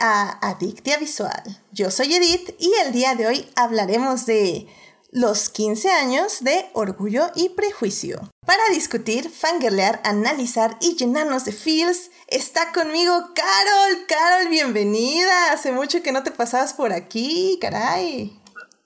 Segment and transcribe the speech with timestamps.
[0.00, 1.42] a Adictia Visual.
[1.72, 4.66] Yo soy Edith y el día de hoy hablaremos de
[5.10, 8.30] los 15 años de Orgullo y Prejuicio.
[8.44, 14.06] Para discutir, fangirlear, analizar y llenarnos de feels, está conmigo Carol.
[14.06, 15.52] Carol, bienvenida.
[15.52, 18.38] Hace mucho que no te pasabas por aquí, caray.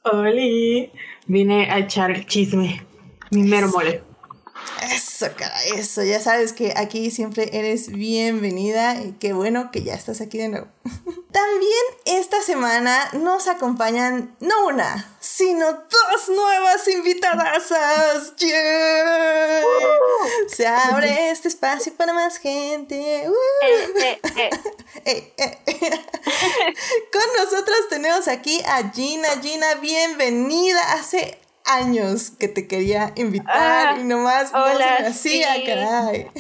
[0.05, 0.91] Oli,
[1.27, 2.87] vine a echar el chisme.
[3.31, 4.03] Mi mero mole.
[4.91, 6.03] Eso, cara, eso.
[6.03, 10.49] Ya sabes que aquí siempre eres bienvenida y qué bueno que ya estás aquí de
[10.49, 10.67] nuevo.
[11.33, 17.73] También esta semana nos acompañan no una, sino dos nuevas invitadas.
[20.49, 23.25] Se abre este espacio para más gente.
[23.25, 23.31] Eh,
[23.97, 24.21] eh,
[25.07, 25.51] eh.
[27.13, 29.29] Con nosotros tenemos aquí a Gina.
[29.41, 30.81] Gina, bienvenida.
[30.93, 36.31] Hace años que te quería invitar ah, y nomás no se me hacía, caray.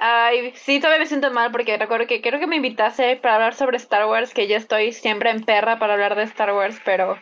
[0.00, 3.54] Ay, sí, todavía me siento mal porque recuerdo que creo que me invitase para hablar
[3.54, 7.16] sobre Star Wars, que yo estoy siempre en perra para hablar de Star Wars, pero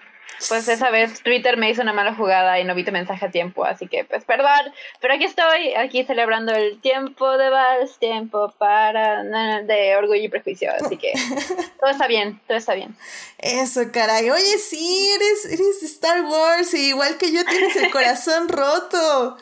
[0.49, 3.31] pues esa vez Twitter me hizo una mala jugada y no vi tu mensaje a
[3.31, 8.53] tiempo, así que pues perdón, pero aquí estoy, aquí celebrando el tiempo de Vals, tiempo
[8.59, 9.23] para
[9.63, 11.13] de orgullo y prejuicio, así que
[11.81, 12.97] todo está bien, todo está bien.
[13.39, 17.91] Eso, caray, oye, sí, eres, eres de Star Wars, y igual que yo tienes el
[17.91, 19.37] corazón roto.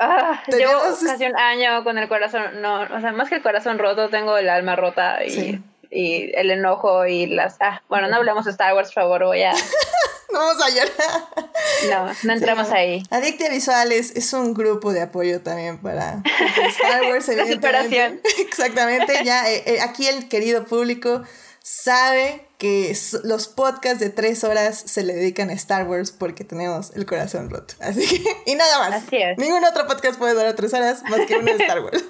[0.00, 3.78] Ah, llevo casi un año con el corazón, no, o sea, más que el corazón
[3.78, 7.56] roto, tengo el alma rota y, y el enojo y las...
[7.60, 9.52] Ah, bueno, no hablemos de Star Wars, por favor, voy a...
[10.32, 11.48] no vamos a llorar.
[11.90, 13.02] No, no entramos ahí.
[13.10, 16.22] Adictia Visuales es un grupo de apoyo también para
[16.68, 17.26] Star Wars.
[17.52, 18.20] Superación.
[18.38, 21.22] Exactamente, ya eh, eh, aquí el querido público
[21.68, 26.96] sabe que los podcasts de tres horas se le dedican a Star Wars porque tenemos
[26.96, 27.74] el corazón roto.
[27.80, 29.02] Así que, y nada más.
[29.02, 29.36] Así es.
[29.36, 32.02] Ningún otro podcast puede durar tres horas más que uno de Star Wars.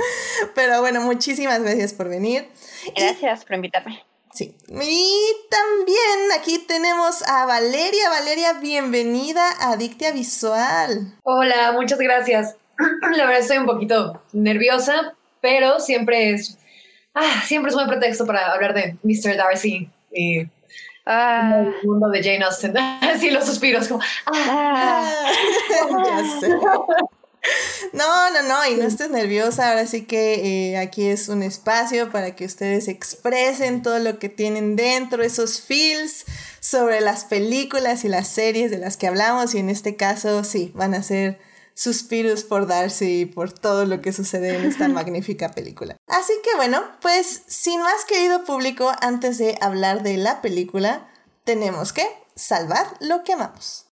[0.54, 2.46] Pero bueno, muchísimas gracias por venir.
[2.94, 4.04] Gracias por invitarme.
[4.34, 4.54] Sí.
[4.68, 8.10] Y también aquí tenemos a Valeria.
[8.10, 11.14] Valeria, bienvenida a Dictia Visual.
[11.22, 12.56] Hola, muchas gracias.
[13.16, 16.58] La verdad estoy un poquito nerviosa, pero siempre es,
[17.16, 19.36] ah, siempre es un buen pretexto para hablar de Mr.
[19.36, 20.46] Darcy y
[21.06, 21.64] ah.
[21.64, 22.76] el mundo de Jane Austen.
[23.00, 25.12] Así los suspiros como, ah.
[26.06, 26.48] ya sé.
[27.92, 32.10] No, no, no, y no estés nerviosa, ahora sí que eh, aquí es un espacio
[32.10, 36.24] para que ustedes expresen todo lo que tienen dentro, esos feels
[36.60, 40.72] sobre las películas y las series de las que hablamos, y en este caso sí,
[40.74, 41.38] van a ser
[41.76, 45.96] suspiros por Darcy y por todo lo que sucede en esta magnífica película.
[46.08, 51.08] Así que bueno, pues sin más querido público, antes de hablar de la película,
[51.44, 53.86] tenemos que salvar lo que amamos.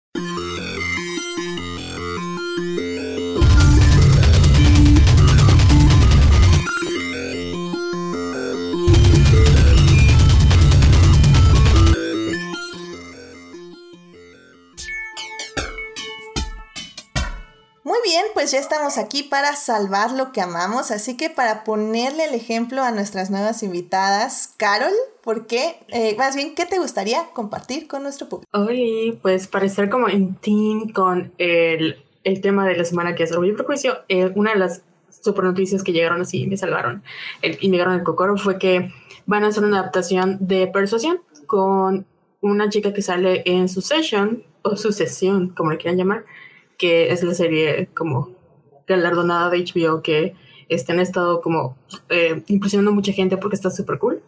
[17.93, 22.25] Muy bien, pues ya estamos aquí para salvar lo que amamos, así que para ponerle
[22.25, 24.93] el ejemplo a nuestras nuevas invitadas, Carol,
[25.23, 25.75] ¿por qué?
[25.89, 28.49] Eh, más bien, ¿qué te gustaría compartir con nuestro público?
[28.51, 32.03] Hoy, pues para estar como en team con el,
[32.41, 34.81] tema de la semana que es Orgullo y Prejuicio, eh, una de las
[35.21, 37.03] super noticias que llegaron así y me salvaron
[37.43, 38.91] el, y me llegaron el cocoro fue que
[39.27, 42.07] van a hacer una adaptación de Persuasión con
[42.41, 46.25] una chica que sale en su session o su sesión, como le quieran llamar,
[46.83, 48.31] que es la serie como
[48.85, 50.35] galardonada de HBO que
[50.67, 51.77] este, han estado como
[52.09, 54.21] eh, impresionando a mucha gente porque está súper cool.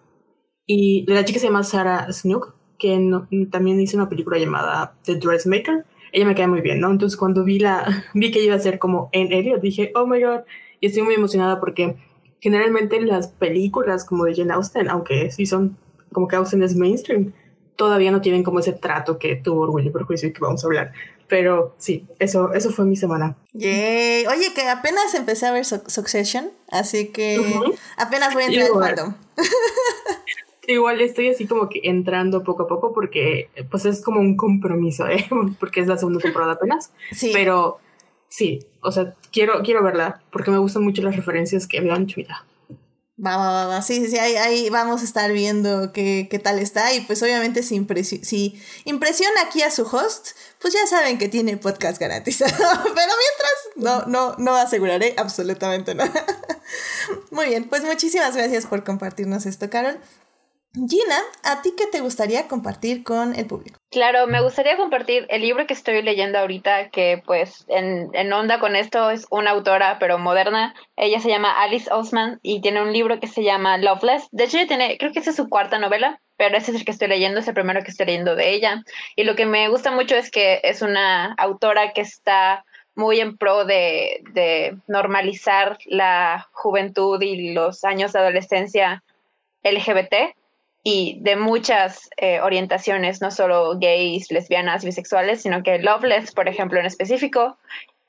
[0.66, 2.98] Y la chica se llama Sarah Snook, que
[3.52, 5.84] también hizo una película llamada The Dressmaker.
[6.14, 6.90] Ella me cae muy bien, ¿no?
[6.92, 10.24] Entonces cuando vi, la, vi que iba a ser como en Elliot, dije, oh my
[10.24, 10.44] god,
[10.80, 11.98] y estoy muy emocionada porque
[12.40, 15.76] generalmente las películas como de Jane Austen, aunque sí son
[16.14, 17.34] como que Austen es mainstream,
[17.76, 20.68] todavía no tienen como ese trato que tuvo Orgullo y Prejuicio y que vamos a
[20.68, 20.94] hablar.
[21.28, 23.36] Pero sí, eso, eso fue mi semana.
[23.54, 27.40] Oye, que apenas empecé a ver Succession, así que
[27.98, 29.14] apenas voy a entrar al fandom.
[30.68, 35.08] Igual estoy así como que entrando poco a poco porque pues es como un compromiso,
[35.08, 35.28] ¿eh?
[35.60, 36.92] porque es la segunda temporada apenas.
[37.12, 37.32] Sí.
[37.34, 37.80] Pero
[38.28, 42.04] sí, o sea, quiero, quiero verla porque me gustan mucho las referencias que me han
[42.04, 42.44] hecho ya.
[43.18, 43.82] Va, va, va, va.
[43.82, 46.94] Sí, sí, ahí, ahí, vamos a estar viendo qué, qué tal está.
[46.94, 47.86] Y pues obviamente si,
[48.24, 52.52] si impresiona aquí a su host, pues ya saben que tiene podcast garantizado.
[52.58, 56.26] Pero mientras, no, no, no aseguraré absolutamente nada.
[57.32, 59.98] Muy bien, pues muchísimas gracias por compartirnos esto, Carol.
[60.76, 63.80] Gina, ¿a ti qué te gustaría compartir con el público?
[63.92, 68.76] Claro, me gustaría compartir el libro que estoy leyendo ahorita, que pues en, onda con
[68.76, 70.76] esto es una autora, pero moderna.
[70.98, 74.28] Ella se llama Alice Osman y tiene un libro que se llama Loveless.
[74.32, 76.92] De hecho, tiene, creo que esa es su cuarta novela, pero ese es el que
[76.92, 78.84] estoy leyendo, es el primero que estoy leyendo de ella.
[79.16, 83.38] Y lo que me gusta mucho es que es una autora que está muy en
[83.38, 89.04] pro de normalizar la juventud y los años de adolescencia
[89.64, 90.36] LGBT
[90.88, 96.80] y de muchas eh, orientaciones, no solo gays, lesbianas, bisexuales, sino que Loveless, por ejemplo,
[96.80, 97.58] en específico,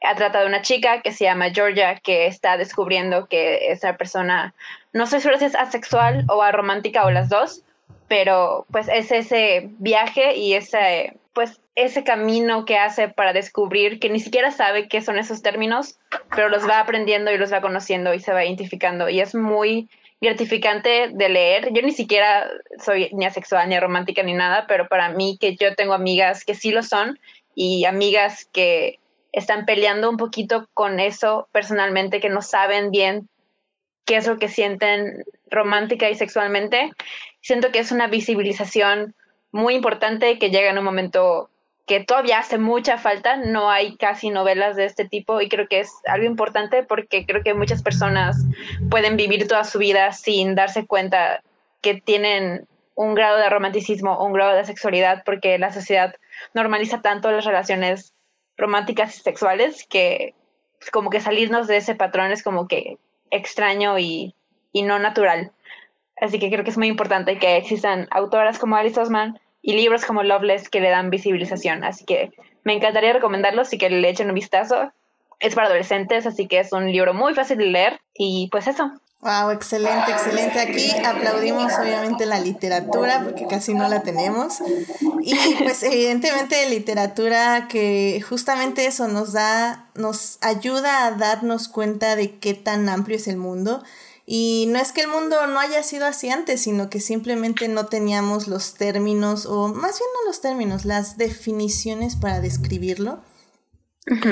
[0.04, 4.52] ha tratado de una chica que se llama Georgia, que está descubriendo que esa persona,
[4.92, 7.62] no sé si es asexual o aromántica o las dos,
[8.08, 14.10] pero pues es ese viaje y ese, pues ese camino que hace para descubrir que
[14.10, 18.12] ni siquiera sabe qué son esos términos, pero los va aprendiendo y los va conociendo
[18.12, 19.08] y se va identificando.
[19.08, 19.88] Y es muy
[20.20, 21.72] gratificante de leer.
[21.72, 22.48] Yo ni siquiera
[22.82, 26.54] soy ni asexual, ni romántica, ni nada, pero para mí que yo tengo amigas que
[26.54, 27.18] sí lo son
[27.54, 28.98] y amigas que
[29.32, 33.28] están peleando un poquito con eso personalmente, que no saben bien
[34.06, 36.92] qué es lo que sienten romántica y sexualmente.
[37.40, 39.14] Siento que es una visibilización
[39.52, 41.50] muy importante que llega en un momento
[41.86, 45.80] que todavía hace mucha falta, no hay casi novelas de este tipo y creo que
[45.80, 48.36] es algo importante porque creo que muchas personas
[48.90, 51.42] pueden vivir toda su vida sin darse cuenta
[51.80, 52.66] que tienen
[52.96, 56.16] un grado de romanticismo o un grado de sexualidad porque la sociedad
[56.54, 58.14] normaliza tanto las relaciones
[58.56, 60.34] románticas y sexuales que
[60.80, 62.98] pues, como que salirnos de ese patrón es como que
[63.30, 64.34] extraño y,
[64.72, 65.52] y no natural.
[66.20, 70.04] Así que creo que es muy importante que existan autoras como Alice Osman y libros
[70.04, 71.82] como Loveless que le dan visibilización.
[71.82, 72.30] Así que
[72.62, 74.92] me encantaría recomendarlos y que le echen un vistazo.
[75.40, 78.92] Es para adolescentes, así que es un libro muy fácil de leer y pues eso.
[79.22, 80.60] Wow, excelente, excelente.
[80.60, 84.60] Aquí aplaudimos obviamente la literatura porque casi no la tenemos.
[85.22, 85.34] Y
[85.64, 92.54] pues evidentemente literatura que justamente eso nos da, nos ayuda a darnos cuenta de qué
[92.54, 93.82] tan amplio es el mundo
[94.28, 97.86] y no es que el mundo no haya sido así antes, sino que simplemente no
[97.86, 103.22] teníamos los términos, o más bien no los términos, las definiciones para describirlo.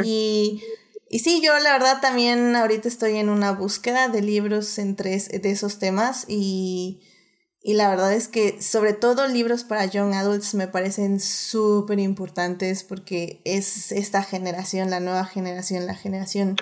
[0.04, 0.64] y,
[1.08, 5.50] y, sí, yo la verdad también ahorita estoy en una búsqueda de libros entre de
[5.50, 7.00] esos temas y,
[7.62, 12.82] y la verdad es que sobre todo libros para young adults me parecen súper importantes
[12.82, 16.56] porque es esta generación, la nueva generación, la generación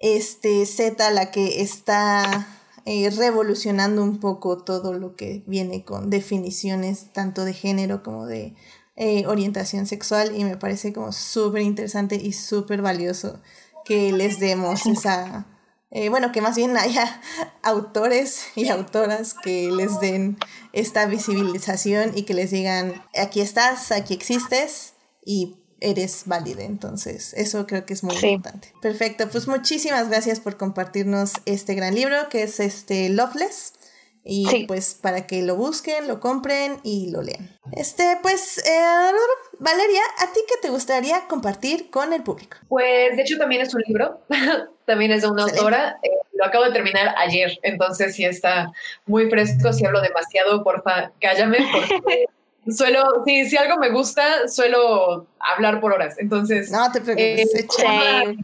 [0.00, 2.48] este, Z la que está
[2.86, 8.54] eh, revolucionando un poco todo lo que viene con definiciones tanto de género como de
[8.96, 13.40] eh, orientación sexual y me parece como súper interesante y súper valioso
[13.84, 15.46] que les demos esa,
[15.90, 17.20] eh, bueno, que más bien haya
[17.62, 20.38] autores y autoras que les den
[20.72, 24.94] esta visibilización y que les digan, aquí estás, aquí existes
[25.24, 26.62] y eres válida.
[26.62, 28.72] Entonces, eso creo que es muy importante.
[28.80, 33.74] Perfecto, pues muchísimas gracias por compartirnos este gran libro que es este Loveless.
[34.22, 37.56] Y pues para que lo busquen, lo compren y lo lean.
[37.72, 39.10] Este, pues, eh,
[39.58, 42.58] Valeria, ¿a ti qué te gustaría compartir con el público?
[42.68, 44.20] Pues, de hecho, también es un libro.
[44.84, 45.98] también es de una autora.
[46.02, 48.70] Eh, lo acabo de terminar ayer, entonces sí está
[49.06, 49.72] muy fresco.
[49.72, 52.26] Si hablo demasiado, porfa, cállame, porque
[52.72, 56.16] suelo, sí, si algo me gusta, suelo hablar por horas.
[56.18, 56.70] Entonces.
[56.70, 57.54] No te preocupes.
[57.54, 58.38] Eh, adelante,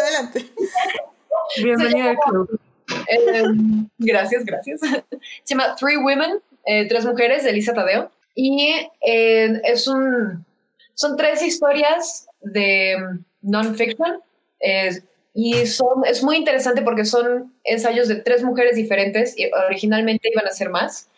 [0.00, 0.52] adelante.
[1.62, 2.60] Bienvenida al club.
[3.08, 3.42] Eh,
[3.98, 4.80] gracias, gracias.
[4.80, 8.10] Se llama Three Women, eh, Tres Mujeres, de Elisa Tadeo.
[8.34, 10.44] Y es un.
[10.94, 12.96] Son tres historias de
[13.42, 14.20] non-fiction.
[15.34, 19.38] y son, es muy interesante porque son ensayos de tres mujeres diferentes.
[19.38, 21.08] Y originalmente iban a ser más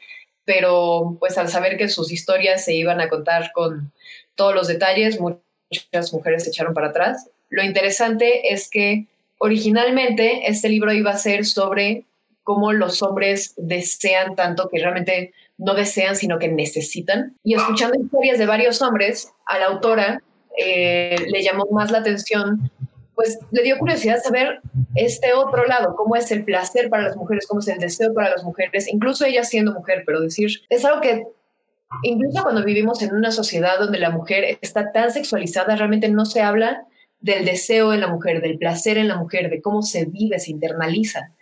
[0.45, 3.93] pero pues al saber que sus historias se iban a contar con
[4.35, 7.31] todos los detalles, muchas mujeres se echaron para atrás.
[7.51, 9.07] Lo interesante es que
[9.39, 12.05] originalmente este libro iba a ser sobre
[12.43, 17.37] cómo los hombres desean tanto que realmente no desean, sino que necesitan.
[17.43, 20.23] Y escuchando historias de varios hombres, a la autora
[20.59, 22.71] eh, le llamó más la atención
[23.15, 24.61] pues le dio curiosidad saber
[24.95, 28.31] este otro lado, cómo es el placer para las mujeres, cómo es el deseo para
[28.31, 31.25] las mujeres, incluso ella siendo mujer, pero decir, es algo que
[32.03, 36.43] incluso cuando vivimos en una sociedad donde la mujer está tan sexualizada, realmente no se
[36.43, 36.87] habla
[37.21, 40.51] del deseo en la mujer, del placer en la mujer, de cómo se vive, se
[40.51, 41.33] internaliza.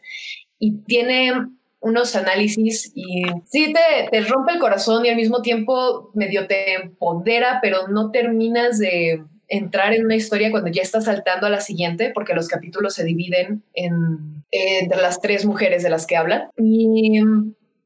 [0.58, 1.32] Y tiene
[1.80, 6.74] unos análisis y sí te, te rompe el corazón y al mismo tiempo medio te
[6.74, 11.60] empodera, pero no terminas de entrar en una historia cuando ya está saltando a la
[11.60, 16.48] siguiente, porque los capítulos se dividen en, entre las tres mujeres de las que hablan.
[16.56, 17.20] Y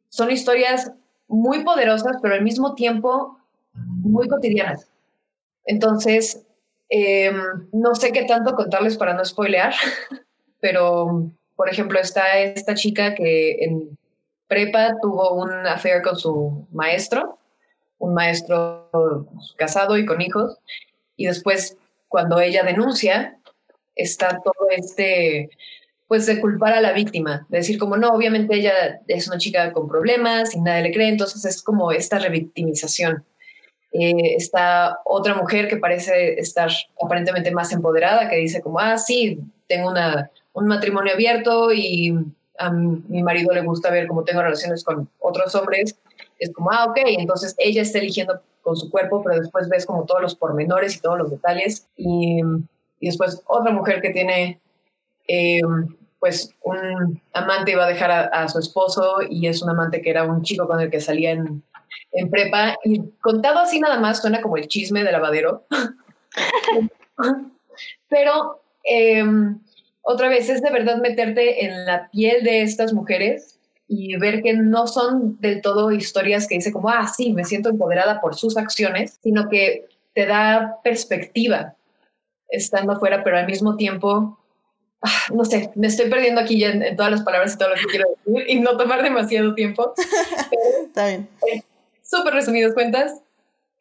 [0.08, 0.92] son historias
[1.26, 3.36] muy poderosas, pero al mismo tiempo
[3.74, 4.88] muy cotidianas.
[5.64, 6.46] Entonces,
[6.88, 7.36] em,
[7.72, 9.74] no sé qué tanto contarles para no spoilear,
[10.60, 13.98] pero, por ejemplo, está esta chica que en
[14.46, 17.40] prepa tuvo un affair con su maestro,
[17.98, 18.88] un maestro
[19.56, 20.60] casado y con hijos,
[21.16, 21.76] y después
[22.08, 23.38] cuando ella denuncia,
[23.94, 25.50] está todo este,
[26.06, 29.72] pues de culpar a la víctima, de decir como no, obviamente ella es una chica
[29.72, 33.24] con problemas y nadie le cree, entonces es como esta revictimización.
[33.92, 36.70] Eh, está otra mujer que parece estar
[37.02, 42.14] aparentemente más empoderada, que dice como, ah, sí, tengo una, un matrimonio abierto y
[42.58, 45.96] a mi marido le gusta ver cómo tengo relaciones con otros hombres.
[46.38, 50.06] Es como, ah, ok, entonces ella está eligiendo con su cuerpo, pero después ves como
[50.06, 51.86] todos los pormenores y todos los detalles.
[51.96, 52.40] Y,
[52.98, 54.60] y después otra mujer que tiene,
[55.28, 55.60] eh,
[56.18, 60.24] pues, un amante iba a dejar a, su esposo y es un amante que era
[60.24, 61.62] un chico con el que salía en,
[62.28, 62.76] prepa.
[62.82, 65.64] Y contado así nada más suena como el chisme de lavadero.
[68.08, 68.62] pero...
[68.88, 69.24] Eh,
[70.08, 73.55] otra vez es de verdad meterte en la piel de estas mujeres
[73.88, 77.68] y ver que no son del todo historias que dice como, ah, sí, me siento
[77.68, 81.74] empoderada por sus acciones, sino que te da perspectiva
[82.48, 84.38] estando afuera, pero al mismo tiempo,
[85.02, 87.74] ah, no sé, me estoy perdiendo aquí ya en, todas las palabras y todo lo
[87.76, 89.94] que quiero decir y no tomar demasiado tiempo.
[90.86, 91.28] Está bien.
[91.52, 91.62] Eh,
[92.02, 93.20] súper resumidas cuentas.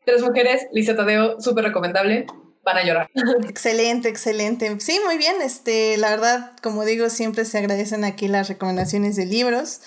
[0.06, 2.28] Tres mujeres, Lisa Tadeo, súper recomendable
[2.66, 3.10] van a llorar.
[3.48, 4.76] Excelente, excelente.
[4.80, 5.36] Sí, muy bien.
[5.42, 9.82] Este, la verdad, como digo, siempre se agradecen aquí las recomendaciones de libros.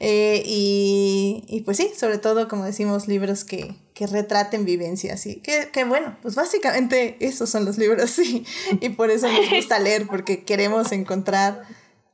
[0.00, 5.24] Eh, y, y, pues sí, sobre todo, como decimos, libros que, que retraten vivencias.
[5.26, 8.44] Y que, que, bueno, pues básicamente esos son los libros, sí.
[8.80, 11.62] Y por eso nos gusta leer, porque queremos encontrar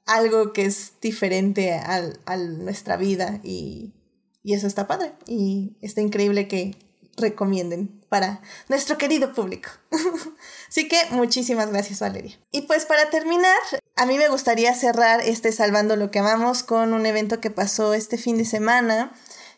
[0.06, 3.40] algo que es diferente a nuestra vida.
[3.42, 3.94] Y,
[4.42, 5.12] y eso está padre.
[5.26, 6.76] Y está increíble que
[7.16, 9.70] recomienden para nuestro querido público.
[10.68, 12.38] Así que muchísimas gracias Valeria.
[12.50, 13.56] Y pues para terminar,
[13.96, 17.94] a mí me gustaría cerrar este Salvando lo que amamos con un evento que pasó
[17.94, 19.12] este fin de semana,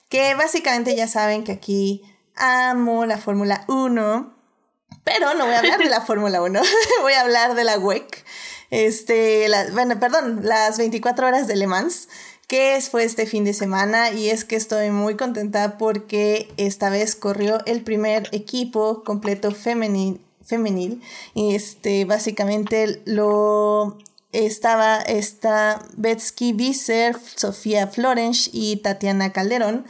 [0.09, 2.03] que básicamente ya saben que aquí
[2.37, 4.37] amo la Fórmula 1,
[5.03, 6.61] pero no voy a hablar de la Fórmula 1,
[7.03, 8.25] voy a hablar de la WEC.
[8.71, 12.09] Este, bueno, perdón, las 24 horas de Le Mans
[12.53, 17.17] que fue este fin de semana y es que estoy muy contenta porque esta vez
[17.17, 21.01] corrió el primer equipo completo femenil, femenil.
[21.35, 23.97] Este básicamente lo
[24.33, 29.87] estaba esta Betsky Visser, Sofía Florence y Tatiana Calderón,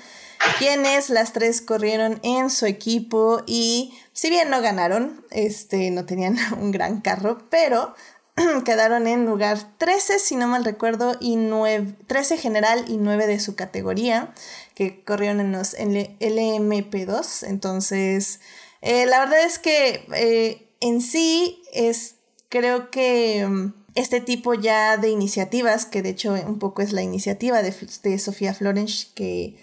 [0.60, 6.36] quienes las tres corrieron en su equipo y si bien no ganaron, este no tenían
[6.60, 7.96] un gran carro, pero
[8.64, 13.40] quedaron en lugar 13, si no mal recuerdo, y 9, 13 general y 9 de
[13.40, 14.32] su categoría,
[14.74, 17.46] que corrieron en los LMP2.
[17.46, 18.40] Entonces,
[18.80, 22.16] eh, la verdad es que eh, en sí es,
[22.48, 27.02] creo que mm, este tipo ya de iniciativas, que de hecho un poco es la
[27.02, 29.56] iniciativa de, de Sofía Florence, que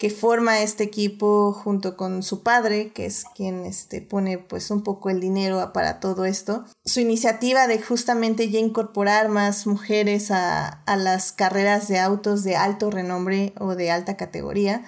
[0.00, 4.82] que forma este equipo junto con su padre, que es quien este, pone pues un
[4.82, 6.64] poco el dinero para todo esto.
[6.86, 12.56] Su iniciativa de justamente ya incorporar más mujeres a, a las carreras de autos de
[12.56, 14.84] alto renombre o de alta categoría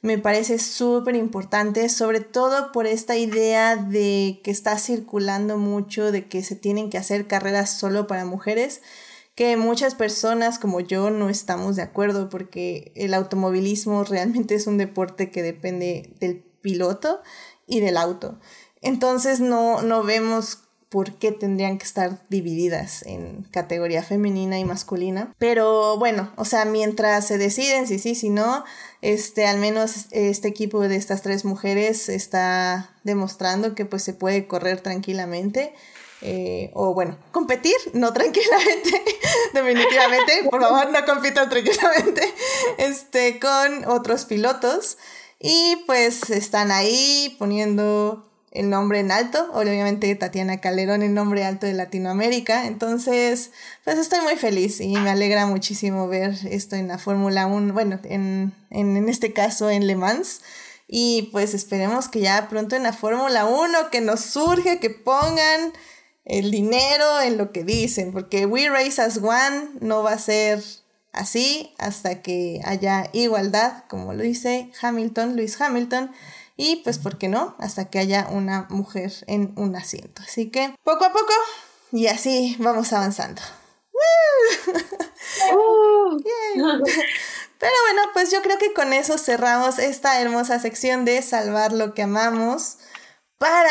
[0.00, 6.26] me parece súper importante, sobre todo por esta idea de que está circulando mucho de
[6.26, 8.80] que se tienen que hacer carreras solo para mujeres
[9.34, 14.78] que muchas personas como yo no estamos de acuerdo porque el automovilismo realmente es un
[14.78, 17.20] deporte que depende del piloto
[17.66, 18.38] y del auto.
[18.80, 20.62] Entonces no, no vemos
[20.92, 25.34] por qué tendrían que estar divididas en categoría femenina y masculina.
[25.38, 28.62] Pero bueno, o sea, mientras se deciden si sí, si no,
[29.00, 34.46] este, al menos este equipo de estas tres mujeres está demostrando que pues se puede
[34.46, 35.72] correr tranquilamente
[36.24, 39.02] eh, o bueno, competir, no tranquilamente,
[39.54, 42.32] definitivamente, por favor no compitan tranquilamente,
[42.78, 44.98] este, con otros pilotos.
[45.40, 51.66] Y pues están ahí poniendo el nombre en alto, obviamente Tatiana Calderón el nombre alto
[51.66, 53.50] de Latinoamérica, entonces
[53.82, 57.98] pues estoy muy feliz y me alegra muchísimo ver esto en la Fórmula 1, bueno,
[58.04, 60.42] en, en, en este caso en Le Mans.
[60.94, 65.72] Y pues esperemos que ya pronto en la Fórmula 1 que nos surge, que pongan
[66.24, 70.62] el dinero en lo que dicen, porque We Race as One no va a ser
[71.12, 76.12] así hasta que haya igualdad, como lo dice Hamilton, Luis Hamilton,
[76.56, 77.56] y pues, ¿por qué no?
[77.58, 80.22] Hasta que haya una mujer en un asiento.
[80.22, 81.32] Así que, poco a poco,
[81.90, 83.42] y así vamos avanzando.
[83.92, 84.72] Uh.
[87.58, 91.94] Pero bueno, pues yo creo que con eso cerramos esta hermosa sección de salvar lo
[91.94, 92.78] que amamos
[93.38, 93.70] para,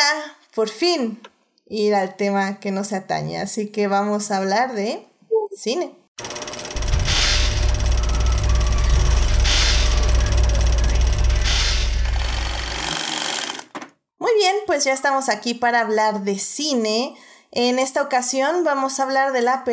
[0.53, 1.21] por fin,
[1.71, 3.39] ir al tema que nos atañe.
[3.39, 5.07] Así que vamos a hablar de
[5.55, 5.95] cine.
[14.19, 17.15] Muy bien, pues ya estamos aquí para hablar de cine.
[17.53, 19.63] En esta ocasión vamos a hablar de la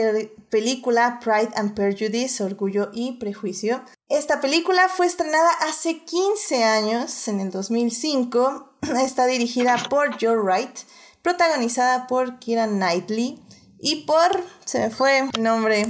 [0.51, 3.83] película Pride and Prejudice, Orgullo y Prejuicio.
[4.09, 8.73] Esta película fue estrenada hace 15 años, en el 2005.
[9.03, 10.77] Está dirigida por Joe Wright,
[11.23, 13.43] protagonizada por Kira Knightley
[13.81, 15.87] y por, se me fue el nombre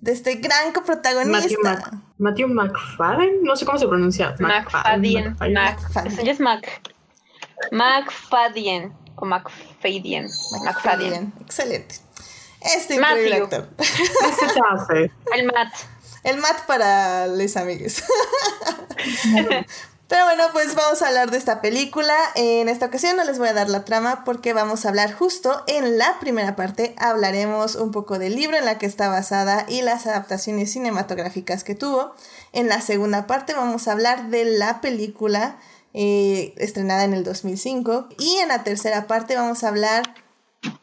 [0.00, 2.02] de este gran coprotagonista.
[2.18, 4.34] Matthew, McFadden, no sé cómo se pronuncia.
[4.38, 5.36] McFadden.
[5.38, 6.28] McFadden.
[6.28, 6.82] Es Mac.
[7.70, 8.92] McFadden.
[9.20, 10.28] McFadden.
[10.64, 11.32] McFadden.
[11.40, 11.96] Excelente.
[12.60, 13.68] Este increíble actor.
[13.78, 15.74] Este El Matt.
[16.22, 18.04] El Matt para les amigues.
[20.12, 22.14] Pero bueno, pues vamos a hablar de esta película.
[22.34, 25.64] En esta ocasión no les voy a dar la trama porque vamos a hablar justo
[25.66, 26.94] en la primera parte.
[26.98, 31.74] Hablaremos un poco del libro en la que está basada y las adaptaciones cinematográficas que
[31.74, 32.14] tuvo.
[32.52, 35.56] En la segunda parte vamos a hablar de la película
[35.94, 38.10] eh, estrenada en el 2005.
[38.18, 40.14] Y en la tercera parte vamos a hablar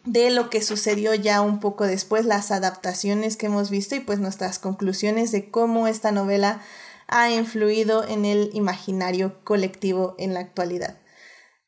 [0.06, 4.18] de lo que sucedió ya un poco después, las adaptaciones que hemos visto y pues
[4.18, 6.62] nuestras conclusiones de cómo esta novela
[7.10, 10.98] ha influido en el imaginario colectivo en la actualidad.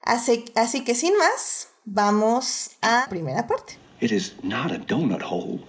[0.01, 3.77] Así, así que sin más, vamos a primera parte.
[3.99, 5.59] It is not a donut hole,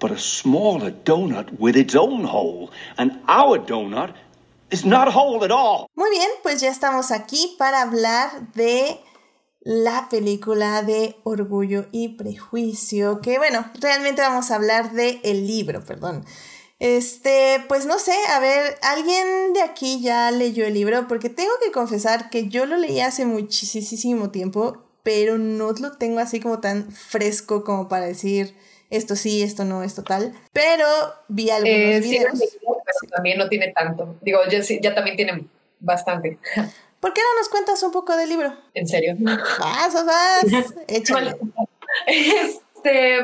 [0.00, 4.14] but a smaller donut with its own hole, and our donut
[4.72, 9.00] muy bien, pues ya estamos aquí para hablar de
[9.62, 15.84] la película de Orgullo y Prejuicio, que bueno, realmente vamos a hablar de el libro,
[15.84, 16.24] perdón.
[16.80, 21.06] Este, pues no sé, a ver, ¿alguien de aquí ya leyó el libro?
[21.08, 26.20] Porque tengo que confesar que yo lo leí hace muchísimo tiempo, pero no lo tengo
[26.20, 28.56] así como tan fresco como para decir
[28.88, 30.32] esto sí, esto no, esto tal.
[30.52, 30.86] Pero
[31.28, 32.40] vi algunos eh, videos
[33.14, 34.16] también no tiene tanto.
[34.22, 35.46] Digo, ya, ya también tiene
[35.78, 36.38] bastante.
[36.98, 38.54] ¿Por qué no nos cuentas un poco del libro?
[38.74, 39.16] ¿En serio?
[39.18, 41.36] Vas, vas, échale.
[42.06, 43.18] Este,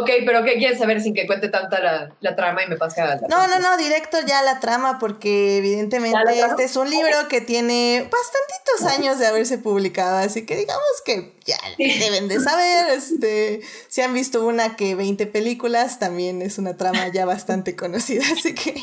[0.00, 3.00] Ok, pero ¿qué quieres saber sin que cuente tanta la, la trama y me pase
[3.02, 7.28] a la No, no, no, directo ya la trama, porque evidentemente este es un libro
[7.28, 12.90] que tiene bastantitos años de haberse publicado, así que digamos que ya deben de saber,
[12.90, 18.24] este, si han visto una que 20 películas, también es una trama ya bastante conocida,
[18.32, 18.74] así que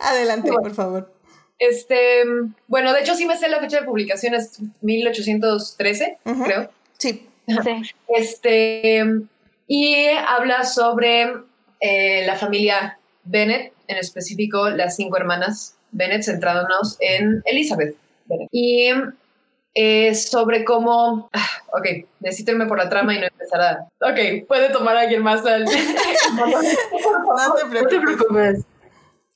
[0.00, 1.12] adelante, por favor.
[1.58, 2.24] Este,
[2.66, 6.70] bueno, de hecho sí me sé la fecha de publicación, es 1813, creo.
[6.98, 7.28] Sí.
[7.46, 7.94] sí.
[8.08, 9.04] Este,
[9.66, 11.32] y habla sobre
[11.80, 17.96] eh, la familia Bennett, en específico las cinco hermanas Bennett, centrándonos en Elizabeth
[18.26, 18.48] Bennett.
[18.52, 18.90] Y
[19.74, 21.30] eh, sobre cómo...
[21.32, 23.88] Ah, ok, necesito irme por la trama y no empezar a...
[24.00, 25.64] Ok, puede tomar a alguien más al...
[26.34, 28.64] no te preocupes.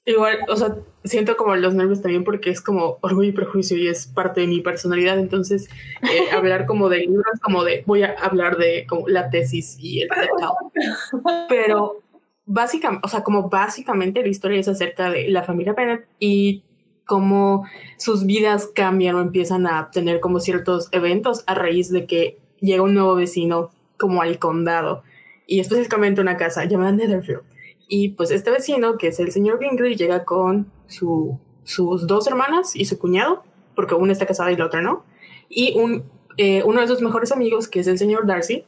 [0.05, 0.75] Igual, o sea,
[1.07, 4.47] siento como los nervios también porque es como orgullo y prejuicio y es parte de
[4.47, 5.19] mi personalidad.
[5.19, 5.69] Entonces,
[6.03, 10.03] eh, hablar como de libros, como de voy a hablar de como la tesis y
[10.03, 10.09] el
[11.49, 12.03] Pero
[12.45, 16.63] básicamente, o sea, como básicamente la historia es acerca de la familia Bennett y
[17.05, 17.65] cómo
[17.99, 22.83] sus vidas cambian o empiezan a tener como ciertos eventos a raíz de que llega
[22.83, 25.05] un nuevo vecino como al condado
[25.47, 27.43] y específicamente una casa llamada Netherfield
[27.89, 32.75] y pues este vecino, que es el señor Bingley, llega con su, sus dos hermanas
[32.75, 33.45] y su cuñado,
[33.75, 35.05] porque una está casada y la otra no,
[35.49, 36.05] y un,
[36.37, 38.65] eh, uno de sus mejores amigos, que es el señor Darcy,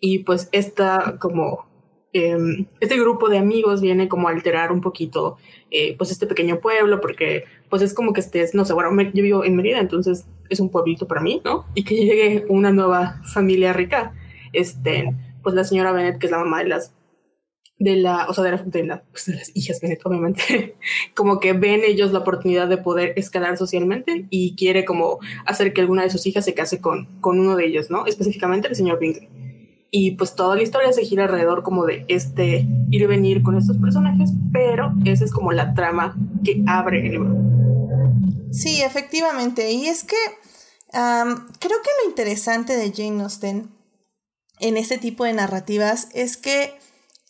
[0.00, 1.70] y pues esta como...
[2.14, 5.38] Em, este grupo de amigos viene como a alterar un poquito
[5.70, 9.22] eh, pues este pequeño pueblo porque pues es como que estés, no sé, bueno, yo
[9.22, 11.64] vivo en Mérida, entonces es un pueblito para mí, ¿no?
[11.74, 14.12] Y que llegue una nueva familia rica,
[14.52, 16.92] este, pues la señora Bennett, que es la mamá de las
[17.78, 20.76] de la, o sea, de, pues, de, las hijas obviamente,
[21.14, 25.80] como que ven ellos la oportunidad de poder escalar socialmente y quiere como hacer que
[25.80, 28.06] alguna de sus hijas se case con, con uno de ellos, ¿no?
[28.06, 29.28] Específicamente el señor Bingley.
[29.90, 33.58] Y pues toda la historia se gira alrededor como de este ir y venir con
[33.58, 37.36] estos personajes, pero esa es como la trama que abre el libro.
[38.52, 39.70] Sí, efectivamente.
[39.72, 40.16] Y es que
[40.92, 43.70] creo que lo interesante de Jane Austen
[44.60, 46.72] en este tipo de narrativas es que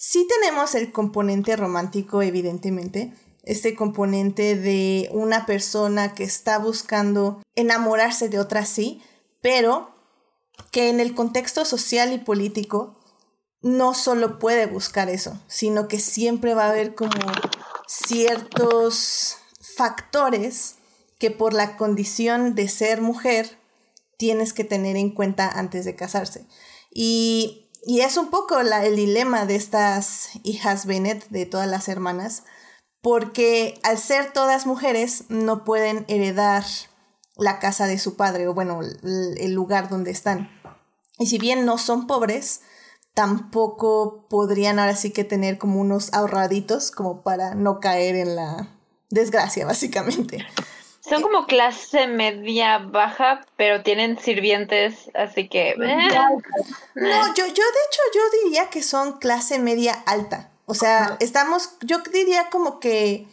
[0.04, 8.28] Sí tenemos el componente romántico, evidentemente, este componente de una persona que está buscando enamorarse
[8.28, 9.00] de otra, sí,
[9.42, 9.94] pero
[10.72, 12.98] que en el contexto social y político
[13.60, 17.22] no solo puede buscar eso, sino que siempre va a haber como
[17.86, 20.78] ciertos factores
[21.20, 23.56] que por la condición de ser mujer
[24.16, 26.44] tienes que tener en cuenta antes de casarse.
[26.92, 32.44] Y, es un poco el dilema de estas hijas Bennett, de todas las hermanas,
[33.00, 36.64] porque al ser todas mujeres no pueden heredar
[37.36, 40.50] la casa de su padre o bueno, el lugar donde están.
[41.18, 42.60] Y si bien no son pobres,
[43.14, 48.68] tampoco podrían ahora sí que tener como unos ahorraditos como para no caer en la
[49.10, 50.46] desgracia, básicamente.
[51.04, 55.70] Son como clase media baja, pero tienen sirvientes, así que...
[55.70, 55.74] Eh.
[56.94, 60.52] No, yo, yo de hecho yo diría que son clase media alta.
[60.64, 63.26] O sea, estamos, yo diría como que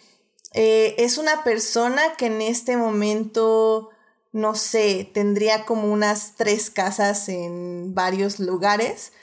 [0.54, 3.92] eh, es una persona que en este momento,
[4.32, 9.14] no sé, tendría como unas tres casas en varios lugares,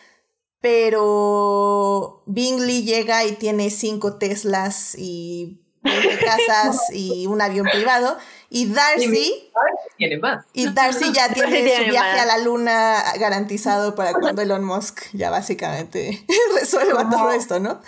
[0.60, 8.18] pero Bingley llega y tiene cinco Teslas y 20 casas y un avión privado.
[8.48, 9.50] Y Darcy.
[9.96, 10.44] Tiene más.
[10.52, 15.30] Y Darcy ya tiene su viaje a la luna garantizado para cuando Elon Musk ya
[15.30, 16.24] básicamente
[16.60, 17.80] resuelva todo esto, ¿no?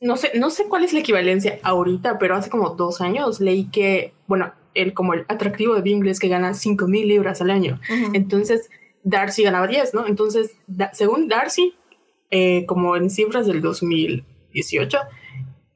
[0.00, 3.70] No sé, no sé cuál es la equivalencia ahorita, pero hace como dos años leí
[3.70, 7.50] que, bueno, el, como el atractivo de Bingley es que gana 5 mil libras al
[7.50, 7.80] año.
[8.12, 8.68] Entonces,
[9.02, 10.06] Darcy ganaba 10, ¿no?
[10.06, 10.56] Entonces,
[10.92, 11.74] según Darcy,
[12.30, 14.98] eh, como en cifras del 2018,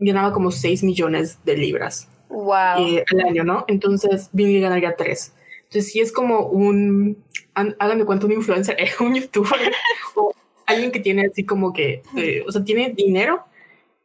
[0.00, 2.78] ganaba como 6 millones de libras wow.
[2.78, 3.64] Eh, al año, ¿no?
[3.68, 5.34] Entonces Billy ganaría 3.
[5.64, 7.22] Entonces sí es como un,
[7.54, 9.72] hagan de cuenta un influencer, un youtuber
[10.14, 10.32] o
[10.66, 13.44] alguien que tiene así como que, eh, o sea, tiene dinero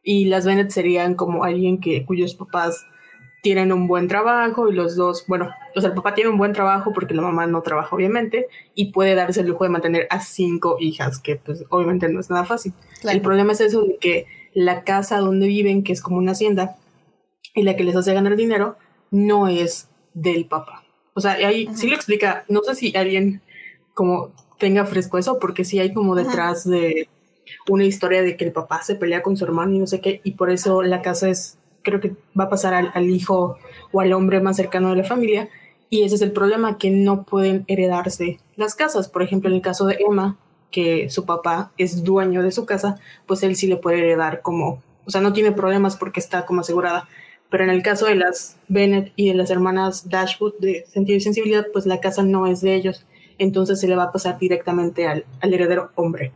[0.02, 2.84] y las Bennett serían como alguien que cuyos papás
[3.42, 6.54] tienen un buen trabajo y los dos, bueno, o sea, el papá tiene un buen
[6.54, 10.20] trabajo porque la mamá no trabaja obviamente y puede darse el lujo de mantener a
[10.20, 12.72] cinco hijas, que pues obviamente no es nada fácil.
[13.02, 16.76] El problema es eso de que la casa donde viven, que es como una hacienda,
[17.54, 18.76] y la que les hace ganar dinero,
[19.10, 20.84] no es del papá.
[21.14, 23.40] O sea, ahí sí lo explica, no sé si alguien
[23.94, 27.08] como tenga fresco eso, porque sí hay como detrás de
[27.68, 30.20] una historia de que el papá se pelea con su hermano y no sé qué,
[30.24, 33.58] y por eso la casa es, creo que va a pasar al, al hijo
[33.92, 35.48] o al hombre más cercano de la familia,
[35.90, 39.08] y ese es el problema, que no pueden heredarse las casas.
[39.08, 40.36] Por ejemplo, en el caso de Emma,
[40.72, 44.82] que su papá es dueño de su casa, pues él sí le puede heredar como,
[45.06, 47.08] o sea, no tiene problemas porque está como asegurada.
[47.54, 51.20] Pero en el caso de las Bennett y de las hermanas Dashwood de sentido y
[51.20, 53.06] sensibilidad, pues la casa no es de ellos.
[53.38, 56.32] Entonces se le va a pasar directamente al, al heredero hombre.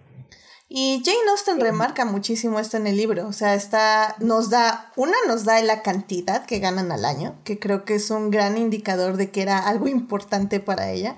[0.68, 5.16] Y Jane Austen remarca muchísimo esto en el libro, o sea, está, nos da, una
[5.26, 9.16] nos da la cantidad que ganan al año, que creo que es un gran indicador
[9.16, 11.16] de que era algo importante para ella,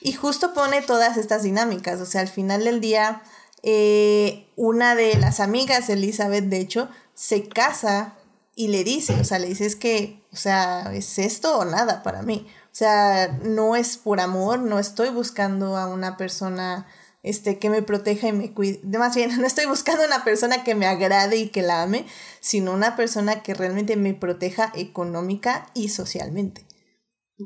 [0.00, 3.22] y justo pone todas estas dinámicas, o sea, al final del día,
[3.64, 8.14] eh, una de las amigas, Elizabeth, de hecho, se casa
[8.54, 12.02] y le dice, o sea, le dice es que, o sea, es esto o nada
[12.02, 12.46] para mí.
[12.66, 16.86] O sea, no es por amor, no estoy buscando a una persona
[17.22, 18.80] este, que me proteja y me cuide.
[18.98, 22.04] Más bien, no estoy buscando una persona que me agrade y que la ame,
[22.40, 26.64] sino una persona que realmente me proteja económica y socialmente.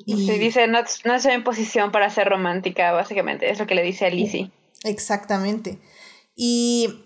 [0.04, 3.82] Y dice, no, no estoy en posición para ser romántica, básicamente, es lo que le
[3.82, 4.50] dice a Lizzie.
[4.84, 5.78] Exactamente.
[6.34, 7.05] Y,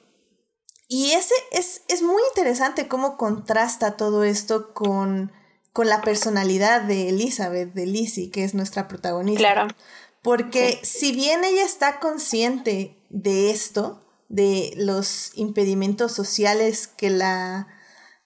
[0.92, 5.30] y ese es, es, muy interesante cómo contrasta todo esto con,
[5.72, 9.38] con la personalidad de Elizabeth, de Lizzie, que es nuestra protagonista.
[9.38, 9.68] Claro.
[10.20, 17.68] Porque si bien ella está consciente de esto, de los impedimentos sociales que la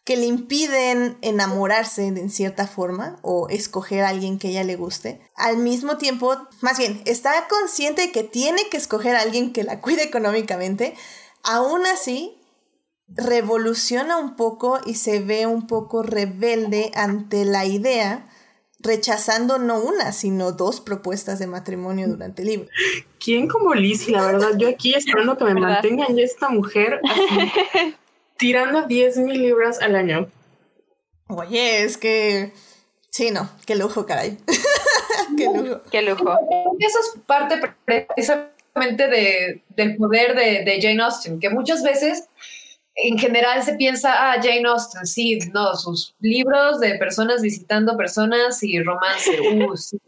[0.04, 5.20] que le impiden enamorarse en cierta forma o escoger a alguien que ella le guste.
[5.34, 9.64] Al mismo tiempo, más bien, está consciente de que tiene que escoger a alguien que
[9.64, 10.94] la cuide económicamente.
[11.42, 12.33] Aún así,
[13.16, 18.26] revoluciona un poco y se ve un poco rebelde ante la idea,
[18.80, 22.68] rechazando no una, sino dos propuestas de matrimonio durante el libro.
[23.18, 24.12] ¿Quién como Lizzie?
[24.12, 27.94] La verdad, yo aquí esperando que me mantengan esta mujer así,
[28.36, 30.30] tirando 10 mil libras al año.
[31.28, 32.52] Oye, es que.
[33.10, 34.38] Sí, no, qué lujo, caray.
[35.38, 35.80] qué lujo.
[35.90, 36.36] Qué lujo.
[36.80, 42.28] Eso es parte precisamente de, del poder de, de, Jane Austen, que muchas veces
[42.96, 48.62] en general se piensa, ah, Jane Austen, sí, no, sus libros de personas visitando personas
[48.62, 49.30] y romance.
[49.54, 49.98] Uh, sí.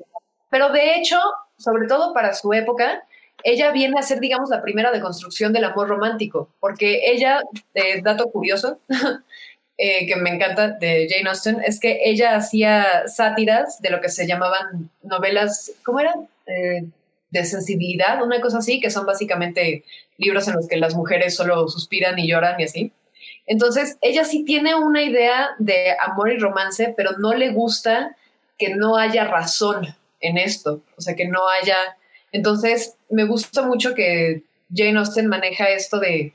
[0.51, 1.19] Pero de hecho,
[1.59, 3.03] sobre todo para su época,
[3.43, 7.43] ella viene a ser, digamos, la primera deconstrucción del amor romántico, porque ella,
[7.75, 8.81] eh, dato curioso,
[9.79, 14.09] eh, que me encanta de Jane Austen, es que ella hacía sátiras de lo que
[14.09, 16.29] se llamaban novelas, ¿cómo eran?
[16.47, 16.87] Eh,
[17.31, 19.85] de sensibilidad, una cosa así, que son básicamente
[20.19, 22.93] libros en los que las mujeres solo suspiran y lloran y así.
[23.47, 28.17] Entonces, ella sí tiene una idea de amor y romance, pero no le gusta
[28.59, 31.77] que no haya razón en esto, o sea, que no haya...
[32.33, 34.43] Entonces, me gusta mucho que
[34.75, 36.35] Jane Austen maneja esto de,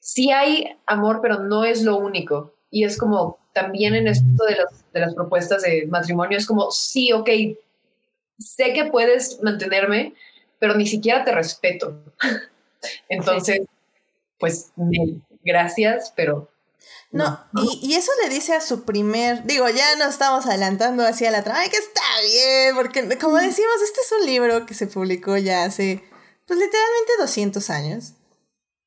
[0.00, 2.54] sí hay amor, pero no es lo único.
[2.70, 6.70] Y es como también en esto de las, de las propuestas de matrimonio, es como,
[6.70, 7.28] sí, ok,
[8.38, 10.14] sé que puedes mantenerme,
[10.58, 12.02] pero ni siquiera te respeto.
[13.08, 13.62] Entonces,
[14.38, 14.70] pues
[15.44, 16.50] gracias, pero...
[17.10, 21.30] No, Y, y, eso le dice a su primer, digo, ya nos estamos adelantando hacia
[21.30, 25.36] la trama, que está bien, porque como decimos, este es un libro que se publicó
[25.38, 26.04] ya hace,
[26.46, 28.12] pues literalmente 200 años.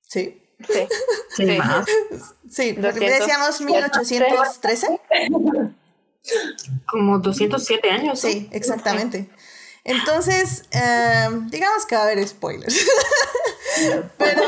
[0.02, 0.38] Sí.
[0.68, 0.88] Sí,
[1.36, 1.86] sí, más.
[2.50, 5.00] Sí, decíamos 1813.
[6.86, 8.20] Como 207 años.
[8.20, 9.30] Sí, exactamente.
[9.84, 12.76] Entonces, em, digamos que va a haber spoilers.
[14.18, 14.42] pero,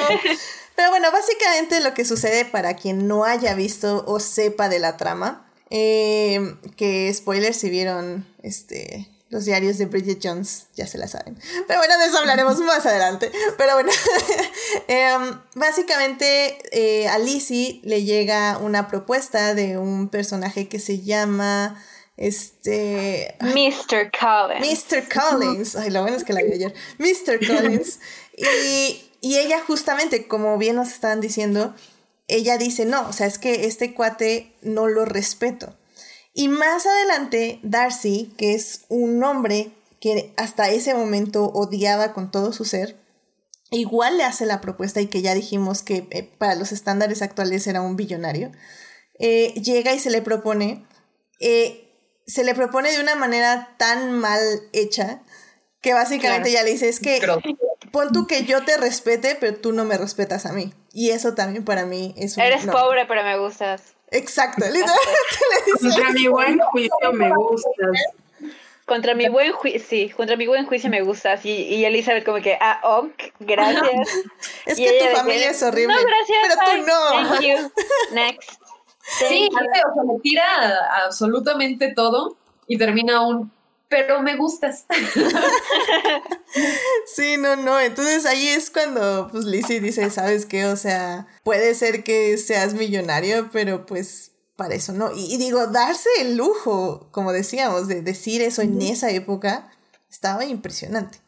[0.76, 4.98] pero bueno, básicamente lo que sucede para quien no haya visto o sepa de la
[4.98, 11.08] trama, em, que spoilers si vieron este los diarios de Bridget Jones, ya se la
[11.08, 11.36] saben.
[11.68, 13.32] Pero bueno, de eso hablaremos más adelante.
[13.58, 13.90] Pero bueno,
[14.88, 21.84] em, básicamente eh, a Lizzie le llega una propuesta de un personaje que se llama
[22.16, 23.36] este.
[23.42, 24.12] Mr.
[24.12, 24.86] Collins.
[24.92, 25.04] Mr.
[25.10, 25.76] Collins.
[25.78, 26.74] Ay, lo bueno es que la vi ayer.
[27.00, 27.40] Mr.
[27.48, 28.00] Collins.
[28.38, 31.74] y, y ella, justamente, como bien nos estaban diciendo,
[32.28, 35.78] ella dice: No, o sea, es que este cuate no lo respeto.
[36.34, 42.52] Y más adelante, Darcy, que es un hombre que hasta ese momento odiaba con todo
[42.52, 42.98] su ser,
[43.72, 47.66] igual le hace la propuesta y que ya dijimos que eh, para los estándares actuales
[47.66, 48.52] era un billonario,
[49.20, 50.86] eh, llega y se le propone,
[51.40, 51.90] eh,
[52.28, 54.42] se le propone de una manera tan mal
[54.74, 55.24] hecha
[55.82, 57.22] que básicamente ya le dice, es que
[57.94, 60.74] pon tú que yo te respete, pero tú no me respetas a mí.
[60.94, 62.44] Y eso también para mí es un...
[62.44, 63.94] Eres pobre, pero me gustas.
[64.10, 64.98] Exacto, literalmente
[65.66, 65.80] le.
[65.80, 67.72] Contra mi buen juicio me gustas.
[68.86, 71.46] Contra mi buen juicio, sí, contra mi buen juicio me gustas.
[71.46, 74.10] Y, y Elizabeth como que, ah, ok, gracias.
[74.66, 75.94] es que tu familia es horrible.
[75.94, 76.38] No, gracias.
[76.42, 77.30] Pero tú no.
[77.30, 77.72] Thank you.
[78.12, 78.60] Next.
[79.02, 80.46] sí, o sea, me tira
[81.06, 83.52] absolutamente todo y termina un,
[83.94, 84.88] pero me gustas.
[87.16, 87.80] sí, no, no.
[87.80, 90.66] Entonces ahí es cuando pues Lizzie dice, ¿sabes qué?
[90.66, 95.12] O sea, puede ser que seas millonario, pero pues para eso no.
[95.16, 99.72] Y, digo, darse el lujo, como decíamos, de decir eso en esa época,
[100.10, 101.20] estaba impresionante.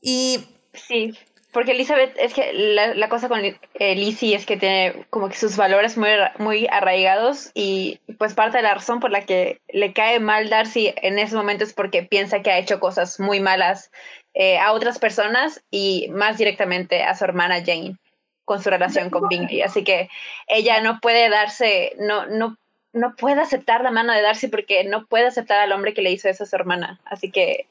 [0.00, 0.48] Y...
[0.88, 1.12] Sí.
[1.52, 5.56] Porque Elizabeth, es que la, cosa con eh, Lizzie es que tiene como que sus
[5.56, 10.20] valores muy, muy arraigados y pues parte de la razón por la que le cae
[10.20, 13.90] mal Darcy en ese momento es porque piensa que ha hecho cosas muy malas
[14.34, 17.96] eh, a otras personas y más directamente a su hermana Jane
[18.44, 19.62] con su relación con Bingley.
[19.62, 20.10] Así que
[20.48, 22.58] ella no puede darse, no, no,
[22.92, 26.10] no puede aceptar la mano de Darcy porque no puede aceptar al hombre que le
[26.10, 27.00] hizo eso a su hermana.
[27.06, 27.66] Así que,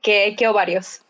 [0.00, 1.02] que, que ovarios.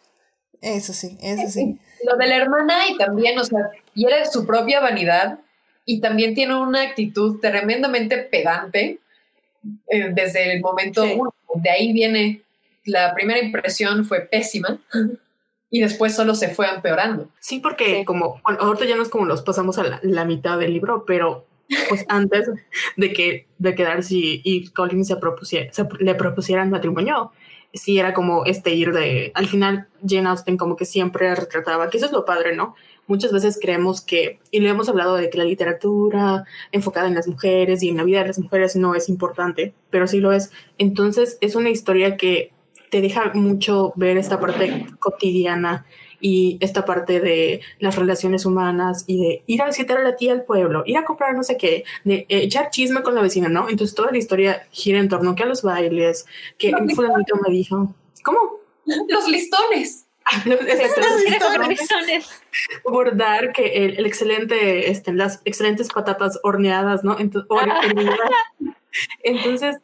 [0.61, 1.78] Eso sí, eso sí.
[2.04, 5.38] Lo de la hermana y también, o sea, quiere su propia vanidad
[5.84, 8.98] y también tiene una actitud tremendamente pedante
[9.88, 11.34] eh, desde el momento uno.
[11.54, 12.42] De ahí viene,
[12.84, 14.78] la primera impresión fue pésima
[15.70, 17.28] y después solo se fue empeorando.
[17.40, 21.04] Sí, porque como, ahorita ya no es como nos pasamos a la, mitad del libro,
[21.06, 21.46] pero
[21.88, 22.50] pues antes
[22.96, 27.32] de que, de que Darcy y Colin se, propusiera, se le propusieran matrimonio,
[27.72, 31.98] sí era como este ir de, al final Jane Austen como que siempre retrataba, que
[31.98, 32.74] eso es lo padre, ¿no?
[33.07, 37.26] Muchas veces creemos que, y le hemos hablado de que la literatura enfocada en las
[37.26, 40.50] mujeres y en la vida de las mujeres no es importante, pero sí lo es.
[40.76, 42.52] Entonces es una historia que
[42.90, 45.87] te deja mucho ver esta parte cotidiana
[46.20, 50.33] y esta parte de las relaciones humanas y de ir a visitar a la tía
[50.33, 53.68] al pueblo, ir a comprar no sé qué, de echar chisme con la vecina, ¿no?
[53.68, 56.26] Entonces toda la historia gira en torno que a los bailes,
[56.57, 58.59] que un fulanito me dijo, ¿cómo?
[58.85, 60.04] Los listones.
[60.44, 60.61] los,
[61.68, 62.28] listones.
[62.85, 67.16] Bordar que el, excelente, este, las excelentes patatas horneadas, ¿no?
[67.18, 67.48] Entonces,
[69.22, 69.76] Entonces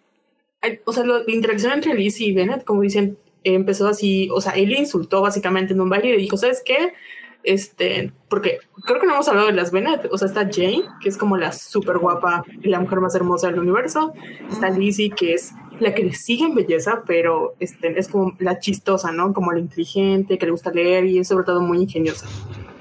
[0.85, 4.71] o sea, la interacción entre Liz y Bennett, como dicen, empezó así, o sea, él
[4.71, 6.95] le insultó básicamente en un baile y le dijo, ¿sabes qué?
[7.43, 11.11] Este, porque creo que no hemos hablado de las Bennett, o sea, está Jane, que
[11.11, 14.15] es como la súper guapa y la mujer más hermosa del universo,
[14.51, 18.59] está Lizzie, que es la que le sigue en belleza, pero este, es como la
[18.61, 19.35] chistosa, ¿no?
[19.35, 22.27] Como la inteligente, que le gusta leer y es sobre todo muy ingeniosa.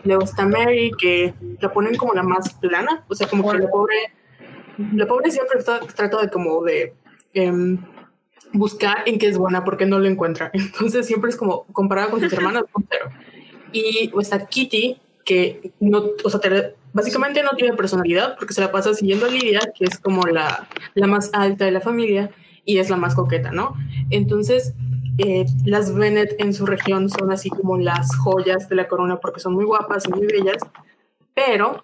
[0.06, 3.70] Luego está Mary, que la ponen como la más plana, o sea, como que la
[3.70, 3.96] pobre,
[4.94, 6.94] la pobre siempre trata de como de
[7.34, 7.80] Em,
[8.54, 10.52] buscar en qué es buena porque no lo encuentra.
[10.54, 12.64] Entonces siempre es como comparada con sus hermanas,
[13.72, 16.40] Y está Kitty, que no, o sea,
[16.94, 20.68] básicamente no tiene personalidad porque se la pasa siguiendo a Lidia, que es como la,
[20.94, 22.30] la más alta de la familia
[22.66, 23.76] y es la más coqueta, ¿no?
[24.10, 24.74] Entonces,
[25.18, 29.40] eh, las Bennett en su región son así como las joyas de la corona porque
[29.40, 30.58] son muy guapas y muy bellas,
[31.34, 31.82] pero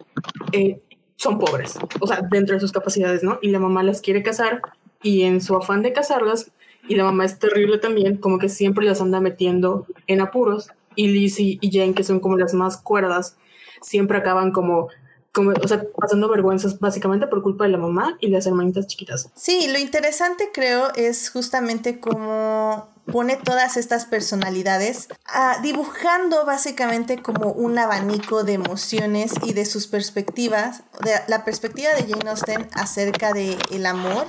[0.51, 0.81] eh,
[1.15, 3.39] son pobres, o sea, dentro de sus capacidades, ¿no?
[3.41, 4.61] Y la mamá las quiere casar
[5.03, 6.51] y en su afán de casarlas,
[6.87, 11.07] y la mamá es terrible también, como que siempre las anda metiendo en apuros, y
[11.07, 13.37] Lizzie y Jane, que son como las más cuerdas,
[13.81, 14.89] siempre acaban como
[15.31, 19.29] como, o sea, pasando vergüenzas básicamente por culpa de la mamá y las hermanitas chiquitas.
[19.35, 27.51] Sí, lo interesante creo es justamente cómo pone todas estas personalidades ah, dibujando básicamente como
[27.51, 33.33] un abanico de emociones y de sus perspectivas, de la perspectiva de Jane Austen acerca
[33.33, 34.25] de el amor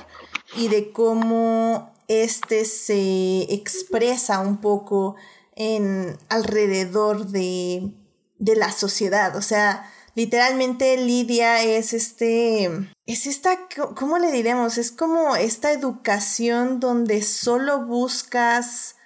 [0.56, 5.14] y de cómo este se expresa un poco
[5.54, 7.92] en alrededor de,
[8.38, 12.68] de la sociedad, o sea, literalmente Lidia es este,
[13.06, 14.76] es esta, ¿cómo le diremos?
[14.76, 18.96] Es como esta educación donde solo buscas,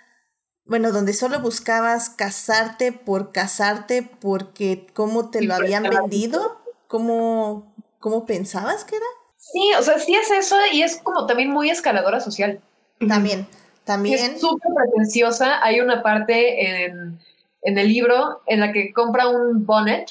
[0.64, 8.25] bueno, donde solo buscabas casarte por casarte porque cómo te lo habían vendido, cómo, cómo
[8.25, 9.07] pensabas que era.
[9.37, 12.62] Sí, o sea, sí es eso y es como también muy escaladora social.
[13.09, 13.47] También,
[13.85, 14.14] también.
[14.14, 15.64] Es súper pretenciosa.
[15.64, 17.19] Hay una parte en,
[17.62, 20.11] en el libro en la que compra un bonnet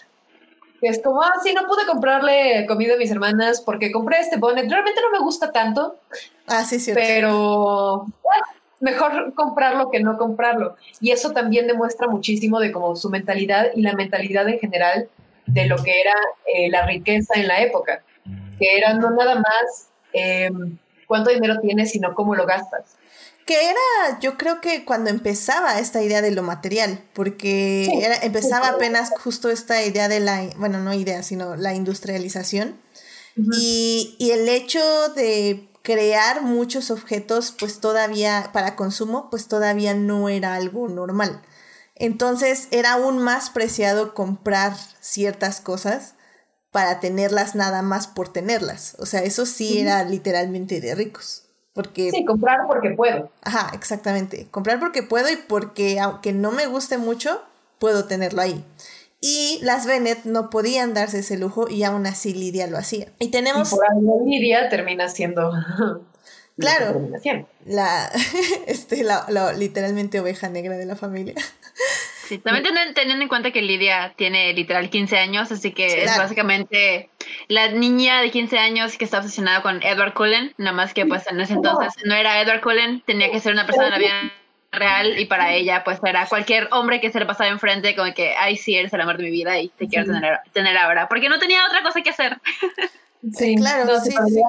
[0.84, 4.36] que es como, ah, sí, no pude comprarle comida a mis hermanas porque compré este
[4.36, 4.70] bonnet.
[4.70, 5.96] Realmente no me gusta tanto.
[6.46, 6.92] Ah, sí, sí.
[6.94, 8.06] Pero
[8.82, 10.76] mejor comprarlo que no comprarlo.
[11.00, 15.08] Y eso también demuestra muchísimo de como su mentalidad y la mentalidad en general
[15.46, 16.16] de lo que era
[16.54, 18.04] eh, la riqueza en la época.
[18.60, 22.96] Que era no nada más em, cuánto dinero tienes, sino cómo lo gastas.
[23.46, 27.90] Que era, yo creo que cuando empezaba esta idea de lo material, porque
[28.22, 32.80] empezaba apenas justo esta idea de la, bueno, no idea, sino la industrialización.
[33.36, 34.80] y, y, el hecho
[35.16, 41.42] de crear muchos objetos, pues todavía, para consumo, pues todavía no era algo normal.
[41.96, 46.16] Entonces era aún más preciado comprar ciertas cosas
[46.74, 48.98] para tenerlas nada más por tenerlas.
[49.00, 51.46] O sea, eso sí era literalmente de ricos.
[51.72, 53.32] Porque, sí, comprar porque puedo.
[53.44, 54.48] Ajá, exactamente.
[54.52, 57.42] Comprar porque puedo y porque aunque no me guste mucho,
[57.80, 58.66] puedo tenerlo ahí.
[59.22, 63.08] Y las Bennett no podían darse ese lujo y aún así Lidia lo hacía.
[63.20, 63.70] Y tenemos...
[63.70, 65.54] por algo Lidia termina siendo...
[66.56, 67.10] Claro,
[67.66, 68.12] la,
[68.68, 71.34] este, la, la, literalmente oveja negra de la familia.
[72.26, 77.10] Sí, también teniendo, en cuenta que Lidia tiene literal 15 años, así que es básicamente
[77.50, 81.28] la niña de 15 años que está obsesionada con Edward Cullen, nada más que pues
[81.28, 84.34] en ese entonces no era Edward Cullen, tenía que ser una persona de la vida
[84.72, 88.34] real y para ella pues era cualquier hombre que se le pasaba enfrente como que,
[88.38, 91.28] ay sí, eres el amor de mi vida y te quiero tener, tener ahora, porque
[91.28, 92.38] no tenía otra cosa que hacer.
[93.34, 94.42] Sí, claro, sí, sí.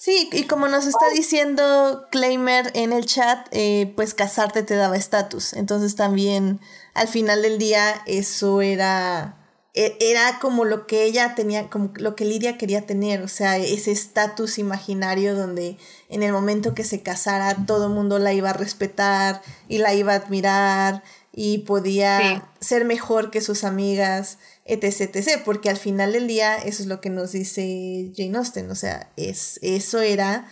[0.00, 4.96] Sí, y como nos está diciendo Claimer en el chat, eh, pues casarte te daba
[4.96, 5.52] estatus.
[5.52, 6.58] Entonces también
[6.94, 9.36] al final del día eso era,
[9.74, 13.58] e, era como lo que ella tenía, como lo que Lidia quería tener, o sea,
[13.58, 15.76] ese estatus imaginario donde
[16.08, 19.92] en el momento que se casara todo el mundo la iba a respetar y la
[19.92, 24.38] iba a admirar y podía ser mejor que sus amigas
[24.72, 28.74] etc, porque al final del día eso es lo que nos dice Jane Austen, o
[28.74, 30.46] sea, es, eso era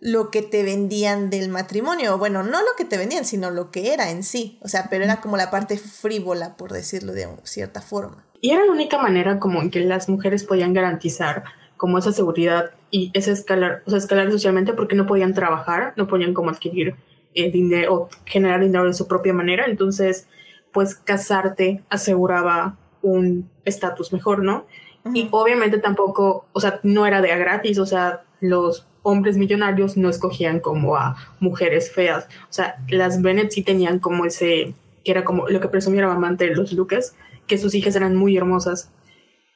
[0.00, 3.92] lo que te vendían del matrimonio, bueno, no lo que te vendían, sino lo que
[3.92, 7.80] era en sí, o sea, pero era como la parte frívola, por decirlo de cierta
[7.80, 8.24] forma.
[8.40, 11.44] Y era la única manera como en que las mujeres podían garantizar
[11.76, 16.08] como esa seguridad y ese escalar, o sea, escalar socialmente porque no podían trabajar, no
[16.08, 16.96] podían como adquirir
[17.34, 20.26] eh, dinero o generar dinero de su propia manera, entonces
[20.72, 24.66] pues casarte aseguraba un estatus mejor, ¿no?
[25.12, 29.96] Y obviamente tampoco, o sea, no era de a gratis, o sea, los hombres millonarios
[29.96, 35.10] no escogían como a mujeres feas, o sea, las Bennett sí tenían como ese, que
[35.10, 37.16] era como lo que presumía la amante de los Lucas,
[37.48, 38.90] que sus hijas eran muy hermosas.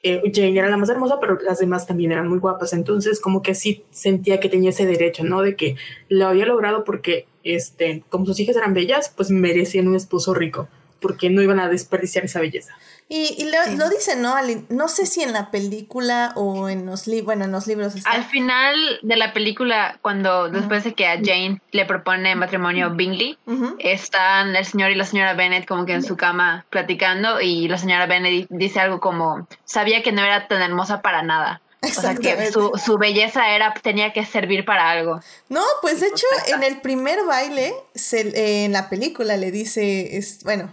[0.03, 3.41] Eh, Jane era la más hermosa, pero las demás también eran muy guapas, entonces como
[3.41, 5.41] que sí sentía que tenía ese derecho, ¿no?
[5.41, 5.75] De que
[6.09, 10.67] lo había logrado porque, este, como sus hijas eran bellas, pues merecían un esposo rico,
[11.01, 12.73] porque no iban a desperdiciar esa belleza.
[13.09, 14.35] Y, lo, lo dicen, ¿no?
[14.69, 17.93] No sé si en la película o en los libros, bueno, en los libros.
[18.05, 23.37] Al final de la película, cuando después de que a Jane le propone matrimonio Bingley,
[23.79, 27.77] están el señor y la señora Bennett como que en su cama platicando y la
[27.77, 31.61] señora Bennett dice algo como, sabía que no era tan hermosa para nada.
[31.97, 35.19] O sea, que su, su, belleza era, tenía que servir para algo.
[35.49, 40.43] No, pues de hecho, en el primer baile, se, en la película le dice, es,
[40.43, 40.71] bueno,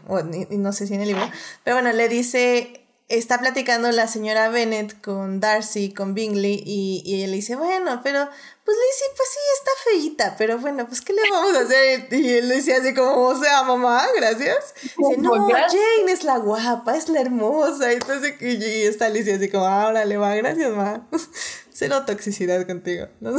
[0.50, 1.30] no sé si en el libro,
[1.62, 7.22] pero bueno, le dice, está platicando la señora Bennett con Darcy, con Bingley, y, y
[7.22, 8.28] él dice, bueno, pero
[8.64, 12.08] pues Lizzie, pues sí, está feíta, pero bueno, pues ¿qué le vamos a hacer?
[12.10, 14.72] Y él decía así como, o sea, mamá, gracias.
[14.96, 17.92] dice, no, Jane es la guapa, es la hermosa.
[17.92, 21.06] Y entonces, y, está Lizzie así como, ahora le va, gracias, mamá.
[21.74, 23.08] Cero toxicidad contigo.
[23.20, 23.36] ¿no?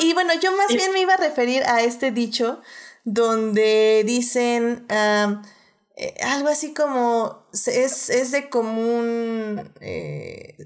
[0.00, 2.60] y bueno, yo más bien me iba a referir a este dicho
[3.04, 9.72] donde dicen eh, algo así como, es, es de común...
[9.80, 10.56] Eh,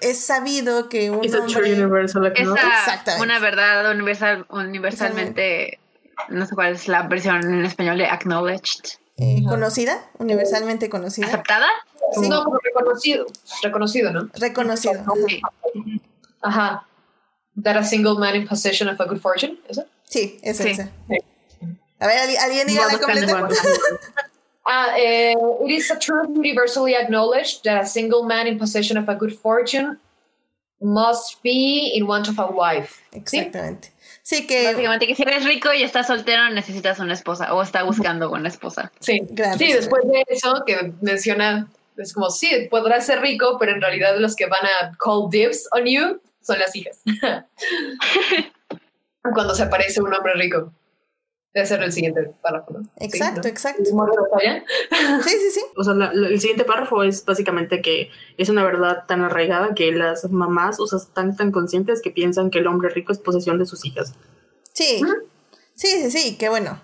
[0.00, 1.72] es sabido que un hombre...
[1.72, 5.78] Universal Esa, una verdad universal, universalmente,
[6.28, 8.98] no sé cuál es la versión en español de acknowledged.
[9.16, 10.08] Eh, ¿Conocida?
[10.18, 11.26] ¿Universalmente conocida?
[11.26, 11.66] ¿Aceptada?
[12.12, 12.28] Sí.
[12.28, 13.26] No, reconocido.
[13.62, 14.28] Reconocido, ¿no?
[14.34, 15.04] Reconocido.
[16.42, 16.86] Ajá.
[17.62, 19.86] That a single man in possession of a good fortune, ¿eso?
[20.04, 20.76] Sí, eso, sí.
[22.00, 23.48] A ver, ¿alguien diga la completa?
[24.66, 29.14] Uh, it is a truth universally acknowledged that a single man in possession of a
[29.14, 29.98] good fortune
[30.80, 33.02] must be in want of a wife.
[33.12, 33.92] Exactamente.
[34.22, 34.46] ¿Sí?
[34.46, 34.64] que.
[34.64, 38.48] Básicamente, que si eres rico y estás soltero, necesitas una esposa o está buscando una
[38.48, 38.90] esposa.
[39.00, 39.20] Sí,
[39.58, 44.16] sí, después de eso que menciona, es como, sí, podrás ser rico, pero en realidad
[44.18, 47.02] los que van a call dibs on you son las hijas.
[49.34, 50.72] Cuando se aparece un hombre rico.
[51.54, 52.80] Debe ser el siguiente párrafo.
[52.96, 53.84] Exacto, exacto.
[53.84, 55.60] Sí, sí, sí.
[55.76, 60.28] O sea, el siguiente párrafo es básicamente que es una verdad tan arraigada que las
[60.30, 63.66] mamás o sea, están tan conscientes que piensan que el hombre rico es posesión de
[63.66, 64.14] sus hijas.
[64.72, 65.00] Sí,
[65.74, 66.80] sí, sí, sí, que bueno,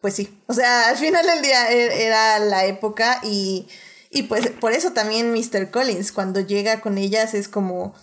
[0.00, 0.34] pues sí.
[0.46, 3.66] O sea, al final del día e, era la época y,
[4.08, 5.70] y pues por eso también Mr.
[5.70, 7.94] Collins, cuando llega con ellas es como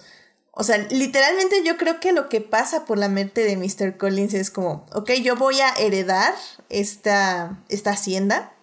[0.53, 3.97] o sea, literalmente yo creo que lo que pasa por la mente de Mr.
[3.97, 6.35] Collins es como, ok, yo voy a heredar
[6.69, 8.53] esta, esta hacienda,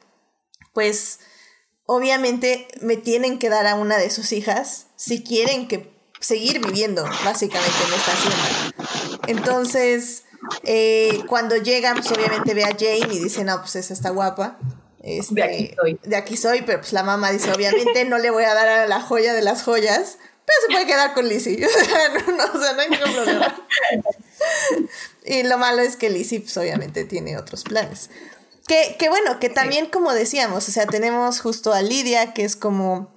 [0.74, 1.20] pues
[1.86, 7.04] obviamente me tienen que dar a una de sus hijas si quieren que seguir viviendo
[7.24, 9.18] básicamente en esta hacienda.
[9.26, 10.24] Entonces,
[10.64, 14.58] eh, cuando llegan, pues obviamente ve a Jane y dice, no, pues esa está guapa.
[15.00, 16.00] Este, de aquí soy.
[16.02, 18.86] De aquí soy, pero pues la mamá dice, obviamente no le voy a dar a
[18.86, 20.18] la joya de las joyas
[20.48, 21.62] pero se puede quedar con Lizzie.
[21.66, 23.66] O sea, no, hay ningún problema.
[25.24, 28.08] y lo malo es que Lizzie, pues, obviamente, tiene otros planes.
[28.66, 32.56] Que, que bueno, que también, como decíamos, o sea, tenemos justo a Lidia, que es
[32.56, 33.12] como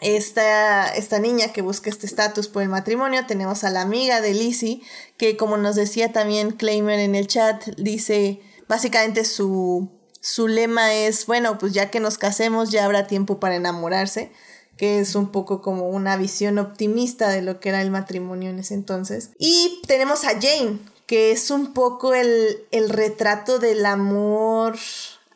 [0.00, 3.24] esta, esta niña que busca este estatus por el matrimonio.
[3.26, 4.82] Tenemos a la amiga de Lizzie,
[5.16, 9.90] que como nos decía también Claimer en el chat, dice, básicamente su,
[10.20, 14.32] su lema es, bueno, pues ya que nos casemos ya habrá tiempo para enamorarse
[14.78, 18.60] que es un poco como una visión optimista de lo que era el matrimonio en
[18.60, 19.30] ese entonces.
[19.36, 24.78] Y tenemos a Jane, que es un poco el, retrato del amor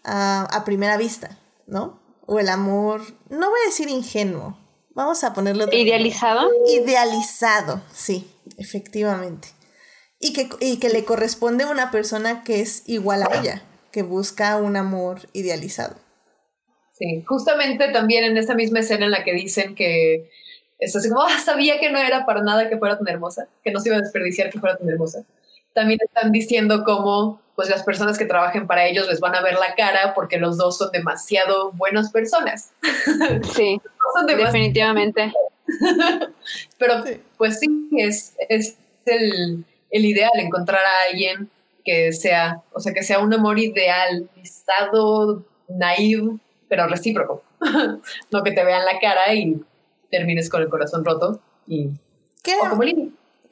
[0.04, 2.00] a, primera vista, ¿no?
[2.24, 4.56] O el amor, no voy a decir ingenuo,
[4.94, 5.66] vamos a ponerlo...
[5.72, 6.48] ¿Idealizado?
[6.68, 9.48] Idealizado, sí, efectivamente.
[10.20, 14.04] Y que, y que le corresponde a una persona que es igual a ella, que
[14.04, 15.96] busca un amor idealizado.
[17.02, 20.30] Sí, justamente también en esa misma escena en la que dicen que
[20.78, 23.72] es así como, ah, sabía que no era para nada que fuera tan hermosa, que
[23.72, 25.24] no se iba a desperdiciar que fuera tan hermosa.
[25.74, 29.54] También están diciendo cómo pues las personas que trabajen para ellos les van a ver
[29.54, 32.70] la cara porque los dos son demasiado buenas personas.
[33.52, 33.80] Sí,
[34.36, 35.32] definitivamente.
[36.78, 37.02] Pero
[37.36, 38.76] pues sí, es, es
[39.06, 41.50] el, el, ideal encontrar a alguien
[41.84, 46.38] que sea, o sea, que sea un amor ideal, estado naive,
[46.72, 47.42] pero recíproco.
[48.30, 49.62] no que te vean la cara y
[50.10, 51.90] termines con el corazón roto y
[52.42, 52.70] ¿Qué era?
[52.70, 52.82] como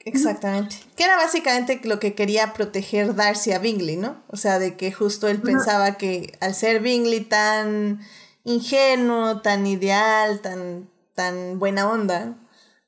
[0.07, 0.77] Exactamente.
[0.97, 4.23] Que era básicamente lo que quería proteger Darcy a Bingley, ¿no?
[4.29, 8.01] O sea, de que justo él pensaba que al ser Bingley tan
[8.45, 12.39] ingenuo, tan ideal, tan, tan buena onda,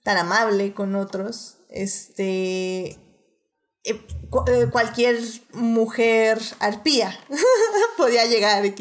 [0.02, 2.96] tan amable con otros, este,
[3.84, 4.00] eh,
[4.46, 5.18] eh, cualquier
[5.52, 7.18] mujer arpía
[7.96, 8.74] podía llegar y,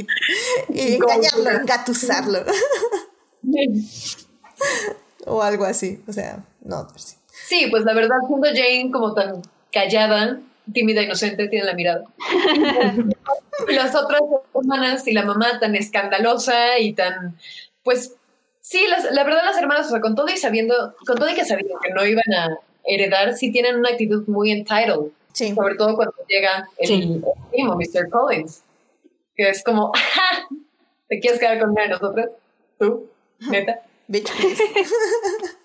[0.69, 2.39] engañarlo, engatusarlo.
[5.25, 6.87] o algo así, o sea, no.
[7.47, 9.41] Sí, pues la verdad, siendo Jane como tan
[9.71, 10.39] callada,
[10.71, 12.03] tímida, inocente, tiene la mirada.
[13.67, 14.21] y las otras
[14.53, 17.37] hermanas y la mamá tan escandalosa y tan,
[17.83, 18.15] pues,
[18.61, 21.43] sí, la verdad las hermanas, o sea, con todo y sabiendo, con todo y que
[21.43, 25.11] sabían que no iban a heredar sí tienen una actitud muy entitled.
[25.33, 25.53] Sí.
[25.55, 28.09] Sobre todo cuando llega el, primo, Mr.
[28.09, 28.63] Collins,
[29.35, 29.91] que es como,
[31.07, 32.27] ¿te quieres quedar con una de nosotros?
[32.77, 33.09] ¿Tú?
[33.39, 33.81] ¿Neta?
[34.07, 34.63] Bitch, please.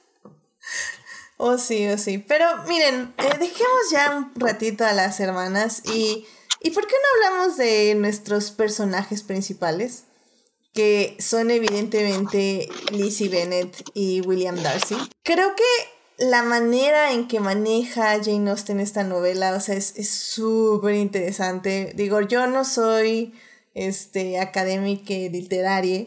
[1.37, 2.19] oh, sí, oh, sí.
[2.19, 6.27] Pero miren, eh, dejemos ya un ratito a las hermanas y,
[6.61, 10.05] ¿y por qué no hablamos de nuestros personajes principales?
[10.77, 14.95] que son evidentemente Lizzie Bennett y William Darcy.
[15.23, 15.64] Creo que
[16.19, 21.93] la manera en que maneja Jane Austen esta novela, o sea, es súper interesante.
[21.95, 23.35] Digo, yo no soy
[23.75, 26.07] este, académica literaria,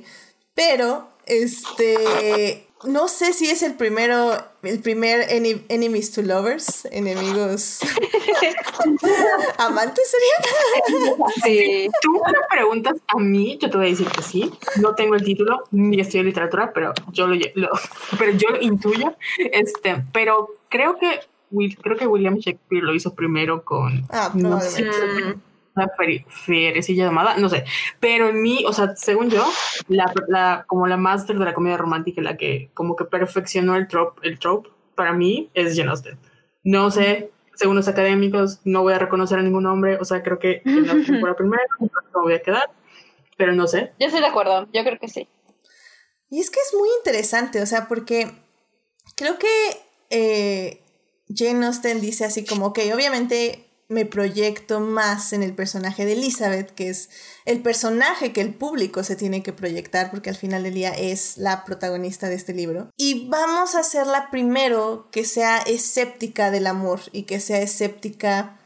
[0.55, 4.31] pero este no sé si es el primero,
[4.63, 7.79] el primer enemies to lovers, enemigos
[9.57, 11.33] amantes sería.
[11.43, 11.89] Sí.
[12.01, 14.51] Tú me preguntas a mí, yo te voy a decir que sí.
[14.81, 17.69] No tengo el título ni estudio literatura, pero yo lo,
[18.17, 19.15] pero yo lo intuyo.
[19.51, 21.19] Este, pero creo que
[21.81, 25.39] creo que William Shakespeare lo hizo primero con ah, probablemente
[26.27, 27.63] fierecilla llamada, no sé,
[27.99, 29.45] pero en mí, o sea, según yo,
[29.87, 33.87] la, la, como la máster de la comedia romántica, la que como que perfeccionó el
[33.87, 36.17] trope, el trope para mí es Jane Austen.
[36.63, 40.39] No sé, según los académicos, no voy a reconocer a ningún hombre, o sea, creo
[40.39, 42.69] que Jane Austen fue la primera, no voy a quedar,
[43.37, 43.93] pero no sé.
[43.99, 45.27] Yo estoy de acuerdo, yo creo que sí.
[46.29, 48.31] Y es que es muy interesante, o sea, porque
[49.15, 49.47] creo que
[50.09, 50.83] eh,
[51.33, 56.71] Jane Austen dice así como, que obviamente me proyecto más en el personaje de Elizabeth,
[56.75, 57.09] que es
[57.45, 61.37] el personaje que el público se tiene que proyectar, porque al final del día es
[61.37, 62.91] la protagonista de este libro.
[62.97, 68.59] Y vamos a hacerla primero que sea escéptica del amor y que sea escéptica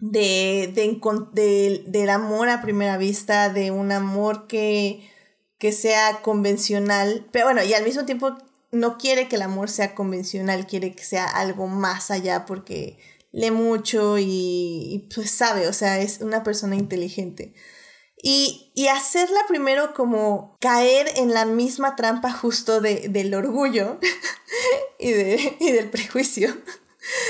[0.00, 5.08] de, de, del amor a primera vista, de un amor que,
[5.58, 8.36] que sea convencional, pero bueno, y al mismo tiempo
[8.72, 12.98] no quiere que el amor sea convencional, quiere que sea algo más allá porque
[13.32, 17.54] lee mucho y, pues sabe, o sea, es una persona inteligente.
[18.22, 23.98] Y, y, hacerla primero como caer en la misma trampa justo de, del orgullo
[24.98, 26.54] y, de, y del prejuicio,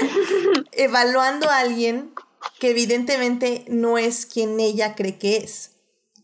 [0.73, 2.13] evaluando a alguien
[2.59, 5.73] que evidentemente no es quien ella cree que es.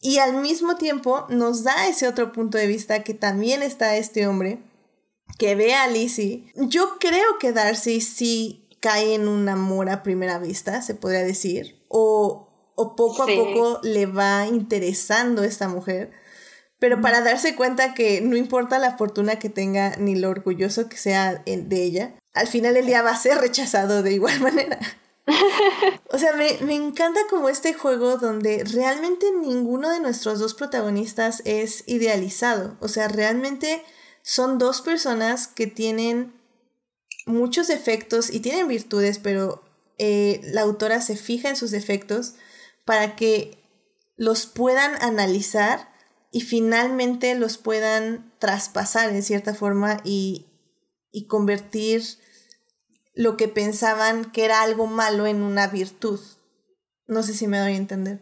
[0.00, 4.26] Y al mismo tiempo nos da ese otro punto de vista que también está este
[4.26, 4.58] hombre
[5.38, 6.52] que ve a Lizzie.
[6.54, 11.84] Yo creo que Darcy sí cae en un amor a primera vista, se podría decir,
[11.88, 16.12] o, poco a poco le va interesando esta mujer,
[16.78, 20.98] pero para darse cuenta que no importa la fortuna que tenga ni lo orgulloso que
[20.98, 24.78] sea de ella, al final el día va a ser rechazado de igual manera.
[26.12, 31.42] o sea, me, me, encanta como este juego donde realmente ninguno de nuestros dos protagonistas
[31.44, 32.76] es idealizado.
[32.78, 33.82] O sea, realmente
[34.22, 36.35] son dos personas que tienen
[37.26, 39.62] muchos defectos y tienen virtudes, pero
[39.98, 42.34] eh, la autora se fija en sus defectos
[42.84, 43.58] para que
[44.16, 45.92] los puedan analizar
[46.32, 50.46] y finalmente los puedan traspasar en cierta forma y,
[51.10, 52.02] y convertir
[53.14, 56.20] lo que pensaban que era algo malo en una virtud.
[57.06, 58.20] No sé si me doy a entender.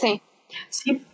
[0.00, 0.22] Sí.
[0.68, 1.04] Sí,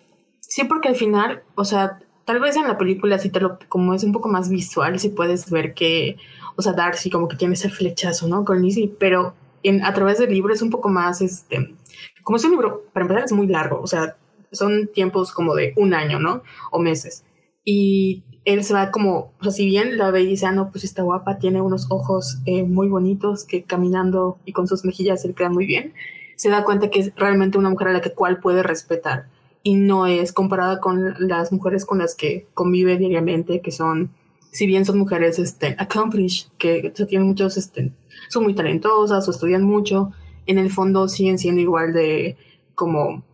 [0.41, 3.95] sí, porque al final, o sea, tal vez en la película, si te lo, como
[3.95, 6.16] es un poco más visual, si puedes ver que,
[6.57, 8.45] o sea, Darcy como que tiene ese flechazo, ¿no?
[8.45, 11.75] Con Lizzie, pero en, a través del libro es un poco más, este,
[12.23, 14.17] como es un libro, para empezar es muy largo, o sea,
[14.53, 16.43] son tiempos como de un año, ¿no?
[16.71, 17.25] O meses.
[17.65, 20.71] Y él se va como, o sea, si bien la ve y dice, ah, no,
[20.71, 25.23] pues está guapa, tiene unos ojos eh, muy bonitos que caminando y con sus mejillas
[25.23, 25.93] se le quedan muy bien,
[26.37, 29.27] se da cuenta que es realmente una mujer a la que cual puede respetar
[29.63, 34.11] y no es comparada con las mujeres con las que convive diariamente, que son
[34.53, 37.92] si bien son mujeres este, accomplished, que tienen muchos, este,
[38.28, 40.12] son muy talentosas o estudian mucho,
[40.47, 42.36] en el fondo siguen siendo igual de
[42.74, 43.24] como,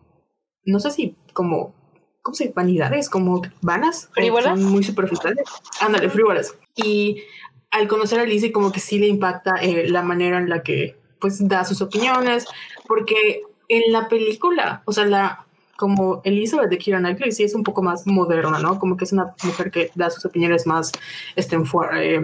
[0.65, 1.75] no sé si como,
[2.21, 2.53] ¿cómo se dice?
[2.55, 4.09] Vanidades, como vanas.
[4.13, 4.59] Frívolas.
[4.59, 5.45] Son muy superficiales.
[5.79, 6.55] Ándale, frívolas.
[6.75, 7.23] Y
[7.71, 10.97] al conocer a Lizzie como que sí le impacta eh, la manera en la que
[11.19, 12.45] pues da sus opiniones,
[12.87, 15.47] porque en la película, o sea, la,
[15.83, 18.79] como Elizabeth de Kira Knightley sí es un poco más moderna, ¿no?
[18.79, 20.93] Como que es una mujer que da sus opiniones más,
[21.35, 22.21] este, eh,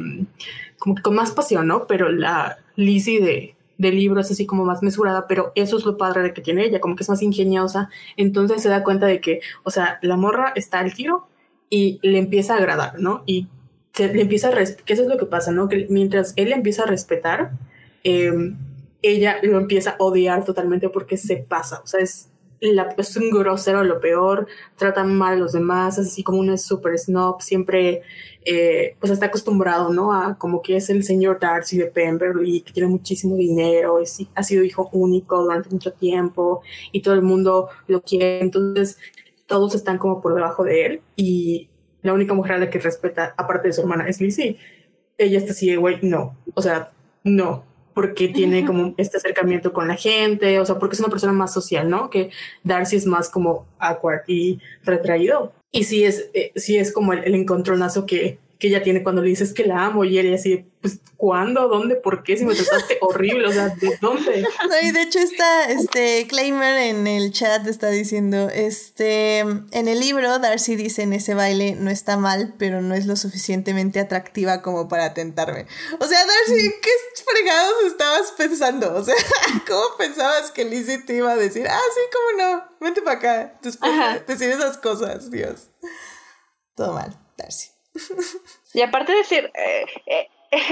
[0.78, 1.86] como que con más pasión, ¿no?
[1.86, 5.98] Pero la Lizzie de, de libro es así como más mesurada, pero eso es lo
[5.98, 9.20] padre de que tiene ella, como que es más ingeniosa, entonces se da cuenta de
[9.20, 11.28] que, o sea, la morra está al tiro
[11.70, 13.24] y le empieza a agradar, ¿no?
[13.26, 13.50] Y
[13.98, 15.68] le empieza a, que eso es lo que pasa, ¿no?
[15.68, 17.52] Que mientras él le empieza a respetar,
[18.06, 18.56] em,
[19.02, 22.30] ella lo empieza a odiar totalmente porque se pasa, o sea, es
[22.62, 26.98] es un grosero lo peor, trata mal a los demás, es así como un super
[26.98, 28.02] snob, siempre
[28.46, 30.14] eh, pues está acostumbrado, ¿no?
[30.14, 34.44] A como que es el señor Darcy de Pemberley, que tiene muchísimo dinero, es, ha
[34.44, 38.98] sido hijo único durante mucho tiempo y todo el mundo lo quiere, entonces
[39.46, 41.70] todos están como por debajo de él y
[42.02, 44.58] la única mujer a la que respeta, aparte de su hermana, es Lizzie.
[45.18, 46.92] Ella está así de, güey, no, o sea,
[47.24, 47.66] no,
[48.00, 51.54] porque tiene como este acercamiento con la gente, o sea, porque es una persona más
[51.54, 52.10] social, ¿no?
[52.10, 52.30] Que
[52.64, 55.52] Darcy es más como awkward y retraído.
[55.74, 59.22] Y sí es, eh, sí es como el, el encontronazo que, que ella tiene cuando
[59.22, 61.70] le dices que la amo y ella así, pues, ¿cuándo?
[61.70, 61.96] ¿Dónde?
[61.96, 62.36] ¿Por qué?
[62.36, 64.42] Si me trataste horrible, o sea, ¿de dónde?
[64.42, 70.02] No, y de hecho está, este, Claimer en el chat está diciendo, este, en el
[70.02, 74.62] libro Darcy dice en ese baile, no está mal, pero no es lo suficientemente atractiva
[74.62, 75.66] como para tentarme.
[75.98, 76.90] O sea, Darcy, ¿qué
[77.26, 78.94] fregados estabas pensando?
[78.94, 79.16] O sea,
[79.68, 83.60] ¿cómo pensabas que Lizzie te iba a decir, ah, sí, cómo no, vente para acá,
[83.62, 85.70] después de decir esas cosas, Dios.
[86.76, 87.79] Todo mal, Darcy.
[88.74, 90.28] Y aparte de decir, eh, eh,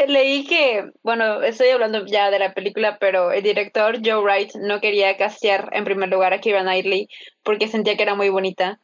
[0.08, 4.82] leí que, bueno, estoy hablando ya de la película, pero el director Joe Wright no
[4.82, 7.10] quería castear en primer lugar a Kira Knightley
[7.44, 8.80] porque sentía que era muy bonita.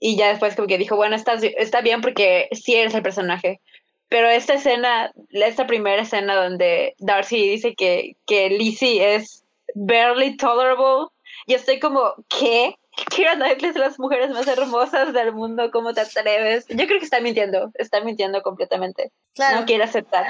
[0.00, 3.60] Y ya después como que dijo, bueno, está, está bien porque sí eres el personaje.
[4.08, 11.08] Pero esta escena, esta primera escena donde Darcy dice que, que Lizzie es barely tolerable,
[11.46, 12.76] yo estoy como, ¿qué?
[13.10, 16.66] Kira Knightley es las mujeres más hermosas del mundo, ¿cómo te atreves?
[16.68, 19.12] Yo creo que está mintiendo, está mintiendo completamente.
[19.34, 19.60] Claro.
[19.60, 20.26] No quiere aceptar.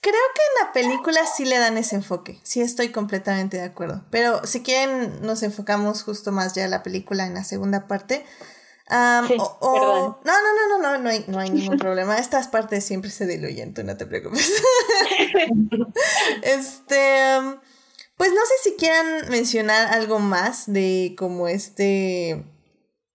[0.00, 4.04] Creo que en la película sí le dan ese enfoque, sí estoy completamente de acuerdo.
[4.10, 8.24] Pero si quieren, nos enfocamos justo más ya en la película en la segunda parte.
[8.88, 12.16] sí, o, no, no, no, no, no, no hay, no hay ningún problema.
[12.16, 14.50] Estas partes siempre se diluyen, tú no te preocupes.
[16.42, 17.38] este.
[17.38, 17.58] Um,
[18.18, 22.44] pues no sé si quieran mencionar algo más de como este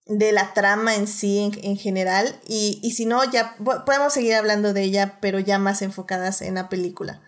[0.07, 4.73] de la trama en sí en, general y, y, si no ya podemos seguir hablando
[4.73, 7.21] de ella pero ya más enfocadas en la película.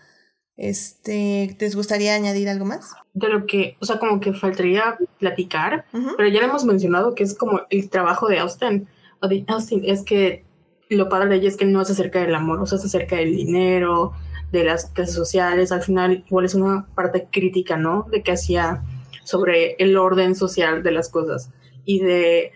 [0.56, 2.94] Este, ¿les gustaría añadir algo más?
[3.12, 7.24] De lo que, o sea, como que faltaría platicar, pero ya lo hemos mencionado que
[7.24, 8.88] es como el trabajo de Austin,
[9.20, 10.44] o de Austin es que
[10.88, 13.16] lo padre de ella es que no es acerca del amor, o sea, es acerca
[13.16, 14.12] del dinero,
[14.52, 18.06] de las clases sociales, al final igual es una parte crítica, ¿no?
[18.10, 18.82] De que hacía
[19.24, 21.50] sobre el orden social de las cosas
[21.84, 22.52] y de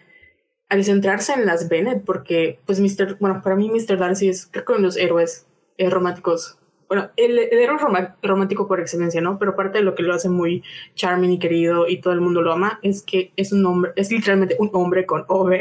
[0.69, 3.17] al centrarse en las Bennett, porque pues Mr.
[3.19, 3.99] bueno, para mí Mr.
[3.99, 5.47] Darcy es creo que uno de los héroes
[5.79, 7.79] eh, románticos, bueno, el, el héroe
[8.23, 9.39] romántico por excelencia, ¿no?
[9.39, 10.63] Pero parte de lo que lo hace muy
[10.95, 14.13] charming y querido y todo el mundo lo ama es que es un hombre, es
[14.13, 15.53] literalmente un hombre con OV.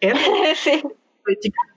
[0.54, 0.82] sí.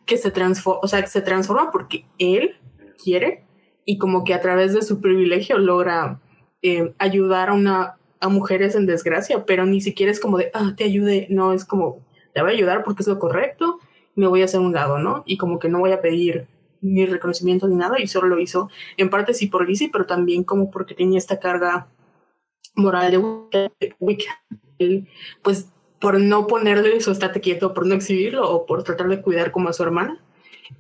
[0.06, 2.56] que se transforma, o sea, que se transforma porque él
[3.04, 3.44] quiere
[3.86, 6.20] y como que a través de su privilegio logra
[6.62, 10.74] eh, ayudar a una a mujeres en desgracia, pero ni siquiera es como de, ah,
[10.78, 13.80] te ayude, no, es como, te voy a ayudar porque es lo correcto,
[14.16, 15.24] me voy a hacer un lado, ¿no?
[15.26, 16.48] Y como que no voy a pedir
[16.82, 20.44] ni reconocimiento ni nada, y solo lo hizo en parte sí por Lizzie, pero también
[20.44, 21.88] como porque tenía esta carga
[22.76, 25.08] moral de
[25.42, 25.70] pues
[26.00, 29.70] por no ponerle su estate quieto, por no exhibirlo o por tratar de cuidar como
[29.70, 30.24] a su hermana,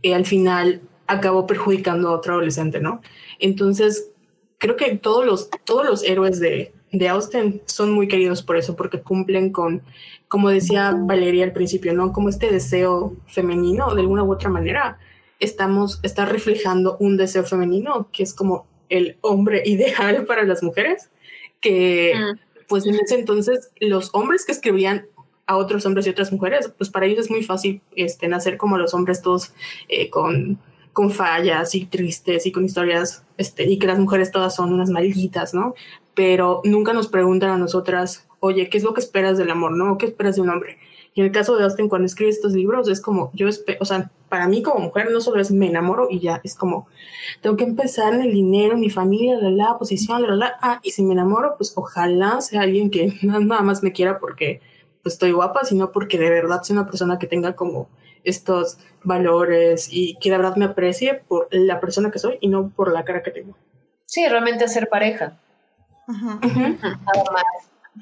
[0.04, 3.02] y al final acabó perjudicando a otro adolescente, ¿no?
[3.39, 4.10] Entonces,
[4.58, 8.76] creo que todos los, todos los héroes de, de Austin son muy queridos por eso,
[8.76, 9.82] porque cumplen con,
[10.28, 12.14] como decía Valeria al principio, ¿no?
[12.14, 14.99] Como este deseo femenino, de alguna u otra manera,
[15.39, 21.10] estamos, está reflejando un deseo femenino que es como el hombre ideal para las mujeres,
[21.60, 22.66] que mm.
[22.68, 25.08] pues en ese entonces los hombres que escribían
[25.47, 28.78] a otros hombres y otras mujeres, pues para ellos es muy fácil este, nacer como
[28.78, 29.54] los hombres todos
[29.89, 30.60] eh, con
[30.93, 34.89] con fallas y tristes y con historias, este, y que las mujeres todas son unas
[34.89, 35.73] malditas, ¿no?
[36.13, 39.97] Pero nunca nos preguntan a nosotras, oye, ¿qué es lo que esperas del amor, no?
[39.97, 40.77] ¿Qué esperas de un hombre?
[41.13, 43.47] Y en el caso de Austin, cuando escribe estos libros, es como, yo,
[43.79, 46.87] o sea, para mí como mujer no solo es me enamoro y ya, es como,
[47.41, 50.91] tengo que empezar en el dinero, mi familia, la, la posición, la, la, ah, y
[50.91, 54.61] si me enamoro, pues ojalá sea alguien que nada más me quiera porque
[55.04, 57.89] pues estoy guapa, sino porque de verdad soy una persona que tenga como
[58.24, 62.70] estos valores y que de verdad me aprecie por la persona que soy y no
[62.70, 63.58] por la cara que tengo.
[64.06, 65.39] Sí, realmente ser pareja.
[66.08, 66.80] Nada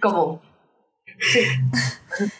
[0.01, 0.41] como...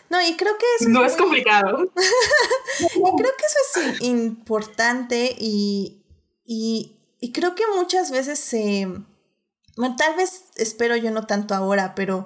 [0.10, 0.88] No, y creo que es...
[0.88, 1.84] No es complicado.
[2.80, 6.06] y creo que eso es importante y,
[6.46, 8.88] y, creo que muchas veces se...
[9.98, 12.26] tal vez espero yo no tanto ahora, pero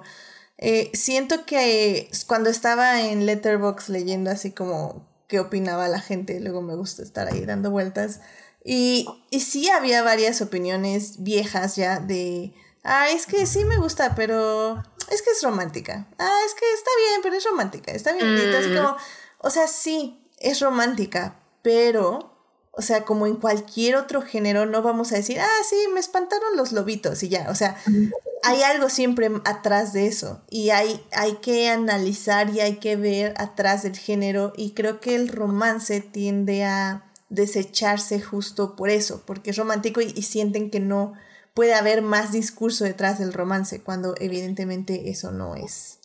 [0.66, 6.62] eh, siento que cuando estaba en Letterbox leyendo así como qué opinaba la gente, luego
[6.62, 8.20] me gusta estar ahí dando vueltas.
[8.64, 14.14] Y, y sí había varias opiniones viejas ya de, ah, es que sí me gusta,
[14.14, 16.08] pero es que es romántica.
[16.18, 18.34] Ah, es que está bien, pero es romántica, está bien.
[18.34, 18.74] Mm.
[18.74, 18.96] como,
[19.40, 22.33] o sea, sí, es romántica, pero
[22.76, 26.56] o sea, como en cualquier otro género, no vamos a decir, ah, sí, me espantaron
[26.56, 27.48] los lobitos y ya.
[27.50, 27.76] O sea,
[28.42, 33.34] hay algo siempre atrás de eso y hay, hay que analizar y hay que ver
[33.36, 39.50] atrás del género y creo que el romance tiende a desecharse justo por eso, porque
[39.50, 41.14] es romántico y, y sienten que no
[41.54, 45.98] puede haber más discurso detrás del romance, cuando evidentemente eso no es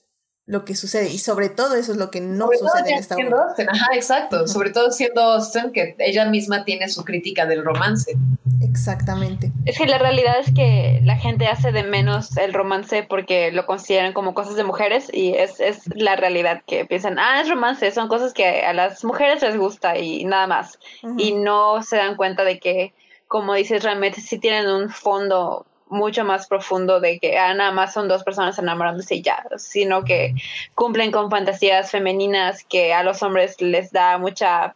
[0.50, 1.10] lo que sucede.
[1.10, 3.54] Y sobre todo eso es lo que no sucede en esta obra.
[3.68, 4.47] Ajá, exacto.
[4.47, 8.18] Sobre todo siendo Austin, que ella misma tiene su crítica del romance.
[8.60, 9.52] Exactamente.
[9.66, 13.68] Es que la realidad es que la gente hace de menos el romance porque lo
[13.68, 17.91] consideran como cosas de mujeres y es, es la realidad que piensan, ah, es romance,
[17.91, 20.80] son cosas que a las mujeres les gusta y nada más.
[21.20, 22.95] Y no se dan cuenta de que,
[23.28, 27.94] como dices, realmente sí tienen un fondo mucho más profundo de que ah, nada más
[27.94, 30.36] son dos personas enamorándose y ya, sino que
[30.76, 34.76] cumplen con fantasías femeninas que a los hombres les da mucha,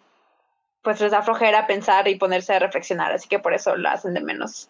[0.82, 4.14] pues les da flojera pensar y ponerse a reflexionar, así que por eso lo hacen
[4.14, 4.70] de menos.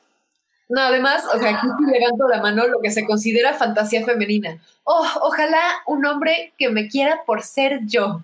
[0.70, 4.62] No, además, o sea, aquí levanto la mano lo que se considera fantasía femenina.
[4.84, 8.24] Oh, ojalá un hombre que me quiera por ser yo.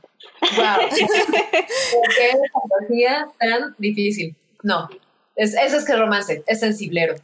[0.55, 0.89] Wow.
[0.89, 4.35] qué fantasía tan difícil.
[4.63, 4.89] No,
[5.35, 7.15] es, eso es que romance, es sensiblero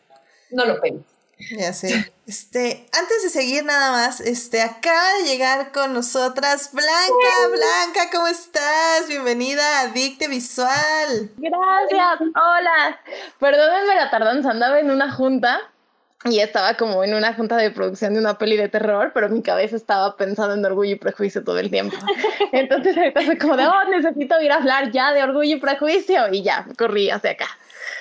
[0.56, 1.02] no lo pegues.
[1.58, 2.14] Ya sé.
[2.26, 7.48] Este, antes de seguir nada más, este, acaba de llegar con nosotras Blanca.
[7.50, 9.08] Blanca, ¿cómo estás?
[9.10, 11.30] Bienvenida a Dicte Visual.
[11.36, 12.22] Gracias.
[12.22, 13.00] Hola.
[13.38, 15.60] Perdónenme la tardanza, andaba en una junta
[16.24, 19.44] y estaba como en una junta de producción de una peli de terror, pero mi
[19.44, 21.98] cabeza estaba pensando en orgullo y prejuicio todo el tiempo.
[22.54, 26.32] Entonces ahorita fue como de, oh, necesito ir a hablar ya de orgullo y prejuicio
[26.32, 27.48] y ya, corrí hacia acá.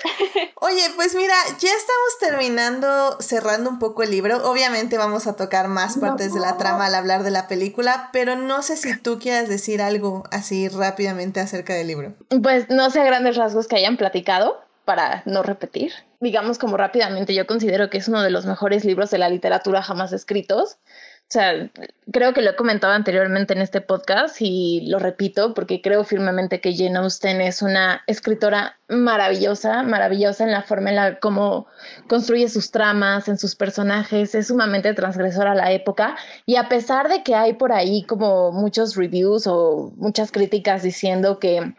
[0.61, 4.49] Oye, pues mira, ya estamos terminando, cerrando un poco el libro.
[4.49, 8.37] Obviamente vamos a tocar más partes de la trama al hablar de la película, pero
[8.37, 12.15] no sé si tú quieras decir algo así rápidamente acerca del libro.
[12.43, 15.93] Pues no sé a grandes rasgos que hayan platicado para no repetir.
[16.21, 19.83] Digamos como rápidamente, yo considero que es uno de los mejores libros de la literatura
[19.83, 20.79] jamás escritos.
[21.35, 21.69] Sea,
[22.13, 26.61] creo que lo he comentado anteriormente en este podcast y lo repito porque creo firmemente
[26.61, 31.67] que Jane Austen es una escritora maravillosa, maravillosa en la forma en la cómo
[32.07, 36.15] construye sus tramas, en sus personajes, es sumamente transgresora a la época
[36.47, 41.41] y a pesar de que hay por ahí como muchos reviews o muchas críticas diciendo
[41.41, 41.75] que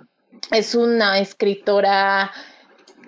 [0.52, 2.30] es una escritora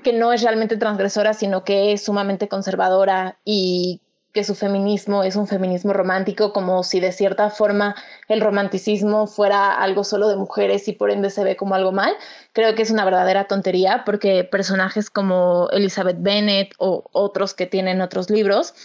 [0.02, 4.00] que no es realmente transgresora, sino que es sumamente conservadora y
[4.38, 7.96] que su feminismo es un feminismo romántico, como si de cierta forma
[8.28, 12.14] el romanticismo fuera algo solo de mujeres y por ende se ve como algo mal.
[12.54, 18.00] Creo que es una verdadera tontería porque personajes como Elizabeth Bennet o otros que tienen
[18.00, 18.76] otros libros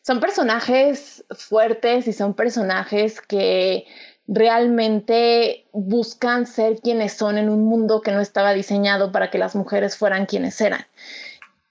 [0.00, 3.84] son personajes fuertes y son personajes que
[4.26, 9.54] realmente buscan ser quienes son en un mundo que no estaba diseñado para que las
[9.54, 10.86] mujeres fueran quienes eran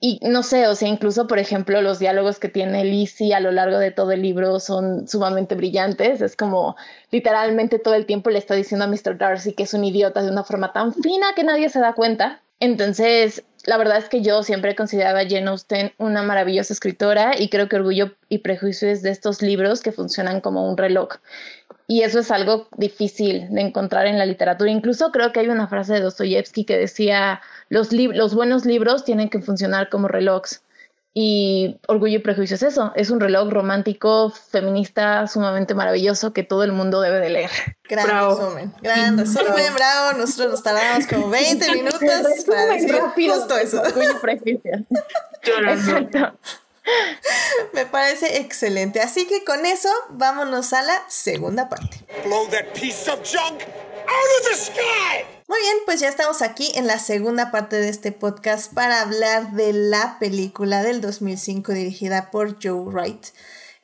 [0.03, 3.51] y no sé, o sea, incluso, por ejemplo, los diálogos que tiene Lizzie a lo
[3.51, 6.21] largo de todo el libro son sumamente brillantes.
[6.21, 6.75] Es como
[7.11, 9.19] literalmente todo el tiempo le está diciendo a Mr.
[9.19, 12.41] Darcy que es un idiota de una forma tan fina que nadie se da cuenta.
[12.59, 17.33] Entonces, la verdad es que yo siempre he considerado a Jane Austen una maravillosa escritora
[17.37, 21.17] y creo que Orgullo y Prejuicio es de estos libros que funcionan como un reloj.
[21.87, 24.71] Y eso es algo difícil de encontrar en la literatura.
[24.71, 29.29] Incluso creo que hay una frase de Dostoyevsky que decía, los, los buenos libros tienen
[29.29, 30.63] que funcionar como relojes.
[31.13, 36.63] Y Orgullo y Prejuicio es eso, es un reloj romántico, feminista, sumamente maravilloso que todo
[36.63, 37.51] el mundo debe de leer.
[37.83, 40.17] Gran resumen, gran resumen, bravo.
[40.17, 42.01] Nosotros nos tardamos como 20 minutos
[42.47, 43.81] para decir justo eso.
[43.81, 44.71] Orgullo y Prejuicio.
[45.43, 46.37] Exacto.
[47.73, 49.01] Me parece excelente.
[49.01, 52.03] Así que con eso, vámonos a la segunda parte.
[55.51, 59.51] Muy bien, pues ya estamos aquí en la segunda parte de este podcast para hablar
[59.51, 63.25] de la película del 2005 dirigida por Joe Wright.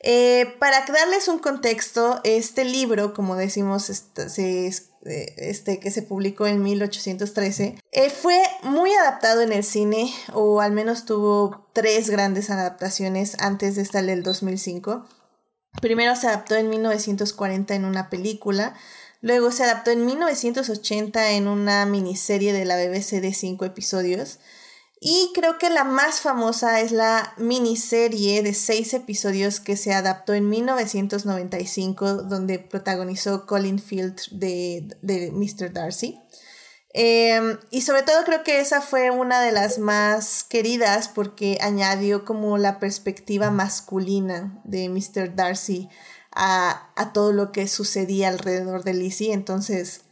[0.00, 4.22] Eh, para darles un contexto, este libro, como decimos, este,
[4.68, 10.62] eh, este, que se publicó en 1813, eh, fue muy adaptado en el cine, o
[10.62, 15.06] al menos tuvo tres grandes adaptaciones antes de esta del 2005.
[15.82, 18.74] Primero se adaptó en 1940 en una película,
[19.20, 24.38] luego se adaptó en 1980 en una miniserie de la BBC de cinco episodios,
[25.00, 30.34] y creo que la más famosa es la miniserie de seis episodios que se adaptó
[30.34, 35.72] en 1995, donde protagonizó Colin Field de, de Mr.
[35.72, 36.18] Darcy.
[36.94, 42.24] Em, y sobre todo creo que esa fue una de las más queridas porque añadió
[42.24, 45.36] como la perspectiva masculina de Mr.
[45.36, 45.88] Darcy
[46.38, 49.32] a, a todo lo que sucedía alrededor de Lizzie.
[49.32, 50.02] Entonces,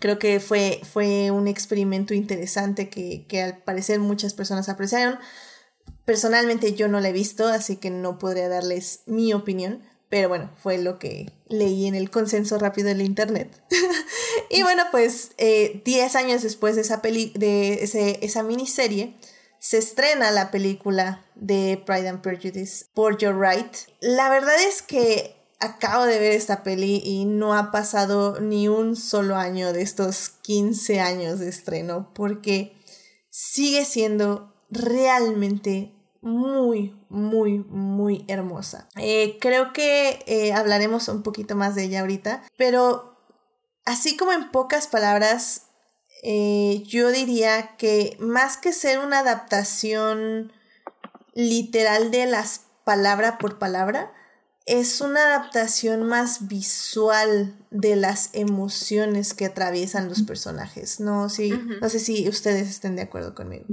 [0.00, 5.16] Creo que fue, fue un experimento interesante que, que al parecer muchas personas apreciaron.
[6.04, 10.50] Personalmente yo no la he visto, así que no podría darles mi opinión, pero bueno,
[10.60, 13.62] fue lo que leí en el consenso rápido del internet.
[14.50, 19.16] y bueno, pues 10 eh, años después de, esa, peli de ese, esa miniserie,
[19.60, 23.72] se estrena la película de Pride and Prejudice por Joe Wright.
[24.00, 28.96] La verdad es que acabo de ver esta peli y no ha pasado ni un
[28.96, 32.76] solo año de estos 15 años de estreno porque
[33.30, 38.88] sigue siendo realmente muy, muy, muy hermosa.
[38.96, 43.16] Eh, creo que eh, hablaremos un poquito más de ella ahorita, pero
[43.84, 45.68] así como en pocas palabras,
[46.24, 50.52] eh, yo diría que más que ser una adaptación
[51.34, 54.12] literal de las palabra por palabra,
[54.66, 61.00] es una adaptación más visual de las emociones que atraviesan los personajes.
[61.00, 63.64] No, sí, no sé si ustedes estén de acuerdo conmigo.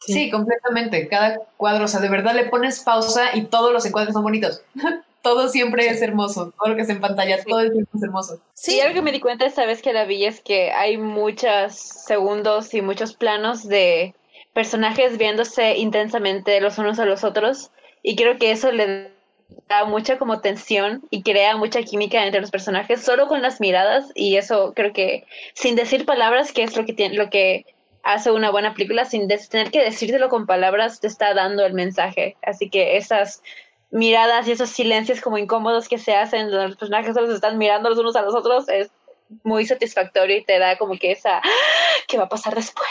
[0.00, 0.30] Sí.
[0.30, 1.08] completamente.
[1.08, 4.62] Cada cuadro, o sea, de verdad le pones pausa y todos los encuadres son bonitos.
[5.22, 6.52] todo siempre es hermoso.
[6.56, 8.40] Todo lo que es en pantalla, todo el tiempo es hermoso.
[8.54, 11.74] Sí, algo que me di cuenta esta vez que la vi es que hay muchos
[11.74, 14.14] segundos y muchos planos de
[14.52, 17.72] personajes viéndose intensamente los unos a los otros.
[18.04, 19.15] Y creo que eso le
[19.68, 24.10] da mucha como tensión y crea mucha química entre los personajes solo con las miradas
[24.14, 25.24] y eso creo que
[25.54, 27.64] sin decir palabras que es lo que tiene lo que
[28.06, 32.36] hace una buena película sin tener que decírtelo con palabras te está dando el mensaje.
[32.42, 33.42] Así que esas
[33.90, 37.90] miradas y esos silencios como incómodos que se hacen los personajes solo se están mirando
[37.90, 38.90] los unos a los otros es
[39.42, 41.40] muy satisfactorio y te da como que esa,
[42.06, 42.88] ¿qué va a pasar después?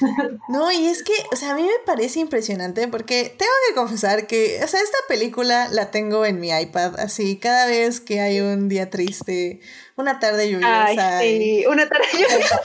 [0.48, 4.26] No, y es que, o sea, a mí me parece impresionante porque tengo que confesar
[4.26, 8.40] que, o sea, esta película la tengo en mi iPad, así, cada vez que hay
[8.40, 9.60] un día triste,
[9.96, 11.18] una tarde lluviosa.
[11.18, 12.60] Ay, sí, una tarde lluviosa.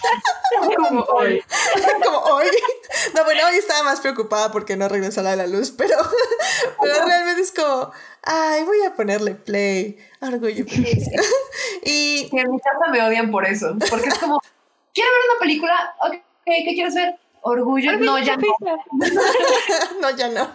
[0.78, 1.44] como hoy.
[2.04, 2.48] como hoy.
[3.16, 5.98] No, bueno, hoy estaba más preocupada porque no regresó la de la luz, pero,
[6.80, 7.92] pero realmente es como
[8.24, 10.66] ay, voy a ponerle play, orgullo
[11.84, 12.30] y...
[12.38, 14.42] en mi casa me odian por eso, porque es como,
[14.94, 16.14] quiero ver una película, ok,
[16.46, 17.16] ¿qué quieres ver?
[17.42, 18.48] Orgullo, no, ya no.
[20.02, 20.50] no, ya no.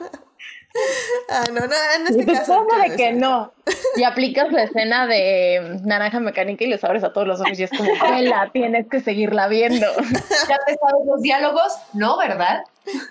[1.31, 2.67] Ah, no, no, en este caso.
[2.89, 3.53] de que no?
[3.97, 7.65] Y aplicas la escena de naranja mecánica y les abres a todos los ojos y
[7.65, 9.87] es como, la tienes que seguirla viendo.
[10.49, 11.73] ¿Ya te sabes los diálogos?
[11.93, 12.63] No, ¿verdad?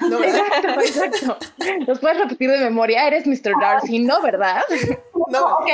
[0.02, 1.38] No, Exacto, exacto.
[1.86, 3.54] Los puedes repetir de memoria, eres Mr.
[3.62, 4.62] Darcy, ¿no, verdad?
[5.30, 5.58] No.
[5.58, 5.68] Ok,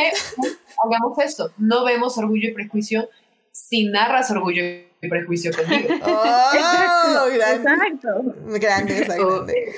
[0.84, 1.52] hagamos esto.
[1.58, 3.10] No vemos Orgullo y Prejuicio
[3.52, 5.90] si narras Orgullo y Prejuicio conmigo.
[6.04, 8.24] Oh, exacto.
[8.60, 9.76] Grande, exactamente.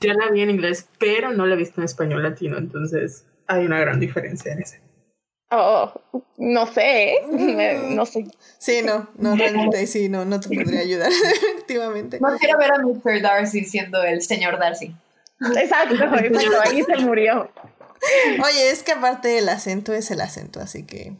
[0.00, 3.66] Yo la vi en inglés, pero no la he visto en español latino, entonces hay
[3.66, 4.80] una gran diferencia en ese.
[5.50, 5.92] Oh,
[6.36, 8.26] no sé, no sé.
[8.58, 12.20] Sí, no, no, realmente sí, no, no te podría ayudar, efectivamente.
[12.20, 13.22] No quiero ver a Mr.
[13.22, 14.94] Darcy siendo el señor Darcy.
[15.56, 17.50] Exacto, exacto, ahí se murió.
[18.44, 21.14] Oye, es que aparte el acento es el acento, así que...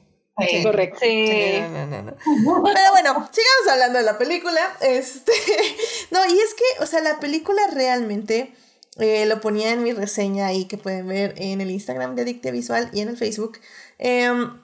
[0.47, 1.01] Sí, correcto.
[1.01, 1.61] Sí.
[1.73, 4.61] No, no, no, Pero bueno, sigamos hablando de la película.
[4.81, 5.33] Este,
[6.13, 8.53] no, y es que, o sea, la película realmente
[8.99, 12.51] eh, lo ponía en mi reseña ahí que pueden ver en el Instagram de Adicte
[12.51, 13.59] Visual y en el Facebook.
[13.99, 14.61] Em,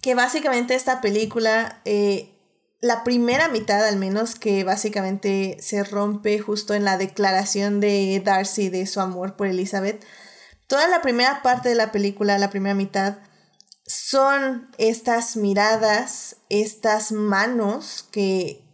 [0.00, 2.30] que básicamente esta película, eh,
[2.80, 8.68] la primera mitad al menos, que básicamente se rompe justo en la declaración de Darcy
[8.68, 10.04] de su amor por Elizabeth.
[10.66, 13.18] Toda la primera parte de la película, la primera mitad,
[13.86, 18.67] son estas miradas, estas manos que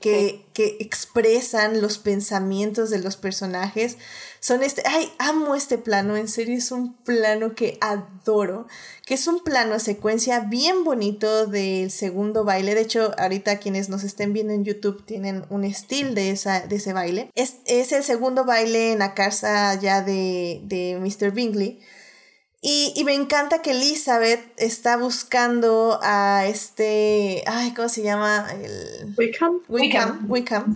[0.00, 3.96] que, que, expresan los pensamientos de los personajes.
[4.40, 8.66] Son este, ay, amo este plano, en serio es un plano que adoro,
[9.04, 12.74] que es un plano secuencia bien bonito del segundo baile.
[12.74, 16.76] De hecho, ahorita quienes nos estén viendo en YouTube tienen un estilo de, esa, de
[16.76, 17.30] ese baile.
[17.34, 21.32] Es, es el segundo baile en la casa ya de, de Mr.
[21.32, 21.80] Bingley
[22.68, 28.48] y, me encanta que Elizabeth está buscando a este, ay, ¿cómo se llama?
[28.60, 29.14] El...
[29.16, 29.60] Wickham.
[29.68, 30.74] Wickham, Wickham.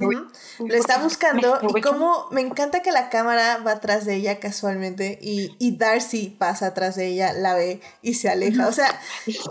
[0.61, 5.19] Lo está buscando y como me encanta que la cámara va atrás de ella casualmente
[5.21, 8.69] y, y Darcy pasa atrás de ella, la ve y se aleja.
[8.69, 9.01] O sea,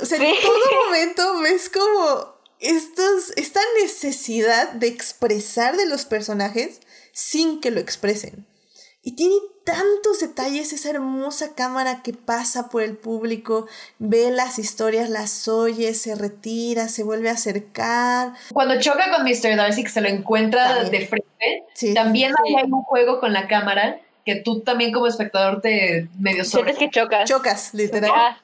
[0.01, 6.79] o sea en todo momento ves como estos, esta necesidad de expresar de los personajes
[7.11, 8.47] sin que lo expresen.
[9.09, 13.65] Y tiene tantos detalles esa hermosa cámara que pasa por el público,
[13.97, 18.33] ve las historias, las oye, se retira, se vuelve a acercar.
[18.53, 19.55] Cuando choca con Mr.
[19.55, 24.35] Darcy, que se lo encuentra de frente, también hay un juego con la cámara que
[24.35, 26.75] tú también como espectador te medio sobre.
[26.75, 27.27] Sientes que chocas.
[27.27, 28.11] Chocas, literal.
[28.13, 28.37] Ah,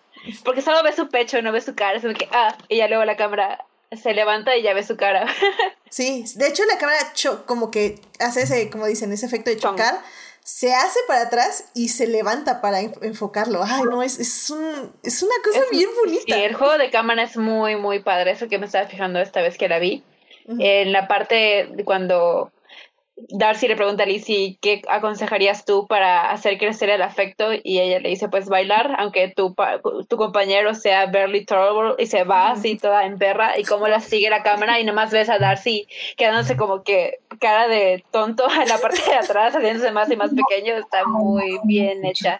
[0.43, 3.05] porque solo ves su pecho, no ves su cara, es que, ah, y ya luego
[3.05, 5.28] la cámara se levanta y ya ve su cara.
[5.91, 6.97] sí, de hecho la cámara
[7.45, 10.01] como que hace ese, como dicen, ese efecto de chocar
[10.46, 13.64] se hace para atrás y se levanta para enfocarlo.
[13.64, 16.36] Ay, no, es, es, un, es una cosa bien bonita.
[16.36, 18.30] Sí, el juego de cámara es muy, muy padre.
[18.30, 20.04] Eso que me estaba fijando esta vez que la vi.
[20.48, 22.52] En la parte de cuando
[23.18, 27.99] Darcy le pregunta a Lizzie qué aconsejarías tú para hacer crecer el afecto y ella
[27.99, 29.55] le dice pues bailar aunque tu,
[30.09, 34.01] tu compañero sea Barely Trouble y se va así toda en perra y cómo la
[34.01, 35.88] sigue la cámara y nomás ves a Darcy
[36.18, 40.32] quedándose como que cara de tonto en la parte de atrás haciéndose más y más
[40.32, 42.39] pequeño está muy bien hecha.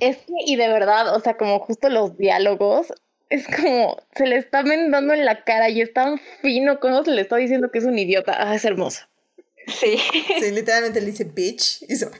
[0.00, 2.92] Es que y de verdad, o sea, como justo los diálogos
[3.28, 7.10] es como se le está vendando en la cara y es tan fino como se
[7.10, 8.34] le está diciendo que es un idiota.
[8.38, 9.06] Ah, es hermoso.
[9.66, 9.98] Sí.
[10.40, 12.16] Sí, literalmente le dice bitch y se va.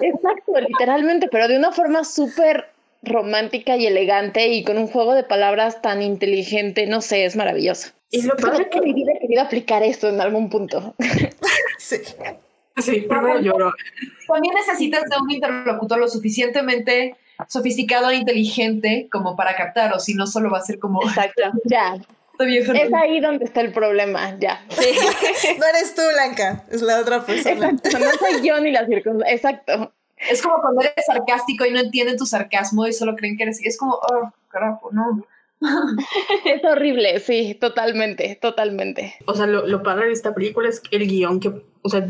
[0.00, 2.70] Exacto, literalmente, pero de una forma súper
[3.02, 7.90] romántica y elegante y con un juego de palabras tan inteligente, no sé, es maravilloso.
[8.10, 10.94] Y lo padre que mi vida he querido aplicar esto en algún punto.
[11.78, 11.96] Sí.
[12.78, 13.72] Sí, primero lloro.
[14.26, 17.16] También necesitas de un interlocutor lo suficientemente
[17.48, 21.02] sofisticado e inteligente como para captar, o si no, solo va a ser como.
[21.02, 21.96] Exacto, ya.
[22.38, 24.64] Es ahí donde está el problema, ya.
[24.68, 27.70] no eres tú, Blanca, es la otra persona.
[27.70, 29.34] Exacto, no soy yo ni la circunstancia.
[29.34, 29.92] Exacto.
[30.30, 33.60] Es como cuando eres sarcástico y no entienden tu sarcasmo y solo creen que eres.
[33.64, 35.24] Es como, oh, carajo, no.
[36.44, 39.14] es horrible, sí, totalmente, totalmente.
[39.26, 41.50] O sea, lo, lo, padre de esta película es el guion que,
[41.82, 42.06] o sea,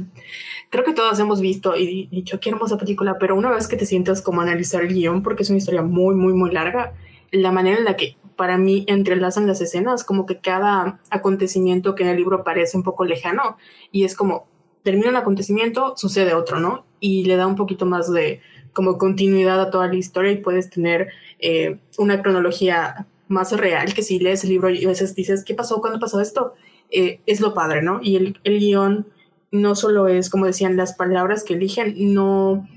[0.70, 3.87] creo que todos hemos visto y dicho, qué hermosa película, pero una vez que te
[3.87, 6.93] sientas como a analizar el guion, porque es una historia muy, muy, muy larga,
[7.31, 12.03] la manera en la que para mí entrelazan las escenas, como que cada acontecimiento que
[12.03, 13.57] en el libro parece un poco lejano
[13.91, 14.47] y es como
[14.82, 16.84] termina un acontecimiento, sucede otro, ¿no?
[17.01, 18.41] Y le da un poquito más de
[18.72, 21.09] como continuidad a toda la historia y puedes tener
[21.41, 25.55] eh, una cronología más real que si lees el libro y a veces dices, ¿qué
[25.55, 25.80] pasó?
[25.80, 26.53] ¿Cuándo pasó esto?
[26.91, 28.01] Eh, es lo padre, ¿no?
[28.03, 29.07] Y el, el guion
[29.51, 32.68] no solo es, como decían, las palabras que eligen, no,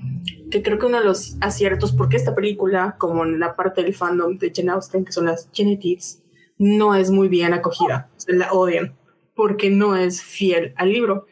[0.50, 3.94] que creo que uno de los aciertos, porque esta película, como en la parte del
[3.94, 6.22] fandom de Jane Austen, que son las Genetics,
[6.58, 8.94] no es muy bien acogida, la odian,
[9.34, 11.26] porque no es fiel al libro.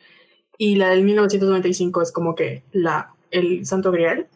[0.57, 4.29] Y la del 1995 es como que la, el santo grial.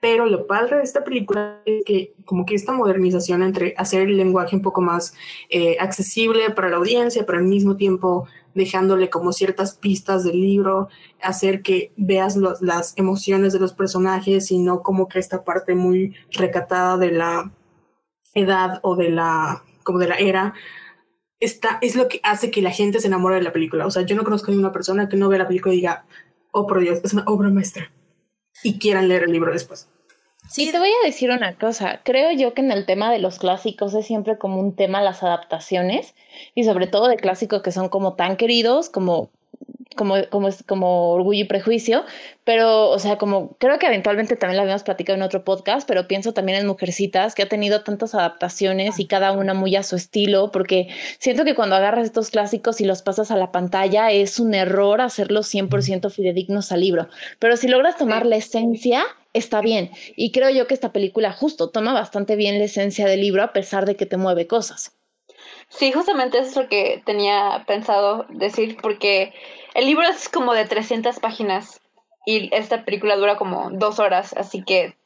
[0.00, 4.16] Pero lo padre de esta película es que como que esta modernización entre hacer el
[4.16, 5.12] lenguaje un poco más
[5.50, 10.88] eh, accesible para la audiencia, pero al mismo tiempo dejándole como ciertas pistas del libro,
[11.22, 16.14] hacer que veas las emociones de los personajes y no como que esta parte muy
[16.32, 17.52] recatada de la
[18.34, 20.54] edad o de la, como de la era,
[21.40, 23.86] está, es lo que hace que la gente se enamore de la película.
[23.86, 26.04] O sea, yo no conozco a ninguna persona que no vea la película y diga,
[26.52, 27.90] oh por Dios, es una obra maestra
[28.62, 29.88] y quieran leer el libro después.
[30.50, 32.00] Sí, te voy a decir una cosa.
[32.02, 35.22] Creo yo que en el tema de los clásicos es siempre como un tema las
[35.22, 36.16] adaptaciones
[36.56, 39.30] y sobre todo de clásicos que son como tan queridos como
[39.96, 42.04] como, como, como orgullo y prejuicio,
[42.44, 46.08] pero, o sea, como creo que eventualmente también lo habíamos platicado en otro podcast, pero
[46.08, 49.96] pienso también en Mujercitas, que ha tenido tantas adaptaciones y cada una muy a su
[49.96, 50.88] estilo, porque
[51.18, 55.00] siento que cuando agarras estos clásicos y los pasas a la pantalla es un error
[55.00, 59.90] hacerlos 100% fidedignos al libro, pero si logras tomar la esencia, está bien.
[60.16, 63.52] Y creo yo que esta película justo toma bastante bien la esencia del libro a
[63.52, 64.96] pesar de que te mueve cosas.
[65.68, 69.32] Sí, justamente eso es lo que tenía pensado decir, porque
[69.74, 71.80] el libro es como de 300 páginas
[72.26, 74.96] y esta película dura como dos horas, así que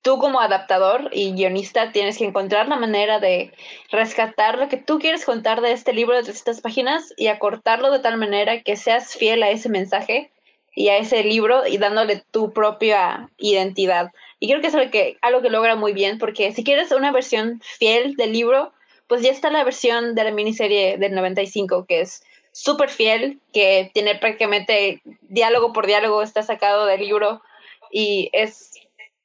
[0.00, 3.52] tú como adaptador y guionista tienes que encontrar la manera de
[3.90, 8.00] rescatar lo que tú quieres contar de este libro de 300 páginas y acortarlo de
[8.00, 10.32] tal manera que seas fiel a ese mensaje
[10.74, 14.10] y a ese libro y dándole tu propia identidad.
[14.40, 17.12] Y creo que es algo que, algo que logra muy bien, porque si quieres una
[17.12, 18.72] versión fiel del libro,
[19.06, 23.90] pues ya está la versión de la miniserie del 95, que es súper fiel, que
[23.92, 27.42] tiene prácticamente diálogo por diálogo, está sacado del libro
[27.90, 28.72] y es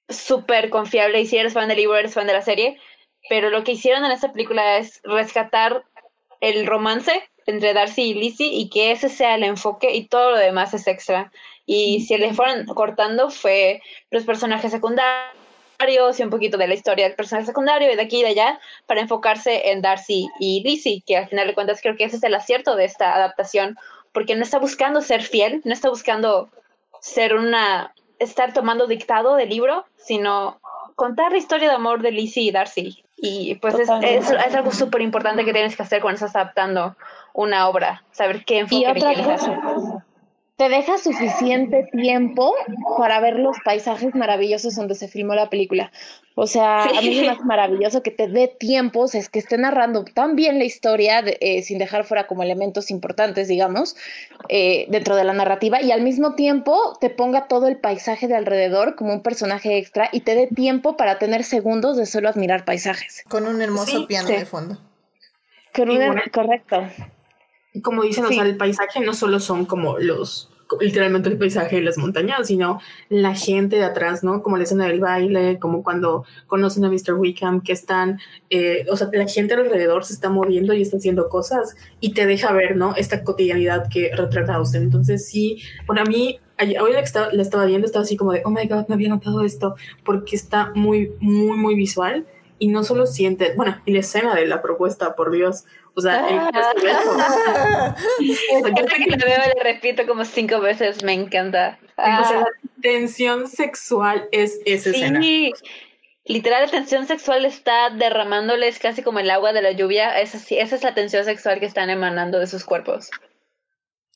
[0.10, 1.22] súper confiable.
[1.22, 2.80] Y si eres fan del libro, eres fan de la serie.
[3.30, 5.84] Pero lo que hicieron en esta película es rescatar
[6.40, 10.38] el romance entre Darcy y Lizzie y que ese sea el enfoque y todo lo
[10.38, 11.32] demás es extra.
[11.66, 13.82] Y si le fueron cortando fue
[14.12, 18.20] los personajes secundarios y un poquito de la historia del personaje secundario y de aquí
[18.20, 21.96] y de allá para enfocarse en Darcy y Lizzie, que al final de cuentas creo
[21.96, 23.78] que ese es el acierto de esta adaptación,
[24.12, 26.50] porque no está buscando ser fiel, no está buscando
[27.02, 30.60] ser una, estar tomando dictado del libro, sino
[30.96, 33.04] contar la historia de amor de Lizzie y Darcy.
[33.18, 36.96] Y pues es, es, algo súper importante que tienes que hacer cuando estás adaptando
[37.34, 39.98] una obra, saber qué enfoque y otra
[40.58, 42.56] te deja suficiente tiempo
[42.98, 45.92] para ver los paisajes maravillosos donde se filmó la película.
[46.34, 49.38] O sea, a mí es más maravilloso que te dé tiempo, o sea, es que
[49.38, 53.96] esté narrando tan bien la historia eh, sin dejar fuera como elementos importantes, digamos,
[54.50, 58.36] eh, dentro de la narrativa y al mismo tiempo te ponga todo el paisaje de
[58.36, 62.66] alrededor como un personaje extra y te dé tiempo para tener segundos de solo admirar
[62.66, 63.24] paisajes.
[63.30, 64.80] Con un hermoso piano de fondo.
[65.74, 66.84] Con un, correcto.
[67.82, 70.50] Como dicen, o sea, el paisaje no solo son como los
[70.80, 74.42] literalmente el paisaje y las montañas, sino la gente de atrás, ¿no?
[74.42, 77.14] Como la escena del baile, como cuando conocen a Mr.
[77.14, 78.20] Wickham, que están,
[78.50, 82.26] eh, o sea, la gente alrededor se está moviendo y está haciendo cosas y te
[82.26, 82.96] deja ver, ¿no?
[82.96, 84.82] Esta cotidianidad que retrata usted.
[84.82, 88.50] Entonces, sí, para mí, hoy la estaba, la estaba viendo, estaba así como de, oh
[88.50, 92.26] my god, me había notado esto, porque está muy, muy, muy visual
[92.60, 96.28] y no solo siente, bueno, y la escena de la propuesta, por Dios, o sea,
[96.30, 97.96] el ah.
[98.20, 101.80] Yo que la veo le repito como cinco veces, me encanta.
[101.98, 102.70] O sea, la ah.
[102.82, 105.02] tensión sexual es esa sí.
[105.02, 105.20] escena.
[106.26, 110.20] Literal, la tensión sexual está derramándoles casi como el agua de la lluvia.
[110.20, 113.10] Esa, esa es la tensión sexual que están emanando de sus cuerpos.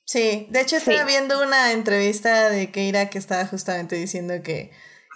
[0.03, 4.71] Sí, de hecho estaba viendo una entrevista de Keira que estaba justamente diciendo que,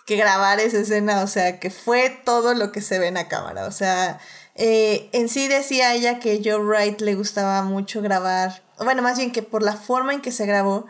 [0.05, 3.27] que grabar esa escena, o sea, que fue todo lo que se ve en la
[3.27, 4.19] cámara, o sea,
[4.55, 9.31] eh, en sí decía ella que Joe Wright le gustaba mucho grabar, bueno, más bien
[9.31, 10.85] que por la forma en que se grabó,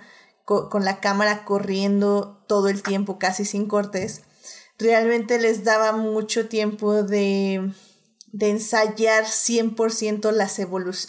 [0.46, 4.22] con la cámara corriendo todo el tiempo, casi sin cortes,
[4.78, 7.72] realmente les daba mucho tiempo de,
[8.32, 10.60] de ensayar 100% las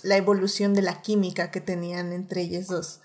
[0.04, 3.00] la evolución de la química que tenían entre ellos dos.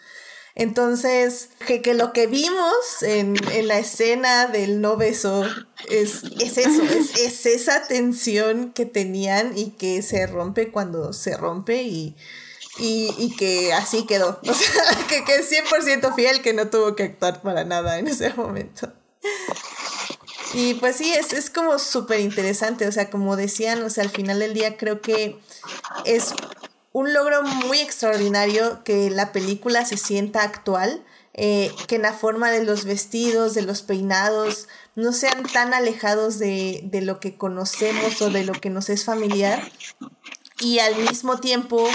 [0.55, 5.45] Entonces, que, que lo que vimos en, en, la escena del no beso
[5.89, 11.37] es, es eso, es, es, esa tensión que tenían y que se rompe cuando se
[11.37, 12.17] rompe y,
[12.77, 14.39] y, y que así quedó.
[14.47, 18.09] O sea, que, que es 100% fiel, que no tuvo que actuar para nada en
[18.09, 18.91] ese momento.
[20.53, 24.09] Y pues sí, es, es como súper interesante, o sea, como decían, o sea, al
[24.09, 25.39] final del día creo que
[26.03, 26.33] es
[26.93, 32.51] un logro muy extraordinario que la película se sienta actual, eh, que en la forma
[32.51, 38.21] de los vestidos, de los peinados, no sean tan alejados de, de, lo que conocemos
[38.21, 39.71] o de lo que nos es familiar.
[40.59, 41.87] Y al mismo tiempo,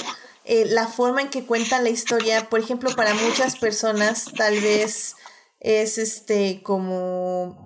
[0.44, 5.16] eh, la forma en que cuentan la historia, por ejemplo, para muchas personas tal vez
[5.58, 7.65] es este como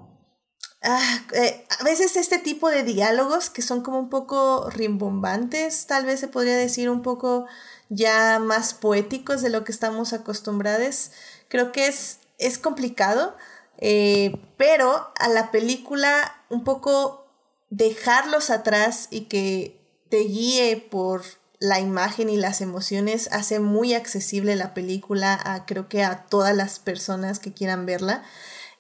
[0.83, 6.07] Ah, eh, a veces este tipo de diálogos que son como un poco rimbombantes, tal
[6.07, 7.47] vez se podría decir un poco
[7.91, 11.11] ya más poéticos de lo que estamos acostumbrados,
[11.49, 13.37] creo que es, es complicado,
[13.77, 17.27] eh, pero a la película un poco
[17.69, 19.79] dejarlos atrás y que
[20.09, 21.23] te guíe por
[21.59, 26.57] la imagen y las emociones hace muy accesible la película a creo que a todas
[26.57, 28.25] las personas que quieran verla.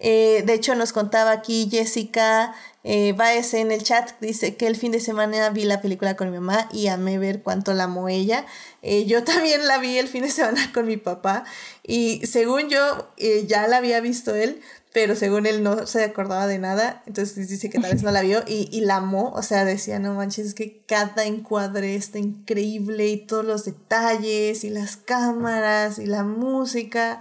[0.00, 4.74] Eh, de hecho, nos contaba aquí Jessica eh, Baez en el chat, dice que el
[4.74, 8.08] fin de semana vi la película con mi mamá y amé ver cuánto la amó
[8.08, 8.46] ella.
[8.80, 11.44] Eh, yo también la vi el fin de semana con mi papá
[11.82, 14.62] y según yo eh, ya la había visto él,
[14.94, 18.22] pero según él no se acordaba de nada, entonces dice que tal vez no la
[18.22, 22.18] vio y, y la amó, o sea, decía, no manches, es que cada encuadre está
[22.18, 27.20] increíble y todos los detalles y las cámaras y la música.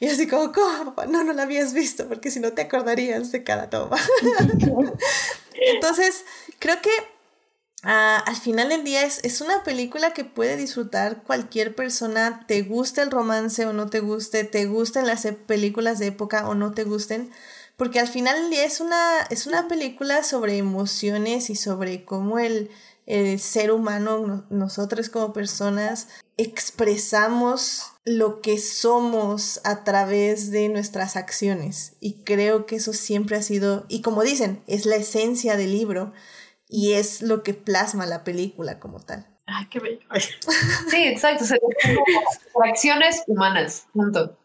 [0.00, 0.94] Y así como, ¿cómo?
[1.08, 3.98] No, no la habías visto, porque si no te acordarías de cada toma.
[5.52, 6.24] Entonces,
[6.58, 6.90] creo que
[7.84, 12.62] uh, al final del día es, es una película que puede disfrutar cualquier persona, te
[12.62, 16.54] guste el romance o no te guste, te gusten las e, películas de época o
[16.54, 17.30] no te gusten,
[17.80, 22.70] porque al final es una, es una película sobre emociones y sobre cómo el,
[23.06, 31.94] el ser humano, nosotros como personas, expresamos lo que somos a través de nuestras acciones.
[32.00, 36.12] Y creo que eso siempre ha sido, y como dicen, es la esencia del libro
[36.68, 39.26] y es lo que plasma la película como tal.
[39.46, 40.00] Ay, qué bello.
[40.90, 41.46] Sí, exacto.
[42.62, 44.36] acciones humanas, punto.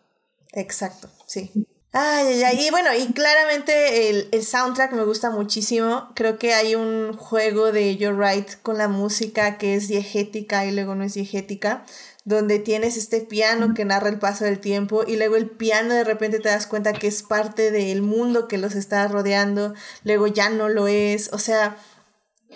[0.53, 1.51] Exacto, sí.
[1.97, 2.67] Ay, ay.
[2.67, 6.09] Y bueno, y claramente el, el, soundtrack me gusta muchísimo.
[6.13, 10.73] Creo que hay un juego de Joe Wright con la música que es diegética y
[10.73, 11.85] luego no es diegética,
[12.25, 16.03] donde tienes este piano que narra el paso del tiempo y luego el piano de
[16.03, 19.73] repente te das cuenta que es parte del mundo que los está rodeando,
[20.03, 21.31] luego ya no lo es.
[21.31, 21.77] O sea,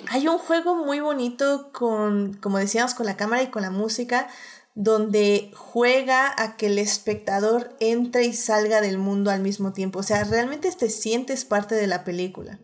[0.10, 4.28] hay un juego muy bonito con, como decíamos, con la cámara y con la música
[4.82, 10.00] donde juega a que el espectador entre y salga del mundo al mismo tiempo.
[10.00, 12.60] O sea, realmente te sientes parte de la película.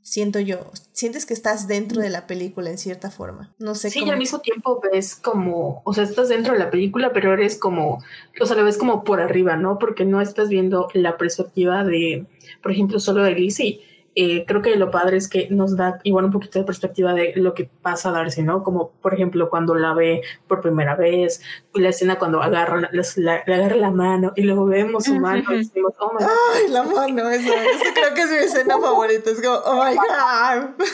[0.00, 0.70] Siento yo.
[0.92, 3.54] Sientes que estás dentro de la película en cierta forma.
[3.58, 3.90] No sé.
[3.90, 7.34] Sí, y al mismo tiempo ves como, o sea, estás dentro de la película, pero
[7.34, 8.02] eres como,
[8.40, 9.78] o sea, lo ves como por arriba, ¿no?
[9.78, 12.24] Porque no estás viendo la perspectiva de,
[12.62, 13.82] por ejemplo, solo de Lizzie
[14.16, 17.32] eh, creo que lo padre es que nos da igual un poquito de perspectiva de
[17.34, 18.62] lo que pasa a Darcy, ¿no?
[18.62, 21.42] Como por ejemplo cuando la ve por primera vez,
[21.74, 25.58] la escena cuando agarra, la, le agarra la mano y luego vemos su mano y
[25.58, 26.30] decimos, oh my God.
[26.54, 27.52] Ay, la mano, eso,
[27.94, 30.86] creo que es mi escena favorita, es como, oh my God.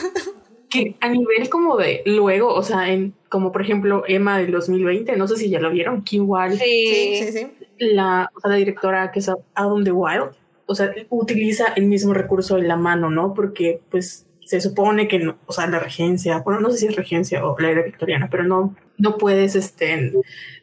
[0.69, 5.15] Que a nivel como de luego, o sea, en como por ejemplo Emma del 2020,
[5.15, 7.17] no sé si ya lo vieron, que igual sí.
[7.19, 10.31] Sí, sí, La, la directora que es Adam the Wild,
[10.71, 13.33] o sea, utiliza el mismo recurso de la mano, ¿no?
[13.33, 16.95] Porque pues se supone que no, o sea, la regencia, bueno, no sé si es
[16.95, 20.13] regencia o la era victoriana, pero no, no puedes, este,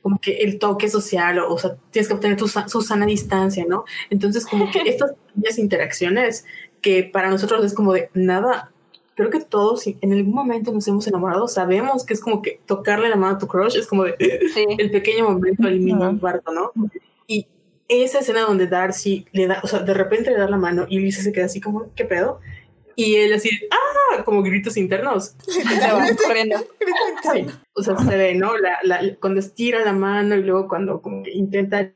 [0.02, 3.84] como que el toque social, o, sea, tienes que obtener tu, su sana distancia, ¿no?
[4.10, 6.44] Entonces, como que estas interacciones
[6.80, 8.72] que para nosotros es como de nada,
[9.14, 13.08] creo que todos en algún momento nos hemos enamorado, sabemos que es como que tocarle
[13.08, 14.16] la mano a tu crush es como de
[14.78, 16.72] el pequeño momento, el mini infarto, ¿no?
[17.88, 20.98] Esa escena donde Darcy le da, o sea, de repente le da la mano y
[20.98, 22.40] Lisa se queda así como, ¿qué pedo?
[22.94, 24.22] Y él así, ¡ah!
[24.24, 25.36] Como gritos internos.
[25.46, 26.56] Se van corriendo.
[27.74, 28.58] O sea, se ve, ¿no?
[28.58, 31.92] La, la, cuando estira la mano y luego cuando como que intenta...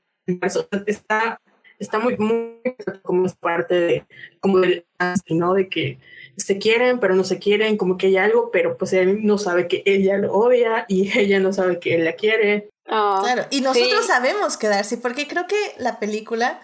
[0.86, 1.40] Está,
[1.80, 2.60] está muy, muy
[3.02, 4.06] como es parte de,
[4.40, 4.86] como del,
[5.30, 5.54] ¿no?
[5.54, 5.98] De que
[6.36, 9.68] se quieren, pero no se quieren, como que hay algo, pero pues él no sabe
[9.68, 12.70] que ella lo odia y ella no sabe que él la quiere.
[12.86, 16.60] Ah, claro, y nosotros sabemos que Darcy, porque creo que la película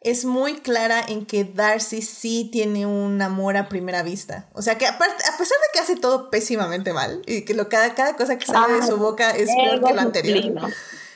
[0.00, 4.48] es muy clara en que Darcy sí tiene un amor a primera vista.
[4.54, 7.94] O sea que a pesar de que hace todo pésimamente mal y que lo, cada,
[7.94, 10.70] cada cosa que sale de su boca es peor que lo anterior.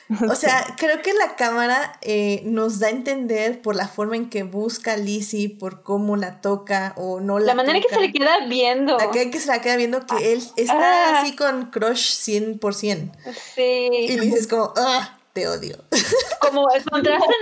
[0.29, 4.29] O sea, creo que la cámara eh, nos da a entender por la forma en
[4.29, 7.89] que busca a Lizzie, por cómo la toca o no la La manera en que
[7.89, 8.97] se le queda viendo.
[8.97, 11.21] La que, que se la queda viendo que él está ah.
[11.21, 13.11] así con crush 100%.
[13.55, 13.89] Sí.
[13.91, 15.75] Y dices como, ah, te odio.
[16.39, 17.33] Como el contraste,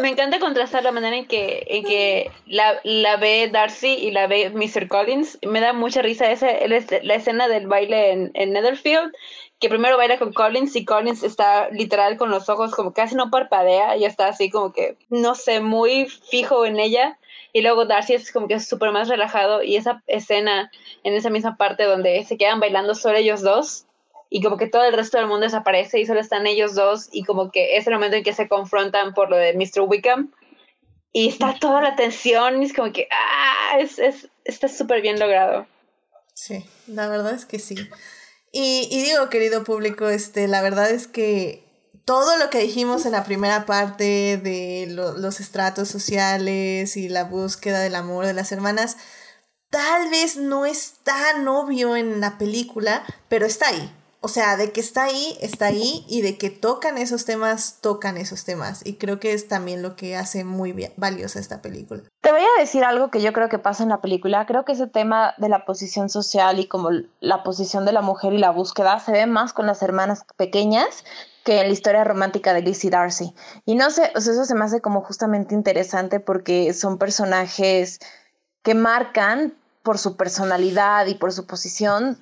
[0.00, 4.26] me encanta contrastar la manera en que, en que la, la, ve Darcy y la
[4.26, 4.86] ve Mr.
[4.86, 5.38] Collins.
[5.46, 9.12] Me da mucha risa esa, la escena del baile en, en Netherfield,
[9.62, 13.30] que primero baila con Collins y Collins está literal con los ojos como casi no
[13.30, 17.16] parpadea y está así como que, no sé, muy fijo en ella.
[17.52, 20.72] Y luego Darcy es como que súper más relajado y esa escena
[21.04, 23.86] en esa misma parte donde se quedan bailando solo ellos dos
[24.30, 27.22] y como que todo el resto del mundo desaparece y solo están ellos dos y
[27.22, 29.82] como que es el momento en que se confrontan por lo de Mr.
[29.82, 30.32] Wickham
[31.12, 35.20] y está toda la tensión y es como que, ah, es, es, está súper bien
[35.20, 35.66] logrado.
[36.34, 37.76] Sí, la verdad es que sí.
[38.54, 41.64] Y, digo, querido público, este, la verdad es que
[42.04, 47.80] todo lo que dijimos en la primera parte de los estratos sociales y la búsqueda
[47.80, 48.98] del amor de las hermanas,
[49.70, 53.90] tal vez no es tan obvio en la película, pero está ahí.
[54.24, 58.16] O sea, de que está ahí, está ahí, y de que tocan esos temas, tocan
[58.16, 58.86] esos temas.
[58.86, 62.02] Y creo que es también lo que hace muy valiosa esta película.
[62.20, 64.46] Te voy a decir algo que yo creo que pasa en la película.
[64.46, 68.32] Creo que ese tema de la posición social y como la posición de la mujer
[68.32, 71.04] y la búsqueda se ve más con las hermanas pequeñas
[71.44, 73.34] que en la historia romántica de Lizzie Darcy.
[73.64, 77.98] Y no sé, o eso se me hace como justamente interesante porque son personajes
[78.62, 82.18] que marcan por su personalidad y por su posición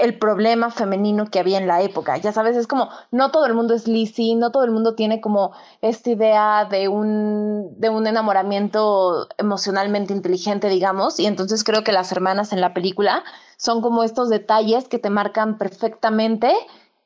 [0.00, 2.16] el problema femenino que había en la época.
[2.16, 5.20] Ya sabes, es como, no todo el mundo es Lizzie, no todo el mundo tiene
[5.20, 5.52] como
[5.82, 12.12] esta idea de un, de un enamoramiento emocionalmente inteligente, digamos, y entonces creo que las
[12.12, 13.24] hermanas en la película
[13.56, 16.54] son como estos detalles que te marcan perfectamente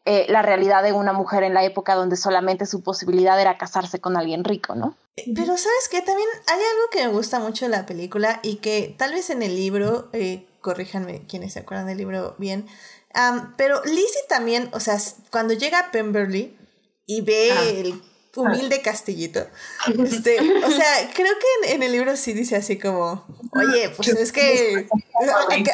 [0.06, 4.00] eh, la realidad de una mujer en la época donde solamente su posibilidad era casarse
[4.00, 4.96] con alguien rico, ¿no?
[5.16, 8.94] Pero sabes que también hay algo que me gusta mucho de la película y que
[8.98, 10.08] tal vez en el libro...
[10.12, 12.66] Eh, corríjanme quienes se acuerdan del libro bien.
[13.58, 14.98] pero Lizzie también, o sea,
[15.30, 16.56] cuando llega a Pemberley
[17.06, 17.64] y ve ah.
[17.64, 18.02] el
[18.34, 19.46] humilde castillito,
[19.86, 24.32] este, o sea, creo que en, el libro sí dice así como, oye, pues es
[24.32, 24.88] que,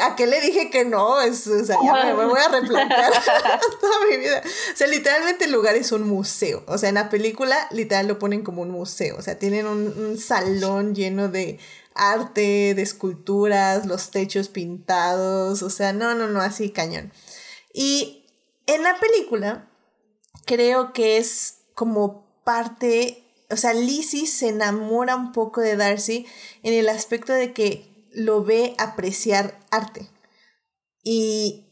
[0.00, 1.20] ¿a, qué le dije que no?
[1.20, 3.12] Es, o sea, ya me, voy a replantear
[3.80, 4.42] toda mi vida.
[4.44, 6.64] O sea, literalmente el lugar es un museo.
[6.66, 9.16] O sea, en la película literal lo ponen como un museo.
[9.16, 11.60] O sea, tienen un salón lleno de
[12.00, 17.12] arte, de esculturas, los techos pintados, o sea, no, no, no, así cañón.
[17.74, 18.26] Y
[18.66, 19.70] en la película
[20.46, 26.26] creo que es como parte, o sea, Lizzie se enamora un poco de Darcy
[26.62, 30.08] en el aspecto de que lo ve apreciar arte.
[31.02, 31.66] Y,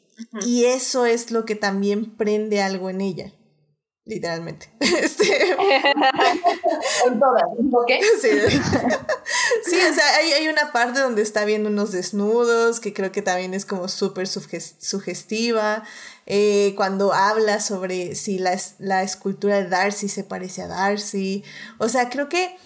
[0.44, 3.32] y eso es lo que también prende algo en ella
[4.08, 4.70] literalmente.
[4.80, 5.52] Este...
[7.06, 7.90] en todas, ¿ok?
[8.20, 8.30] Sí.
[9.64, 13.22] sí, o sea, hay, hay, una parte donde está viendo unos desnudos, que creo que
[13.22, 15.84] también es como súper sugestiva.
[16.26, 21.44] Eh, cuando habla sobre si la, la escultura de Darcy se parece a Darcy.
[21.78, 22.56] O sea, creo que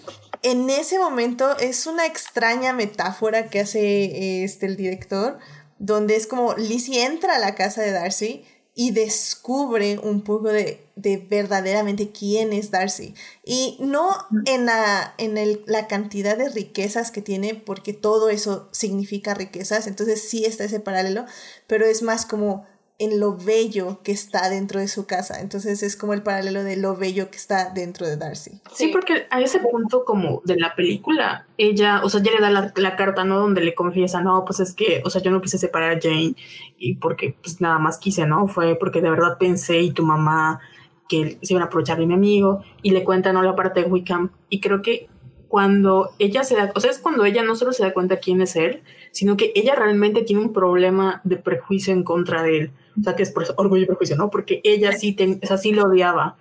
[0.41, 5.37] en ese momento es una extraña metáfora que hace este, el director,
[5.77, 8.45] donde es como Lizzie entra a la casa de Darcy
[8.75, 13.13] y descubre un poco de, verdaderamente quién es Darcy.
[13.43, 14.09] Y no
[14.45, 19.85] en, la, en el, la cantidad de riquezas que tiene, porque todo eso significa riquezas,
[19.87, 21.25] entonces sí está ese paralelo,
[21.67, 22.65] pero es más como
[22.99, 25.41] en lo bello que está dentro de su casa.
[25.41, 28.61] Entonces es como el paralelo de lo bello que está dentro de Darcy.
[28.71, 32.71] Sí, porque a ese punto como de la película, ella, o sea, ya le da
[32.75, 33.39] la, carta, ¿no?
[33.39, 36.35] Donde le confiesa, no, pues es que, o sea, yo no quise separar a Jane
[36.77, 38.47] y porque pues nada más quise, ¿no?
[38.47, 40.61] Fue porque de verdad pensé y tu mamá
[41.09, 43.41] que se iban a aprovechar de mi amigo y le cuenta, ¿no?
[43.41, 44.31] La parte de Wickham.
[44.49, 45.09] Y creo que
[45.47, 48.41] cuando ella se da, o sea, es cuando ella no solo se da cuenta quién
[48.41, 52.71] es él, sino que ella realmente tiene un problema de prejuicio en contra de él
[52.99, 54.29] o sea, que es por orgullo y prejuicio, ¿no?
[54.29, 56.37] Porque ella sí, ten, o sea, sí lo odiaba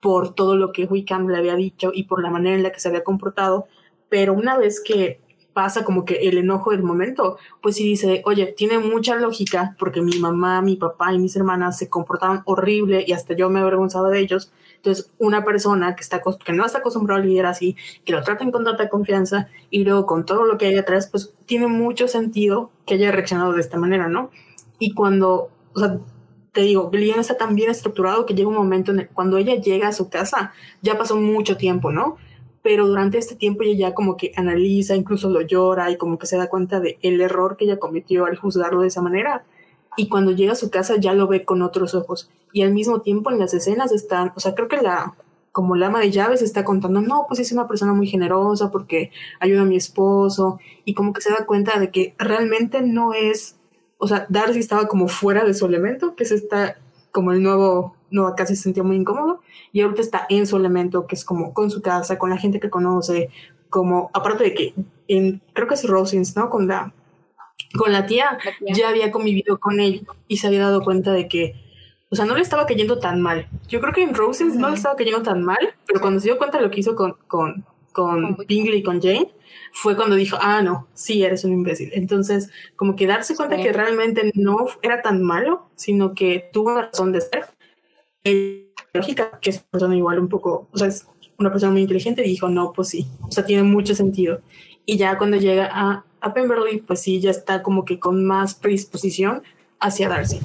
[0.00, 2.80] por todo lo que Wickham le había dicho y por la manera en la que
[2.80, 3.66] se había comportado,
[4.08, 5.20] pero una vez que
[5.52, 10.00] pasa como que el enojo del momento, pues sí dice, oye, tiene mucha lógica porque
[10.00, 14.10] mi mamá, mi papá y mis hermanas se comportaban horrible y hasta yo me avergonzaba
[14.10, 14.52] de ellos.
[14.76, 18.50] Entonces, una persona que, está, que no está acostumbrada a lidiar así, que lo traten
[18.50, 22.70] con tanta confianza y luego con todo lo que hay atrás, pues tiene mucho sentido
[22.86, 24.30] que haya reaccionado de esta manera, ¿no?
[24.78, 25.98] Y cuando o sea,
[26.52, 29.54] te digo, Gillian está tan bien estructurado que llega un momento en el, cuando ella
[29.54, 30.52] llega a su casa,
[30.82, 32.16] ya pasó mucho tiempo, ¿no?
[32.62, 36.26] Pero durante este tiempo ella ya como que analiza, incluso lo llora y como que
[36.26, 39.44] se da cuenta de el error que ella cometió al juzgarlo de esa manera.
[39.96, 42.30] Y cuando llega a su casa ya lo ve con otros ojos.
[42.52, 45.14] Y al mismo tiempo en las escenas están, o sea, creo que la,
[45.52, 49.10] como la ama de llaves está contando, no, pues es una persona muy generosa porque
[49.38, 53.56] ayuda a mi esposo y como que se da cuenta de que realmente no es
[54.00, 56.78] o sea, Darcy estaba como fuera de su elemento, que es está
[57.12, 59.40] como el nuevo, no, casi se sentía muy incómodo,
[59.72, 62.60] y ahorita está en su elemento, que es como con su casa, con la gente
[62.60, 63.28] que conoce,
[63.68, 64.74] como, aparte de que,
[65.06, 66.48] en, creo que es Rosins, ¿no?
[66.48, 66.94] Con la,
[67.76, 68.38] con la tía,
[68.74, 71.54] ya había convivido con él y se había dado cuenta de que,
[72.08, 73.48] o sea, no le estaba cayendo tan mal.
[73.68, 76.38] Yo creo que en Rosins no le estaba cayendo tan mal, pero cuando se dio
[76.38, 79.32] cuenta de lo que hizo con, con, con Bingley y con Jane,
[79.72, 81.90] fue cuando dijo, ah, no, sí, eres un imbécil.
[81.94, 87.12] Entonces, como que darse cuenta que realmente no era tan malo, sino que tuvo razón
[87.12, 87.46] de ser.
[88.92, 91.06] lógica, que es una persona igual un poco, o sea, es
[91.38, 94.40] una persona muy inteligente, dijo, no, pues sí, o sea, tiene mucho sentido.
[94.84, 98.54] Y ya cuando llega a, a Pemberley, pues sí, ya está como que con más
[98.54, 99.42] predisposición
[99.80, 100.40] hacia Darcy.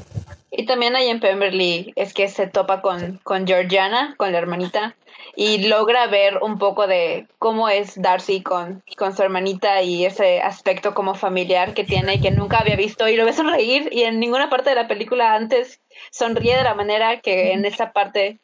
[0.51, 4.95] Y también ahí en Pemberley es que se topa con, con Georgiana, con la hermanita,
[5.35, 10.41] y logra ver un poco de cómo es Darcy con, con su hermanita y ese
[10.41, 14.03] aspecto como familiar que tiene y que nunca había visto y lo ve sonreír y
[14.03, 18.39] en ninguna parte de la película antes sonríe de la manera que en esa parte.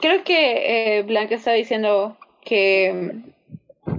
[0.00, 3.22] Creo que eh, Blanca está diciendo que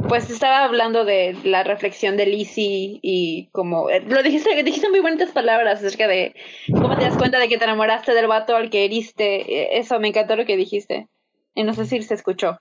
[0.08, 5.00] pues estaba hablando de la reflexión de Lizzie y como eh, lo dijiste, dijiste muy
[5.00, 6.36] bonitas palabras acerca de
[6.72, 9.42] cómo te das cuenta de que te enamoraste del vato al que heriste.
[9.42, 11.08] Eh, eso me encantó lo que dijiste.
[11.54, 12.60] Y no sé si se escuchó.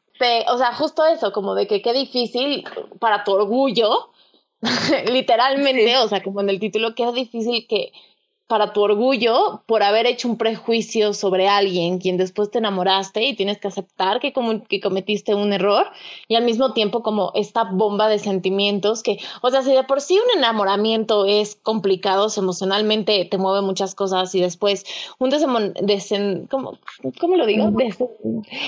[0.48, 2.64] o sea, justo eso, como de que qué difícil
[2.98, 4.10] para tu orgullo,
[5.12, 7.92] literalmente, o sea, como en el título, qué difícil que
[8.46, 13.34] para tu orgullo por haber hecho un prejuicio sobre alguien quien después te enamoraste y
[13.34, 15.86] tienes que aceptar que, como, que cometiste un error
[16.28, 20.00] y al mismo tiempo como esta bomba de sentimientos que, o sea, si de por
[20.00, 24.84] sí un enamoramiento es complicado, emocionalmente te mueve muchas cosas y después
[25.18, 25.30] un
[25.82, 26.78] desen, ¿cómo,
[27.20, 27.72] ¿cómo, lo digo?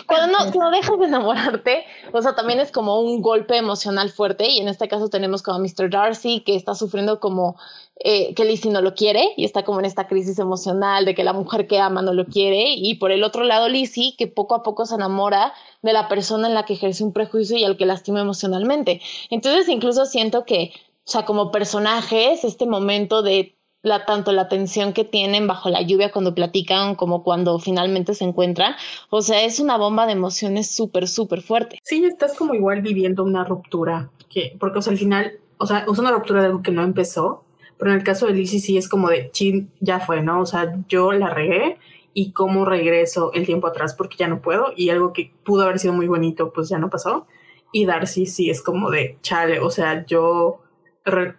[0.07, 4.49] cuando no, cuando dejas de enamorarte, o sea, también es como un golpe emocional fuerte
[4.49, 5.91] y en este caso tenemos como a Mr.
[5.91, 7.57] Darcy que está sufriendo como
[8.01, 11.25] eh, que Lizzie no lo quiere y está como en esta crisis emocional de que
[11.25, 14.55] la mujer que ama no lo quiere y por el otro lado Lizzie que poco
[14.55, 15.53] a poco se enamora
[15.83, 19.01] de la persona en la que ejerce un prejuicio y al que lastima emocionalmente.
[19.31, 20.73] Entonces incluso siento que,
[21.07, 25.83] o sea, como personajes, este momento de la, tanto la tensión que tienen bajo la
[25.83, 28.75] lluvia cuando platican como cuando finalmente se encuentran.
[29.11, 31.79] O sea, es una bomba de emociones súper, súper fuerte.
[31.83, 35.85] Sí, estás como igual viviendo una ruptura, que, porque o sea, al final, o sea,
[35.91, 37.45] es una ruptura de algo que no empezó,
[37.79, 40.41] pero en el caso de Lizzie sí es como de, chin, ya fue, ¿no?
[40.41, 41.79] O sea, yo la regué
[42.13, 45.79] y cómo regreso el tiempo atrás porque ya no puedo y algo que pudo haber
[45.79, 47.27] sido muy bonito pues ya no pasó.
[47.73, 50.61] Y Darcy sí es como de, chale, o sea, yo,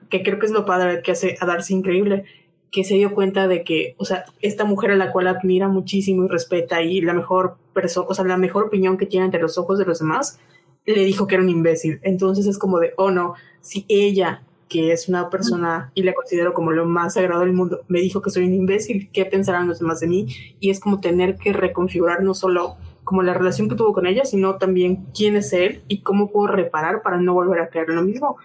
[0.10, 2.24] que creo que es lo padre que hace a Darcy increíble,
[2.72, 6.24] que se dio cuenta de que, o sea, esta mujer a la cual admira muchísimo
[6.24, 9.58] y respeta y la mejor persona, o sea, la mejor opinión que tiene ante los
[9.58, 10.40] ojos de los demás,
[10.86, 12.00] le dijo que era un imbécil.
[12.04, 16.54] Entonces es como de, oh no, si ella que es una persona y la considero
[16.54, 19.80] como lo más sagrado del mundo, me dijo que soy un imbécil, ¿qué pensarán los
[19.80, 20.28] demás de mí?
[20.60, 24.24] Y es como tener que reconfigurar no solo como la relación que tuvo con ella,
[24.24, 27.96] sino también quién es él y cómo puedo reparar para no volver a caer en
[27.96, 28.38] lo mismo.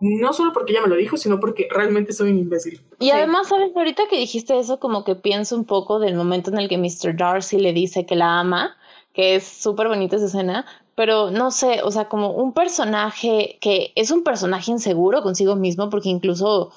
[0.00, 2.80] No solo porque ella me lo dijo, sino porque realmente soy un imbécil.
[3.00, 3.70] Y además, ¿sabes?
[3.74, 7.16] Ahorita que dijiste eso, como que pienso un poco del momento en el que Mr.
[7.16, 8.76] Darcy le dice que la ama,
[9.12, 10.66] que es súper bonita esa escena,
[11.02, 15.90] pero no sé, o sea, como un personaje que es un personaje inseguro consigo mismo,
[15.90, 16.72] porque incluso, o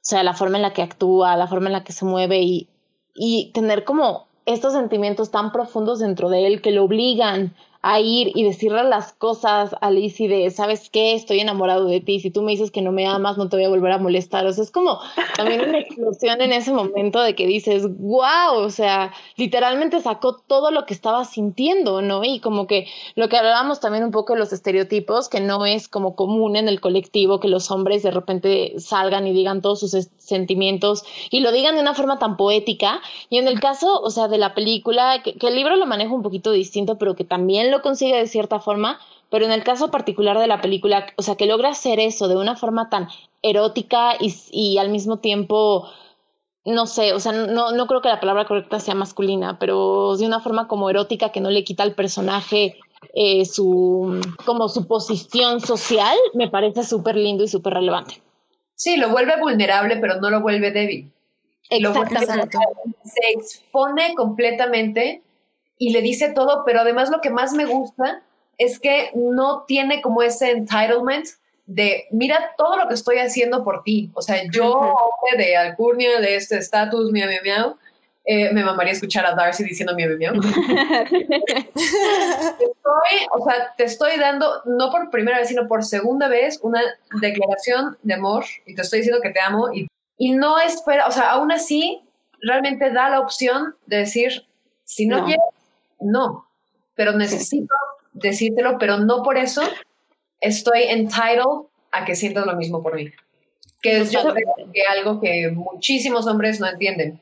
[0.00, 2.68] sea, la forma en la que actúa, la forma en la que se mueve y
[3.16, 7.52] y tener como estos sentimientos tan profundos dentro de él que lo obligan
[7.86, 11.12] a ir y decirle las cosas a Lizzie de, ¿sabes qué?
[11.12, 12.18] Estoy enamorado de ti.
[12.18, 14.46] Si tú me dices que no me amas, no te voy a volver a molestar.
[14.46, 15.00] O sea, es como
[15.36, 20.70] también una explosión en ese momento de que dices, wow, o sea, literalmente sacó todo
[20.70, 22.24] lo que estaba sintiendo, ¿no?
[22.24, 22.86] Y como que
[23.16, 26.68] lo que hablábamos también un poco de los estereotipos, que no es como común en
[26.68, 31.52] el colectivo que los hombres de repente salgan y digan todos sus sentimientos y lo
[31.52, 33.02] digan de una forma tan poética.
[33.28, 36.14] Y en el caso, o sea, de la película, que, que el libro lo maneja
[36.14, 38.98] un poquito distinto, pero que también lo consigue de cierta forma,
[39.30, 42.36] pero en el caso particular de la película, o sea, que logra hacer eso de
[42.36, 43.08] una forma tan
[43.42, 45.88] erótica y, al mismo tiempo,
[46.64, 50.26] no sé, o sea, no, no creo que la palabra correcta sea masculina, pero de
[50.26, 52.76] una forma como erótica que no le quita al personaje
[53.12, 58.22] eh, su, como su posición social, me parece súper lindo y súper relevante.
[58.76, 61.12] Sí, lo vuelve vulnerable, pero no lo vuelve débil.
[61.70, 62.58] Exactamente.
[63.04, 65.22] se expone completamente
[65.78, 68.22] y le dice todo, pero además lo que más me gusta
[68.58, 71.26] es que no tiene como ese entitlement
[71.66, 74.10] de, mira todo lo que estoy haciendo por ti.
[74.14, 77.76] O sea, yo, hombre de alcurnia, de este estatus, miau, miau, miau,
[78.26, 80.42] eh, me mamaría escuchar a Darcy diciendo miau, miau, miau.
[83.32, 86.80] o sea, te estoy dando, no por primera vez, sino por segunda vez, una
[87.20, 91.10] declaración de amor y te estoy diciendo que te amo y, y no espera, o
[91.10, 92.02] sea, aún así,
[92.40, 94.46] realmente da la opción de decir,
[94.84, 95.24] si no.
[95.24, 95.44] quieres,
[96.04, 96.46] no,
[96.94, 97.74] pero necesito
[98.12, 99.62] decírtelo, pero no por eso
[100.40, 103.10] estoy entitled a que sientas lo mismo por mí.
[103.82, 104.20] Que es yo
[104.72, 107.20] que algo que muchísimos hombres no entienden.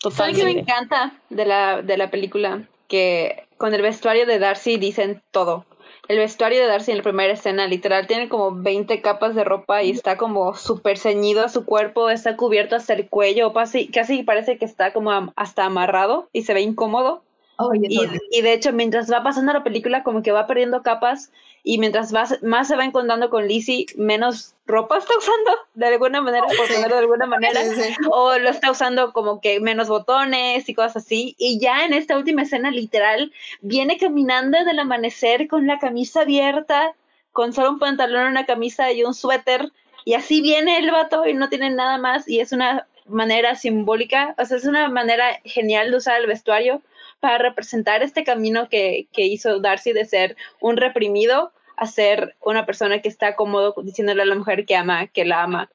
[0.00, 0.40] Totalmente.
[0.40, 2.66] que me encanta de la, de la película?
[2.86, 5.66] Que con el vestuario de Darcy dicen todo.
[6.06, 9.82] El vestuario de Darcy en la primera escena, literal, tiene como 20 capas de ropa
[9.82, 14.22] y está como súper ceñido a su cuerpo, está cubierto hasta el cuello, casi, casi
[14.22, 17.22] parece que está como hasta amarrado y se ve incómodo
[18.30, 21.32] y, de hecho, mientras va pasando la película, como que va perdiendo capas
[21.64, 26.46] y mientras más se va encontrando con Lizzie, menos ropa está usando, de alguna manera,
[26.46, 27.60] por ponerlo de alguna manera,
[28.10, 31.34] o lo está usando como que menos botones y cosas así.
[31.36, 36.94] Y ya en esta última escena, literal, viene caminando del amanecer con la camisa abierta,
[37.32, 39.72] con solo un pantalón, una camisa y un suéter,
[40.04, 44.34] y así viene el vato y no tiene nada más, y es una manera simbólica,
[44.38, 46.82] o sea, es una manera genial de usar el vestuario
[47.20, 53.00] para representar este camino que, hizo Darcy de ser un reprimido a ser una persona
[53.00, 55.70] que está cómodo diciéndole a la mujer que ama, que la ama.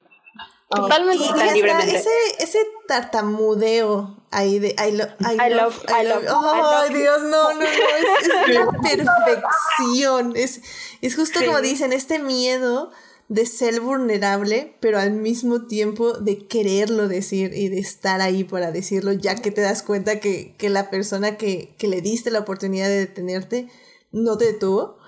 [0.69, 1.23] Totalmente.
[1.23, 1.95] Y, libremente.
[1.95, 2.09] Ese,
[2.39, 6.23] ese tartamudeo ahí de I, love, I, love, I love.
[6.27, 7.63] Ay, Dios, no, no, no.
[7.63, 10.33] Es, es perfección.
[10.35, 10.61] Es,
[11.01, 12.91] es justo como dicen, este miedo
[13.33, 18.71] de ser vulnerable, pero al mismo tiempo de quererlo decir y de estar ahí para
[18.71, 22.99] decirlo, ya que te das cuenta que, la persona que, le diste la oportunidad de
[22.99, 23.69] detenerte
[24.11, 24.99] no te detuvo.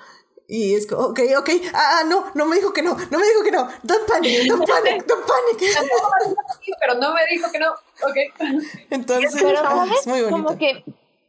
[0.48, 3.44] Y es como, ok, ok, ah, no, no me dijo que no, no me dijo
[3.44, 6.38] que no, don't panic, don't panic, don't panic.
[6.80, 8.58] Pero no me dijo que no, ok.
[8.90, 10.30] Entonces, es muy bonito.
[10.30, 10.84] Como que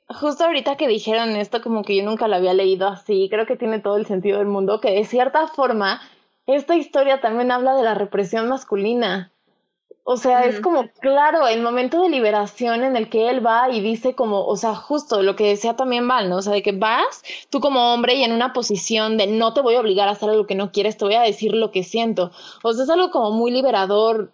[0.08, 3.56] justo ahorita que dijeron esto, como que yo nunca lo había leído así, creo que
[3.56, 6.00] tiene todo el sentido del mundo, que de cierta forma
[6.46, 9.32] esta historia también habla de la represión masculina.
[10.08, 13.80] O sea, es como, claro, el momento de liberación en el que él va y
[13.80, 16.36] dice como, o sea, justo lo que decía también Val, ¿no?
[16.36, 19.62] O sea, de que vas tú como hombre y en una posición de no te
[19.62, 21.82] voy a obligar a hacer algo que no quieres, te voy a decir lo que
[21.82, 22.30] siento.
[22.62, 24.32] O sea, es algo como muy liberador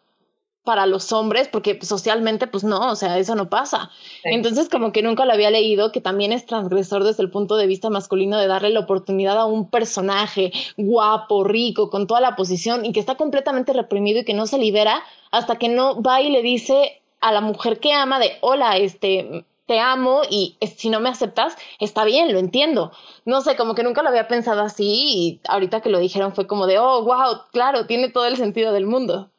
[0.65, 3.91] para los hombres, porque socialmente, pues no, o sea, eso no pasa.
[4.23, 7.67] Entonces, como que nunca lo había leído, que también es transgresor desde el punto de
[7.67, 12.85] vista masculino de darle la oportunidad a un personaje guapo, rico, con toda la posición
[12.85, 15.03] y que está completamente reprimido y que no se libera
[15.33, 19.45] hasta que no va y le dice a la mujer que ama de, hola, este,
[19.67, 22.93] te amo y si no me aceptas, está bien, lo entiendo.
[23.25, 26.47] No sé, como que nunca lo había pensado así y ahorita que lo dijeron fue
[26.47, 29.31] como de, oh, wow, claro, tiene todo el sentido del mundo.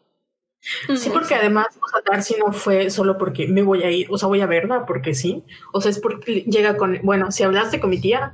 [0.95, 4.17] Sí, porque además, o sea, Darcy no fue solo porque me voy a ir, o
[4.17, 5.43] sea, voy a verla porque sí.
[5.73, 8.33] O sea, es porque llega con, bueno, si hablaste con mi tía,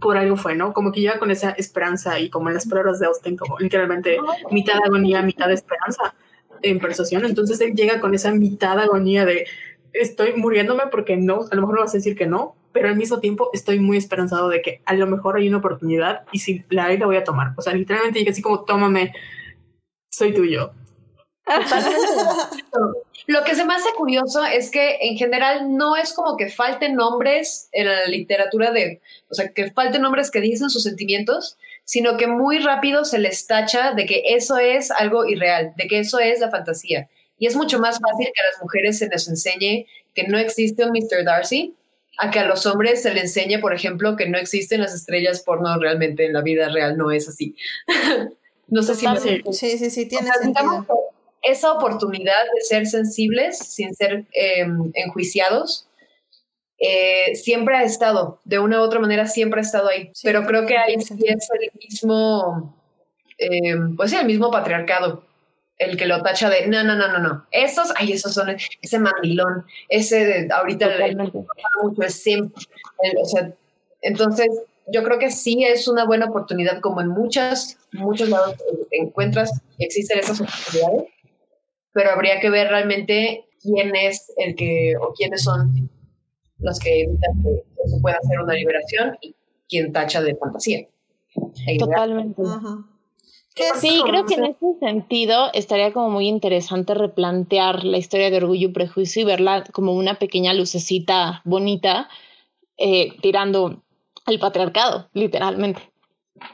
[0.00, 0.72] por algo fue, ¿no?
[0.72, 4.18] Como que llega con esa esperanza y como en las pruebas de Austin, como literalmente
[4.50, 6.14] mitad agonía, mitad esperanza
[6.62, 7.24] en persuasión.
[7.24, 9.46] Entonces él llega con esa mitad agonía de
[9.92, 12.96] estoy muriéndome porque no, a lo mejor no vas a decir que no, pero al
[12.96, 16.64] mismo tiempo estoy muy esperanzado de que a lo mejor hay una oportunidad y si
[16.68, 17.52] la hay la voy a tomar.
[17.56, 19.12] O sea, literalmente llega así como, tómame,
[20.10, 20.72] soy tuyo.
[23.26, 26.94] Lo que se me hace curioso es que en general no es como que falten
[26.94, 29.00] nombres en la literatura de,
[29.30, 33.46] o sea, que falten nombres que dicen sus sentimientos, sino que muy rápido se les
[33.46, 37.08] tacha de que eso es algo irreal, de que eso es la fantasía.
[37.38, 40.84] Y es mucho más fácil que a las mujeres se les enseñe que no existe
[40.84, 41.24] un Mr.
[41.24, 41.74] Darcy
[42.18, 45.42] a que a los hombres se le enseñe, por ejemplo, que no existen las estrellas
[45.42, 47.56] porno realmente en la vida real, no es así.
[48.68, 49.06] no sé si...
[49.52, 50.86] Sí, sí, sí, tiene sentido.
[51.42, 55.86] Esa oportunidad de ser sensibles sin ser em, enjuiciados
[56.78, 60.66] eh, siempre ha estado, de una u otra manera siempre ha estado ahí, pero creo
[60.66, 62.76] que ahí sí es el mismo,
[63.38, 65.24] em, pues el mismo patriarcado
[65.78, 67.46] el que lo tacha de no, no, no, no, no.
[67.50, 72.64] Esos, ay, esos son ese mandilón, ese de ahorita el, mucho es simple.
[73.20, 73.52] o sea,
[74.00, 74.48] entonces
[74.86, 78.54] yo creo que sí es una buena oportunidad, como en muchas, muchos lados
[78.90, 81.04] encuentras, existen esas oportunidades,
[81.96, 85.88] pero habría que ver realmente quién es el que, o quiénes son
[86.58, 89.34] los que evitan que, se pueda hacer una liberación y
[89.66, 90.86] quién tacha de fantasía.
[91.78, 92.42] Totalmente.
[93.80, 98.68] Sí, creo que en ese sentido estaría como muy interesante replantear la historia de Orgullo
[98.68, 102.10] y Prejuicio y verla como una pequeña lucecita bonita
[102.76, 103.82] eh, tirando
[104.26, 105.80] al patriarcado, literalmente.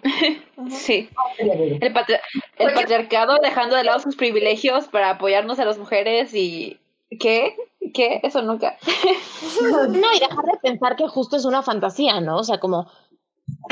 [0.71, 6.79] Sí, el, patriarcado dejando de lado sus privilegios para apoyarnos a las mujeres y...
[7.21, 7.57] ¿Qué?
[7.93, 8.21] ¿Qué?
[8.23, 8.79] Eso nunca.
[9.89, 12.39] no, y dejar de pensar que justo es una fantasía, ¿no?
[12.39, 12.91] O sea, como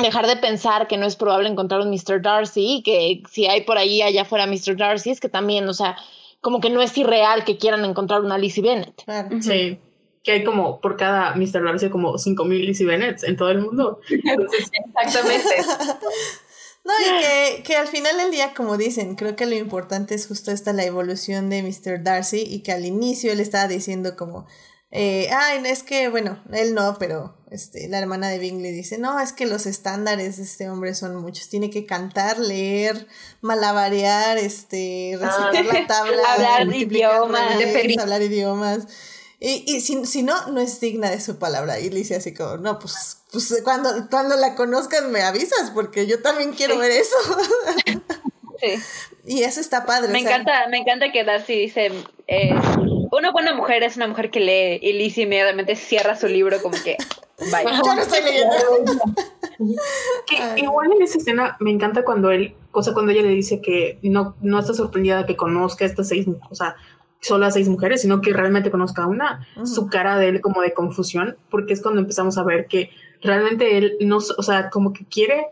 [0.02, 2.20] dejar de pensar que no es probable encontrar un Mr.
[2.20, 4.76] Darcy, que si hay por ahí allá fuera Mr.
[4.76, 5.96] Darcy, es que también, o sea,
[6.40, 9.04] como que no es irreal que quieran encontrar una Lizzie Bennett.
[9.40, 9.78] Sí,
[10.22, 11.64] que hay como por cada Mr.
[11.64, 14.00] Darcy como 5000 Lizzie Bennett en todo el mundo.
[14.08, 15.56] exactamente.
[16.82, 20.26] No, y que, que, al final del día, como dicen, creo que lo importante es
[20.26, 22.02] justo esta la evolución de Mr.
[22.02, 24.46] Darcy y que al inicio él estaba diciendo como,
[24.90, 29.20] eh, ay, es que, bueno, él no, pero este, la hermana de Bingley dice, no,
[29.20, 33.06] es que los estándares de este hombre son muchos, tiene que cantar, leer,
[33.40, 37.56] malabarear, este, recitar la tabla, hablar idiomas,
[37.98, 38.86] hablar idiomas.
[39.42, 41.80] Y, y si, si, no, no es digna de su palabra.
[41.80, 46.06] Y le dice así como, no, pues, pues cuando, cuando la conozcas me avisas, porque
[46.06, 47.16] yo también quiero ver eso.
[48.60, 48.74] sí.
[49.24, 50.12] Y eso está padre.
[50.12, 51.90] Me encanta, me encanta que Darcy dice,
[52.26, 52.54] eh,
[53.10, 56.76] una buena mujer es una mujer que lee y Lizzie inmediatamente cierra su libro como
[56.82, 56.96] que
[57.50, 57.70] vaya.
[57.84, 58.54] Yo no estoy leyendo.
[60.56, 64.36] igual en esa escena me encanta cuando él, cosa cuando ella le dice que no,
[64.40, 66.76] no está sorprendida que conozca a estas seis, o sea,
[67.20, 70.62] solo a seis mujeres, sino que realmente conozca a una, su cara de él como
[70.62, 72.90] de confusión, porque es cuando empezamos a ver que
[73.22, 75.46] realmente él no, o sea, como que quiere,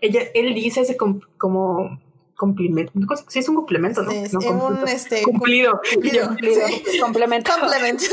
[0.00, 1.98] ella, él dice ese como
[2.36, 2.92] complemento.
[3.28, 4.10] Sí, es un complemento, ¿no?
[4.10, 5.80] Es, no un este, cumplido.
[5.92, 6.28] Cumplido.
[7.00, 7.50] Complemento.
[7.58, 8.04] Complemento.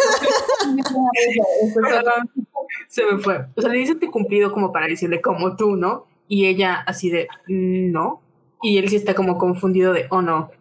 [2.87, 3.45] Se me fue.
[3.55, 6.07] O sea, le dice cumplido como para decirle como tú, ¿no?
[6.27, 8.21] Y ella así de no.
[8.63, 10.51] Y él sí está como confundido de oh no,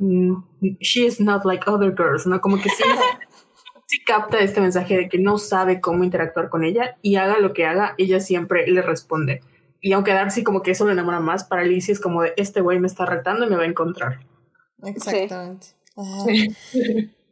[0.80, 2.40] she is not like other girls, ¿no?
[2.40, 2.82] Como que sí,
[3.86, 7.52] sí capta este mensaje de que no sabe cómo interactuar con ella y haga lo
[7.52, 9.42] que haga, ella siempre le responde
[9.80, 12.60] y aunque Darcy como que eso le enamora más, para Lizzie es como de este
[12.60, 14.20] güey me está retando y me va a encontrar.
[14.82, 15.68] Exactamente.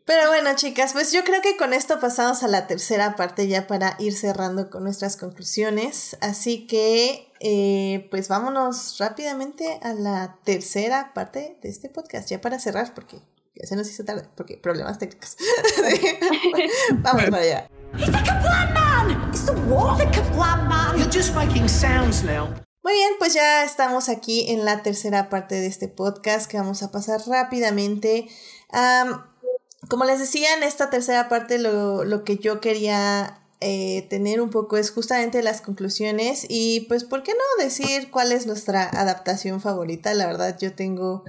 [0.04, 3.66] Pero bueno, chicas, pues yo creo que con esto pasamos a la tercera parte ya
[3.66, 6.16] para ir cerrando con nuestras conclusiones.
[6.22, 12.58] Así que, eh, pues vámonos rápidamente a la tercera parte de este podcast, ya para
[12.58, 13.20] cerrar, porque
[13.54, 15.36] ya se nos hizo tarde, porque problemas técnicos.
[17.02, 17.70] Vamos para allá.
[22.82, 26.82] Muy bien, pues ya estamos aquí en la tercera parte de este podcast que vamos
[26.82, 28.28] a pasar rápidamente.
[29.88, 34.76] como les decía, en esta tercera parte lo, que yo quería eh, tener un poco
[34.76, 40.14] es justamente las conclusiones y pues, ¿por qué no decir cuál es nuestra adaptación favorita?
[40.14, 41.24] La verdad, yo tengo...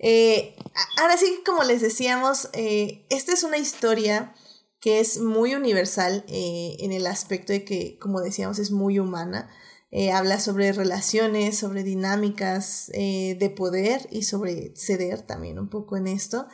[0.00, 0.54] Eh,
[0.96, 4.34] ahora sí, como les decíamos, eh, esta es una historia
[4.80, 9.50] que es muy universal eh, en el aspecto de que, como decíamos, es muy humana.
[9.90, 15.96] Eh, habla sobre relaciones, sobre dinámicas eh, de poder y sobre ceder también un poco
[15.96, 16.46] en esto.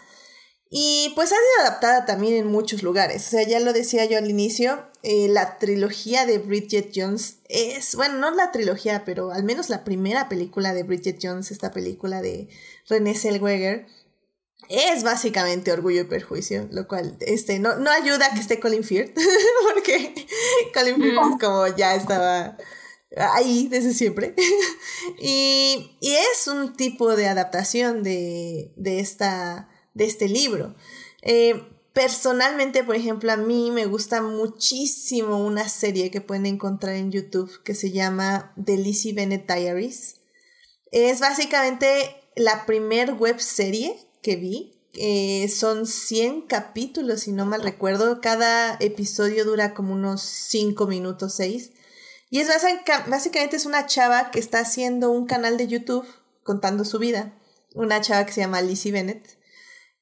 [0.76, 3.24] Y pues ha sido adaptada también en muchos lugares.
[3.28, 8.18] O sea, ya lo decía yo al inicio, la trilogía de Bridget Jones es, bueno,
[8.18, 12.48] no la trilogía, pero al menos la primera película de Bridget Jones, esta película de
[12.88, 13.86] René Zellweger,
[14.68, 18.82] es básicamente orgullo y perjuicio, lo cual este, no, no ayuda a que esté Colin
[18.82, 19.16] Firth,
[19.74, 20.26] porque
[20.74, 22.56] Colin Firth es como ya estaba
[23.16, 24.34] ahí desde siempre.
[25.20, 30.74] y, y, es un tipo de adaptación de, de, esta, de este libro.
[31.22, 31.62] Eh,
[31.92, 37.62] personalmente, por ejemplo, a mí me gusta muchísimo una serie que pueden encontrar en YouTube
[37.62, 40.16] que se llama The Lizzie Bennett Diaries.
[40.92, 41.88] Es básicamente
[42.36, 44.74] la primer web serie que vi
[45.48, 48.20] son 100 capítulos, si no mal recuerdo.
[48.20, 51.72] Cada episodio dura como unos 5 minutos, 6.
[52.30, 52.48] Y es
[53.08, 56.06] básicamente es una chava que está haciendo un canal de YouTube
[56.42, 57.32] contando su vida.
[57.74, 59.38] Una chava que se llama Lizzie Bennett.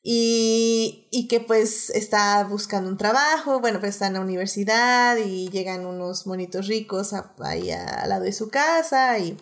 [0.04, 5.48] Y, y, que pues está buscando un trabajo, bueno, pues está en la universidad y
[5.50, 9.36] llegan unos monitos ricos ahí al lado de su casa y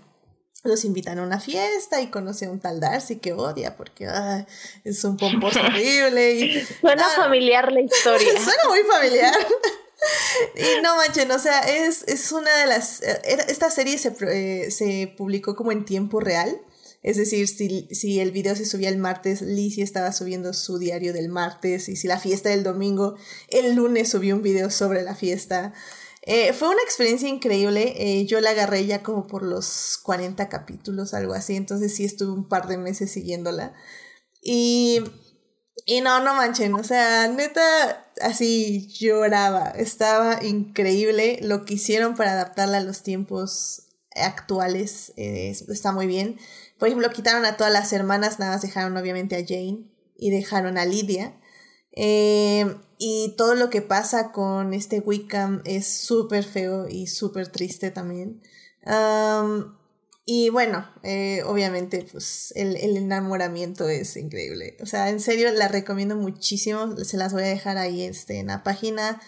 [0.64, 4.08] los invitan a una fiesta y conoce a un tal Darcy que odia porque
[4.84, 6.32] es un pomposo horrible.
[6.34, 8.32] Y, Suena familiar la historia.
[8.44, 9.34] Suena muy familiar.
[10.56, 13.02] y no manchen, o sea, es, es una de las...
[13.02, 16.60] Eh, esta serie se, eh, se publicó como en tiempo real.
[17.02, 21.12] Es decir, si, si el video se subía el martes, Lizzie estaba subiendo su diario
[21.12, 21.88] del martes.
[21.88, 23.16] Y si la fiesta del domingo,
[23.48, 25.72] el lunes subió un video sobre la fiesta.
[26.22, 27.94] Eh, fue una experiencia increíble.
[27.96, 31.56] Eh, yo la agarré ya como por los 40 capítulos, algo así.
[31.56, 33.72] Entonces sí estuve un par de meses siguiéndola.
[34.42, 35.00] Y,
[35.86, 36.74] y no, no manchen.
[36.74, 39.70] O sea, neta, así lloraba.
[39.70, 41.38] Estaba increíble.
[41.40, 46.38] Lo que hicieron para adaptarla a los tiempos actuales eh, está muy bien.
[46.80, 49.84] Por ejemplo, quitaron a todas las hermanas, nada más dejaron obviamente a Jane
[50.16, 51.38] y dejaron a Lydia.
[51.92, 57.90] Eh, y todo lo que pasa con este Wickham es súper feo y súper triste
[57.90, 58.42] también.
[60.24, 64.78] y bueno, eh, obviamente, pues el, el, enamoramiento es increíble.
[64.80, 66.96] O sea, en serio, la recomiendo muchísimo.
[67.04, 69.20] Se las voy a dejar ahí este, en la página,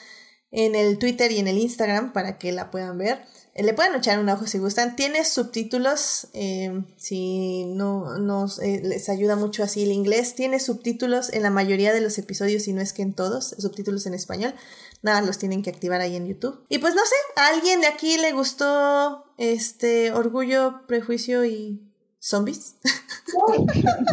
[0.51, 3.23] en el Twitter y en el Instagram para que la puedan ver.
[3.55, 4.97] Eh, le pueden echar un ojo si gustan.
[4.97, 10.35] Tiene subtítulos, eh, si no nos eh, les ayuda mucho así el inglés.
[10.35, 14.07] Tiene subtítulos en la mayoría de los episodios, si no es que en todos, subtítulos
[14.07, 14.55] en español.
[15.03, 16.65] Nada, los tienen que activar ahí en YouTube.
[16.69, 21.83] Y pues no sé, ¿a alguien de aquí le gustó este Orgullo, Prejuicio y
[22.21, 22.77] Zombies?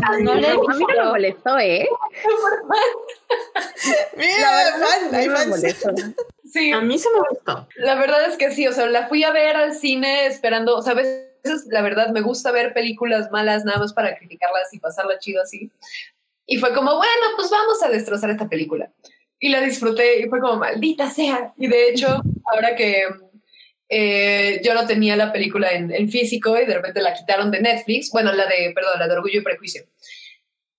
[0.04, 0.56] a mí no me
[1.06, 1.88] molestó, ¿eh?
[4.18, 5.64] Mira, fan, hay fans.
[6.46, 6.72] Sí.
[6.72, 7.68] A mí se me gustó.
[7.78, 10.82] La verdad es que sí, o sea, la fui a ver al cine esperando, o
[10.82, 14.80] sea, a veces la verdad me gusta ver películas malas nada más para criticarlas y
[14.80, 15.72] pasarla chido así.
[16.46, 18.92] Y fue como, bueno, pues vamos a destrozar esta película.
[19.40, 21.54] Y la disfruté y fue como, maldita sea.
[21.58, 22.22] Y de hecho,
[22.52, 23.06] ahora que
[23.90, 27.60] eh, yo no tenía la película en, en, físico y de repente la quitaron de
[27.60, 29.84] Netflix, bueno, la de, perdón, la de Orgullo y Prejuicio.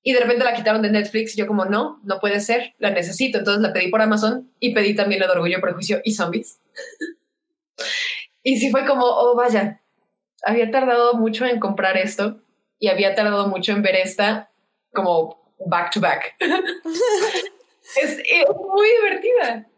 [0.02, 2.90] Y de repente la quitaron de Netflix y yo como, no, no puede ser, la
[2.90, 3.38] necesito.
[3.38, 6.60] Entonces la pedí por Amazon y pedí también la de Orgullo, Prejuicio y Zombies.
[8.42, 9.80] y sí fue como, oh, vaya,
[10.44, 12.40] había tardado mucho en comprar esto
[12.78, 14.50] y había tardado mucho en ver esta
[14.94, 16.36] como back to back.
[18.00, 19.69] es, es muy divertida.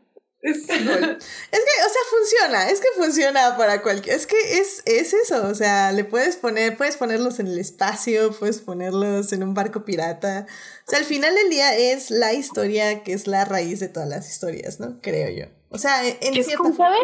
[0.44, 5.46] Es, que, o sea, funciona, es que funciona para cualquier, es que es, es eso,
[5.46, 9.84] o sea, le puedes poner, puedes ponerlos en el espacio, puedes ponerlos en un barco
[9.84, 10.46] pirata,
[10.84, 14.08] o sea, al final del día es la historia que es la raíz de todas
[14.08, 15.00] las historias, ¿no?
[15.00, 15.46] Creo yo.
[15.70, 16.96] O sea, en cierta forma.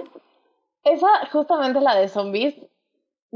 [0.84, 2.54] Esa, justamente la de zombies,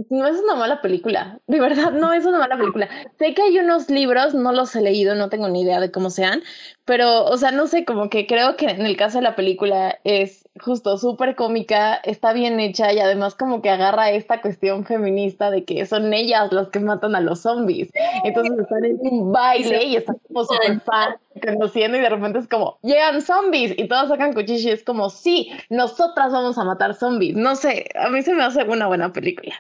[0.09, 2.89] no es una mala película, de verdad, no es una mala película.
[3.19, 6.09] Sé que hay unos libros, no los he leído, no tengo ni idea de cómo
[6.09, 6.43] sean,
[6.85, 9.99] pero, o sea, no sé, como que creo que en el caso de la película
[10.05, 15.51] es justo súper cómica, está bien hecha y además como que agarra esta cuestión feminista
[15.51, 17.91] de que son ellas las que matan a los zombies.
[18.25, 22.49] Entonces están en un baile y están como súper fan, conociendo y de repente es
[22.49, 26.95] como, llegan zombies y todas sacan cuchillos y es como, sí, nosotras vamos a matar
[26.95, 27.37] zombies.
[27.37, 29.55] No sé, a mí se me hace una buena película.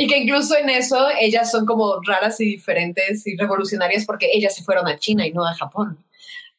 [0.00, 4.54] Y que incluso en eso ellas son como raras y diferentes y revolucionarias porque ellas
[4.54, 5.98] se fueron a China y no a Japón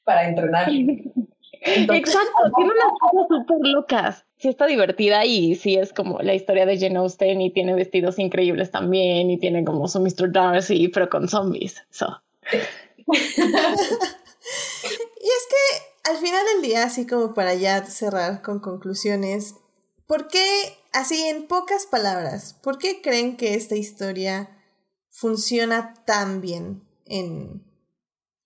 [0.03, 0.70] para entrenar.
[1.61, 4.26] Exacto, tiene unas cosas súper locas.
[4.38, 8.20] Sí está divertida y sí es como la historia de Jane Austen y tiene vestidos
[8.20, 10.34] increíbles también y tiene como su Mr.
[10.34, 11.82] Darcy, pero con zombies.
[11.91, 12.22] So.
[12.52, 13.48] y es
[15.49, 19.56] que al final del día, así como para ya cerrar con conclusiones,
[20.10, 24.49] ¿Por qué, así en pocas palabras, por qué creen que esta historia
[25.11, 27.61] funciona tan bien en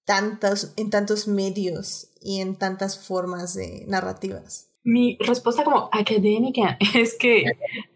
[0.04, 4.74] tantos, en tantos medios y en tantas formas de narrativas?
[4.84, 7.46] Mi respuesta como académica es que,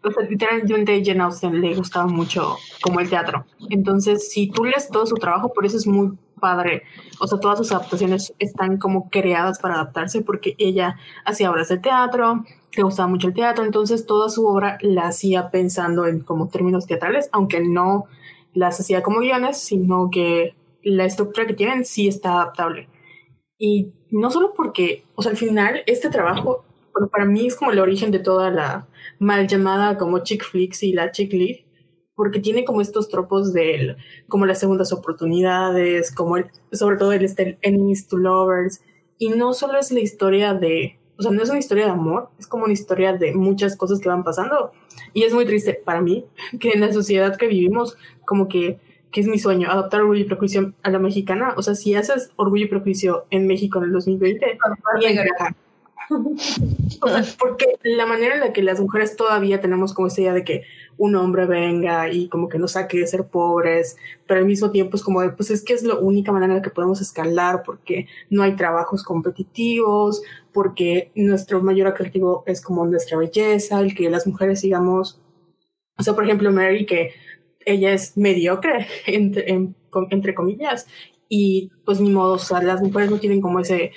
[0.02, 3.44] o sea, literalmente Jane Austen le gustaba mucho como el teatro.
[3.68, 6.84] Entonces, si tú lees todo su trabajo, por eso es muy padre.
[7.20, 10.96] O sea, todas sus adaptaciones están como creadas para adaptarse porque ella
[11.26, 12.44] hacía obras de teatro,
[12.76, 16.86] le gustaba mucho el teatro, entonces toda su obra la hacía pensando en como términos
[16.86, 18.06] teatrales, aunque no
[18.54, 22.88] las hacía como guiones, sino que la estructura que tienen sí está adaptable.
[23.58, 26.64] Y no solo porque, o sea, al final este trabajo
[27.12, 28.88] para mí es como el origen de toda la
[29.18, 31.66] mal llamada como chick flicks y la chick lit,
[32.14, 33.96] porque tiene como estos tropos de
[34.28, 38.80] como las segundas oportunidades, como el, sobre todo el, este, enemies to lovers,
[39.18, 42.30] y no solo es la historia de, o sea, no es una historia de amor,
[42.38, 44.72] es como una historia de muchas cosas que van pasando,
[45.12, 46.24] y es muy triste para mí
[46.60, 48.78] que en la sociedad que vivimos, como que,
[49.10, 52.30] que es mi sueño, adoptar orgullo y prejuicio a la mexicana, o sea, si haces
[52.36, 54.58] orgullo y prejuicio en México en el 2020,
[57.38, 60.62] porque la manera en la que las mujeres todavía tenemos como esa idea de que
[60.96, 64.96] un hombre venga y como que nos saque de ser pobres, pero al mismo tiempo
[64.96, 67.62] es como de, pues es que es la única manera en la que podemos escalar
[67.64, 70.22] porque no hay trabajos competitivos,
[70.52, 75.20] porque nuestro mayor atractivo es como nuestra belleza, el que las mujeres sigamos,
[75.96, 77.12] o sea, por ejemplo, Mary, que
[77.64, 80.86] ella es mediocre, entre comillas,
[81.28, 83.92] y pues ni modo, o sea, las mujeres no tienen como ese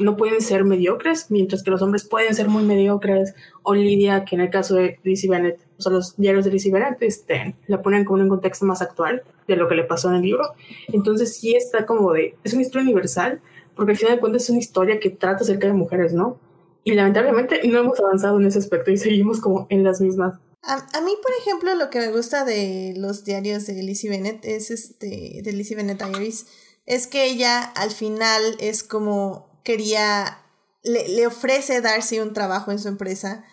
[0.00, 3.34] no pueden ser mediocres, mientras que los hombres pueden ser muy mediocres.
[3.62, 6.72] O Lidia, que en el caso de Lizzie Bennett, o sea, los diarios de Lizzie
[6.72, 10.08] Bennett este, la ponen como en un contexto más actual de lo que le pasó
[10.10, 10.44] en el libro.
[10.92, 13.40] Entonces sí está como de, es una historia universal,
[13.74, 16.38] porque al final de cuentas es una historia que trata acerca de mujeres, ¿no?
[16.84, 20.38] Y lamentablemente no hemos avanzado en ese aspecto y seguimos como en las mismas.
[20.62, 24.70] A, mí, por ejemplo, lo que me gusta de los diarios de Lizzie Bennett es
[24.70, 26.46] este, de Lizzie Bennett Diaries,
[26.84, 30.46] es que ella al final es como quería,
[30.82, 33.44] le, le ofrece Darcy un trabajo en su empresa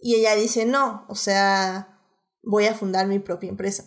[0.00, 1.96] y ella dice, no, o sea,
[2.42, 3.84] voy a fundar mi propia empresa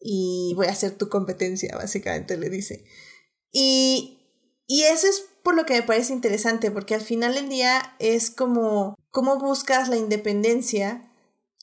[0.00, 2.84] y voy a hacer tu competencia, básicamente le dice.
[3.50, 4.20] Y,
[4.68, 8.30] y eso es por lo que me parece interesante, porque al final del día es
[8.30, 11.12] como cómo buscas la independencia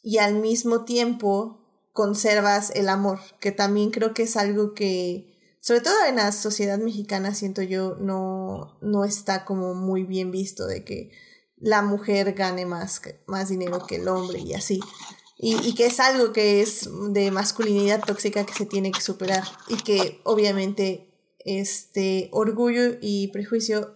[0.02, 1.61] y al mismo tiempo
[1.94, 5.32] conservas el amor, que también creo que es algo que
[5.64, 10.68] sobre todo en la sociedad mexicana, siento yo, no, no está como muy bien visto
[10.68, 11.11] de que
[11.56, 14.81] la mujer gane más, más dinero que el hombre y así.
[15.38, 19.45] Y, y, que es algo que es de masculinidad tóxica que se tiene que superar
[19.69, 21.10] y que obviamente
[21.45, 23.95] este orgullo y prejuicio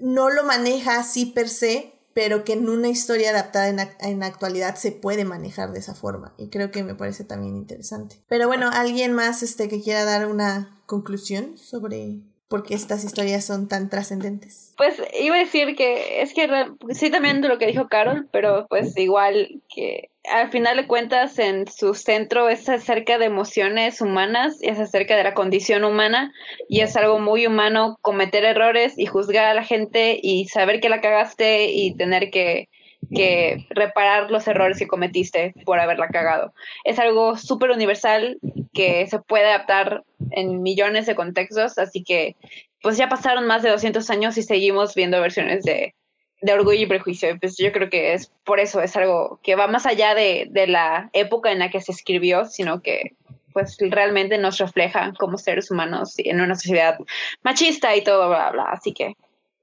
[0.00, 4.76] no lo maneja así per se, pero que en una historia adaptada en, en actualidad
[4.76, 6.32] se puede manejar de esa forma.
[6.38, 8.16] Y creo que me parece también interesante.
[8.26, 13.44] Pero bueno, ¿alguien más este, que quiera dar una conclusión sobre por qué estas historias
[13.44, 14.72] son tan trascendentes?
[14.78, 16.48] Pues iba a decir que es que
[16.94, 21.38] sí también de lo que dijo Carol, pero pues igual que al final de cuentas
[21.38, 26.32] en su centro es acerca de emociones humanas y es acerca de la condición humana
[26.68, 30.88] y es algo muy humano cometer errores y juzgar a la gente y saber que
[30.88, 32.68] la cagaste y tener que,
[33.14, 36.52] que reparar los errores que cometiste por haberla cagado.
[36.84, 38.38] Es algo súper universal
[38.72, 42.36] que se puede adaptar en millones de contextos, así que
[42.82, 45.94] pues ya pasaron más de 200 años y seguimos viendo versiones de,
[46.40, 47.36] de orgullo y prejuicio.
[47.40, 50.66] Pues yo creo que es por eso, es algo que va más allá de, de,
[50.66, 53.16] la época en la que se escribió, sino que
[53.52, 56.98] pues realmente nos refleja como seres humanos en una sociedad
[57.42, 58.64] machista y todo, bla, bla.
[58.64, 59.14] Así que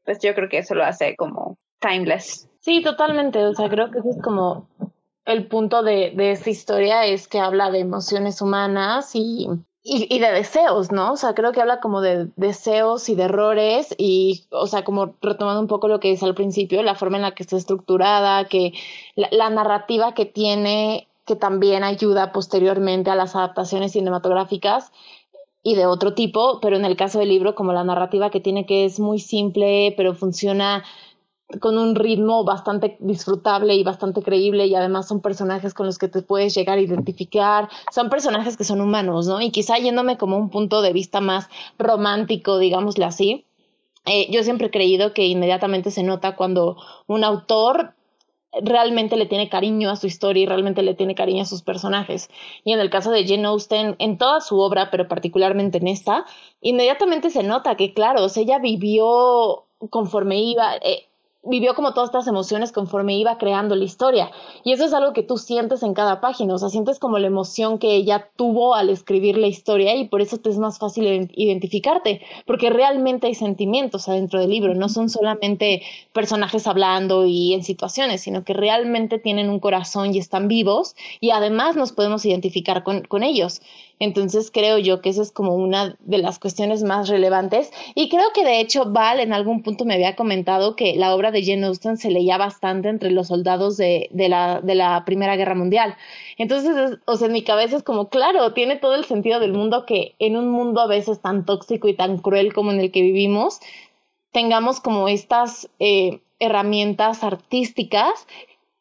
[0.03, 2.49] pues yo creo que eso lo hace como timeless.
[2.59, 3.43] Sí, totalmente.
[3.43, 4.67] O sea, creo que ese es como
[5.25, 9.47] el punto de, de esta historia, es que habla de emociones humanas y
[9.85, 11.11] y, de deseos, ¿no?
[11.11, 15.15] O sea, creo que habla como de deseos y de errores y, o sea, como
[15.21, 18.45] retomando un poco lo que dice al principio, la forma en la que está estructurada,
[18.47, 18.71] que
[19.15, 24.91] la narrativa que tiene, que también ayuda posteriormente a las adaptaciones cinematográficas
[25.63, 28.65] y de otro tipo, pero en el caso del libro, como la narrativa que tiene
[28.65, 30.83] que es muy simple, pero funciona
[31.59, 36.07] con un ritmo bastante disfrutable y bastante creíble y además son personajes con los que
[36.07, 39.41] te puedes llegar a identificar, son personajes que son humanos, ¿no?
[39.41, 43.45] Y quizá yéndome como un punto de vista más romántico, digámosle así,
[44.05, 46.77] eh, yo siempre he creído que inmediatamente se nota cuando
[47.07, 47.93] un autor
[48.61, 52.29] realmente le tiene cariño a su historia y realmente le tiene cariño a sus personajes.
[52.63, 56.25] Y en el caso de Jane Austen, en toda su obra, pero particularmente en esta,
[56.61, 61.07] inmediatamente se nota que, claro, o sea, ella vivió conforme iba, eh,
[61.43, 64.31] vivió como todas estas emociones conforme iba creando la historia.
[64.63, 67.27] Y eso es algo que tú sientes en cada página, o sea, sientes como la
[67.27, 71.29] emoción que ella tuvo al escribir la historia y por eso te es más fácil
[71.33, 75.81] identificarte, porque realmente hay sentimientos adentro del libro, no son solamente
[76.13, 81.31] personajes hablando y en situaciones, sino que realmente tienen un corazón y están vivos y
[81.31, 83.61] además nos podemos identificar con, con ellos.
[83.99, 87.71] Entonces creo yo que eso es como una de las cuestiones más relevantes.
[87.95, 91.31] Y creo que de hecho Val en algún punto me había comentado que la obra
[91.31, 95.35] de Jane Austen se leía bastante entre los soldados de, de, la, de la Primera
[95.35, 95.95] Guerra Mundial.
[96.37, 99.85] Entonces, o sea, en mi cabeza es como, claro, tiene todo el sentido del mundo
[99.85, 103.01] que en un mundo a veces tan tóxico y tan cruel como en el que
[103.01, 103.59] vivimos,
[104.31, 108.27] tengamos como estas eh, herramientas artísticas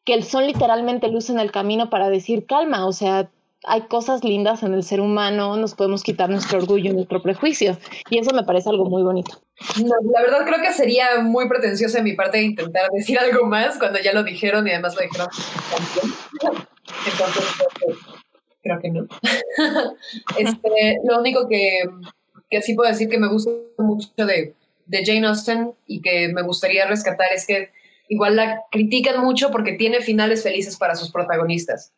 [0.03, 3.29] que son literalmente luz en el camino para decir calma, o sea,
[3.65, 7.77] hay cosas lindas en el ser humano, nos podemos quitar nuestro orgullo, nuestro prejuicio.
[8.09, 9.41] Y eso me parece algo muy bonito.
[9.77, 13.99] la verdad creo que sería muy pretencioso de mi parte intentar decir algo más cuando
[13.99, 15.27] ya lo dijeron y además lo dijeron
[17.05, 17.43] Entonces,
[18.61, 19.07] creo que no.
[20.37, 21.83] este, lo único que,
[22.49, 26.41] que sí puedo decir que me gusta mucho de, de Jane Austen y que me
[26.41, 27.71] gustaría rescatar es que
[28.09, 31.93] igual la critican mucho porque tiene finales felices para sus protagonistas.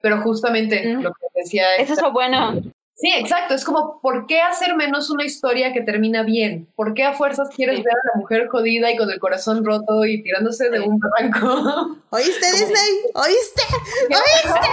[0.00, 1.76] Pero justamente lo que decía...
[1.76, 2.60] Eso es lo bueno.
[3.00, 3.54] Sí, exacto.
[3.54, 6.68] Es como, ¿por qué hacer menos una historia que termina bien?
[6.74, 10.04] ¿Por qué a fuerzas quieres ver a la mujer jodida y con el corazón roto
[10.04, 11.96] y tirándose de un barranco?
[12.10, 12.90] ¿Oíste, Disney?
[13.14, 13.62] ¿Oíste?
[14.08, 14.68] ¿Oíste?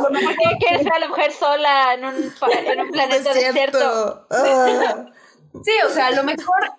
[0.00, 4.26] ¿Por qué quieres ver a la mujer sola en un, en un planeta desierto?
[4.30, 5.06] Ah.
[5.62, 6.72] Sí, o sea, a lo mejor...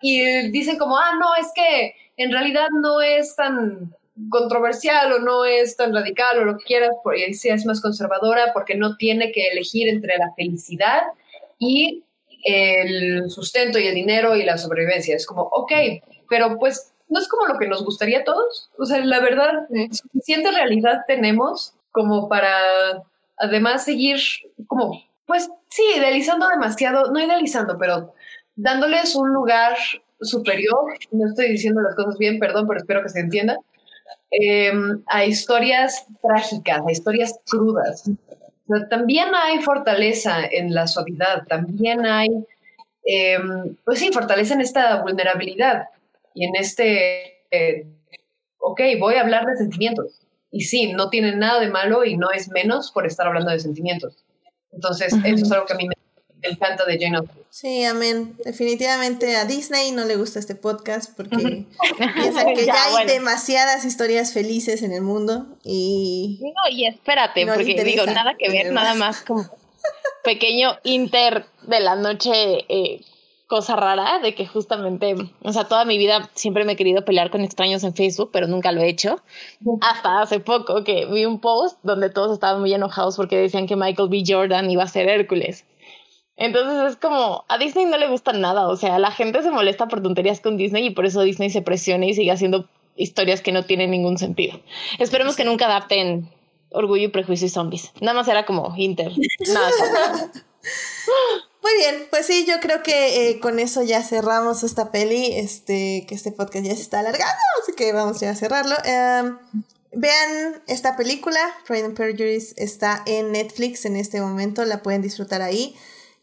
[0.00, 3.94] Y dicen como, ah, no, es que en realidad no es tan
[4.30, 8.74] controversial o no es tan radical o lo que quieras, porque es más conservadora porque
[8.74, 11.02] no tiene que elegir entre la felicidad
[11.58, 12.04] y
[12.44, 15.16] el sustento y el dinero y la sobrevivencia.
[15.16, 15.72] Es como, ok,
[16.28, 18.70] pero pues no es como lo que nos gustaría a todos.
[18.78, 23.02] O sea, la verdad, suficiente realidad tenemos como para
[23.36, 24.18] además seguir
[24.66, 28.14] como, pues sí, idealizando demasiado, no idealizando, pero
[28.56, 29.76] dándoles un lugar
[30.20, 33.58] superior, no estoy diciendo las cosas bien, perdón, pero espero que se entienda,
[34.30, 38.10] em, a historias trágicas, a historias crudas.
[38.88, 42.28] también hay fortaleza en la suavidad, también hay,
[43.04, 45.88] em, pues sí, fortaleza en esta vulnerabilidad
[46.34, 47.86] y en este, eh,
[48.58, 50.20] ok, voy a hablar de sentimientos.
[50.50, 53.58] Y sí, no tiene nada de malo y no es menos por estar hablando de
[53.58, 54.24] sentimientos.
[54.70, 55.94] Entonces, eso es algo que a mí me
[56.48, 57.43] encanta de Jane Austen.
[57.54, 58.36] Sí, amén.
[58.44, 61.36] Definitivamente a Disney no le gusta este podcast porque
[62.16, 66.40] piensan que ya, hay demasiadas historias felices en el mundo y...
[66.42, 69.48] No, y espérate, porque digo, nada que ver, nada más como
[70.24, 72.32] pequeño inter de la noche
[72.68, 73.04] eh,
[73.46, 75.14] cosa rara de que justamente,
[75.44, 78.48] o sea, toda mi vida siempre me he querido pelear con extraños en Facebook, pero
[78.48, 79.22] nunca lo he hecho.
[79.80, 83.76] Hasta hace poco que vi un post donde todos estaban muy enojados porque decían que
[83.76, 84.24] Michael B.
[84.26, 85.64] Jordan iba a ser Hércules.
[86.36, 89.86] Entonces es como, a Disney no le gusta nada, o sea, la gente se molesta
[89.86, 93.52] por tonterías con Disney y por eso Disney se presiona y sigue haciendo historias que
[93.52, 94.60] no tienen ningún sentido.
[94.98, 96.28] Esperemos que nunca adapten
[96.70, 97.92] Orgullo y Prejuicio y Zombies.
[98.00, 99.12] Nada más era como Inter.
[99.52, 99.70] Nada.
[101.62, 106.04] Muy bien, pues sí, yo creo que eh, con eso ya cerramos esta peli, este,
[106.06, 108.74] que este podcast ya se está alargando, así que vamos a cerrarlo.
[108.84, 109.38] Em,
[109.92, 115.40] vean esta película, Pride and Prejudice, está en Netflix en este momento, la pueden disfrutar
[115.40, 115.74] ahí.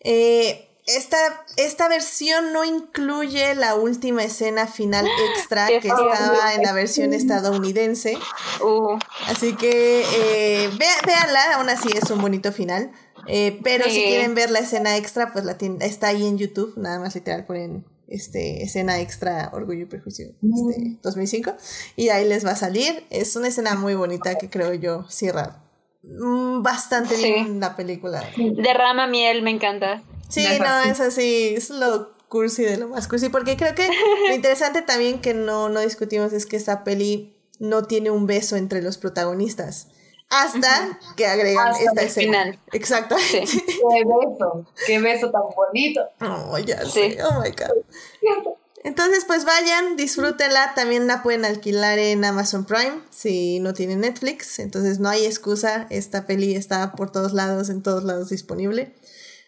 [0.04, 1.18] Eh, esta,
[1.58, 8.18] esta versión no incluye la última escena final extra que estaba en la versión estadounidense.
[8.64, 8.98] Uh.
[9.28, 12.92] Así que eh, véanla, aún así es un bonito final.
[13.28, 17.00] Eh, pero si quieren ver la escena extra, pues la está ahí en YouTube, nada
[17.00, 21.54] más literal ponen este, escena extra Orgullo y Prejuicio este, 2005
[21.96, 23.06] y ahí les va a salir.
[23.10, 25.64] Es una escena muy bonita que creo yo cierra
[26.04, 28.24] Mm, bastante bien la película.
[28.38, 30.02] Derrama miel, me encanta.
[30.30, 33.88] Sí, no, es así, es lo cursi de lo más cursi, porque creo que
[34.28, 38.56] lo interesante también que no, no discutimos es que esta peli no tiene un beso
[38.56, 39.90] entre los protagonistas.
[40.30, 42.44] Hasta que agregan esta escena.
[42.44, 42.60] Final.
[42.72, 43.18] Exacto.
[43.32, 46.02] Qué beso, qué beso tan bonito.
[46.22, 48.56] Oh, ya sé, oh my god.
[48.84, 50.74] Entonces, pues vayan, disfrútenla.
[50.76, 54.60] También la pueden alquilar en Amazon Prime si no tienen Netflix.
[54.60, 55.88] Entonces, no hay excusa.
[55.90, 58.94] Esta peli está por todos lados, en todos lados disponible.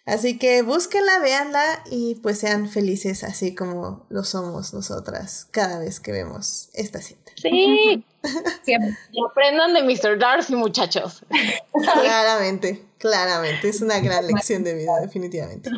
[0.05, 6.01] Así que búsquenla, véanla y pues sean felices así como lo somos nosotras cada vez
[6.01, 7.31] que vemos esta cinta.
[7.35, 8.05] Sí.
[8.65, 10.17] Y aprendan de Mr.
[10.17, 11.25] Darcy, muchachos.
[11.73, 13.67] Claramente, claramente.
[13.67, 15.69] Es una gran lección de vida, definitivamente.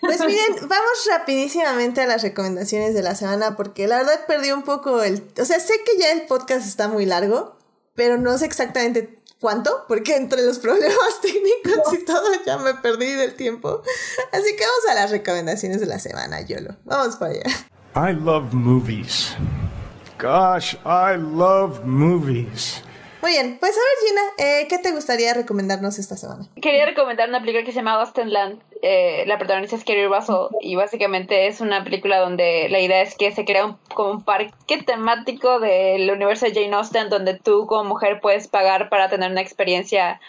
[0.00, 4.62] Pues miren, vamos rapidísimamente a las recomendaciones de la semana porque la verdad perdí un
[4.62, 5.22] poco el...
[5.40, 7.56] O sea, sé que ya el podcast está muy largo,
[7.94, 13.12] pero no sé exactamente cuánto, porque entre los problemas técnicos y todo ya me perdí
[13.12, 13.82] del tiempo.
[14.32, 16.76] Así que vamos a las recomendaciones de la semana, Yolo.
[16.84, 17.42] Vamos para allá.
[17.94, 19.34] I love movies.
[20.18, 22.82] Gosh, I love movies.
[23.22, 26.46] Muy bien, pues a ver Gina, eh, ¿qué te gustaría recomendarnos esta semana?
[26.62, 28.60] Quería recomendar una película que se llama Austin Land.
[28.82, 33.16] Eh, la protagonista es Kerry Russell y básicamente es una película donde la idea es
[33.16, 37.66] que se crea un, como un parque temático del universo de Jane Austen donde tú
[37.66, 40.20] como mujer puedes pagar para tener una experiencia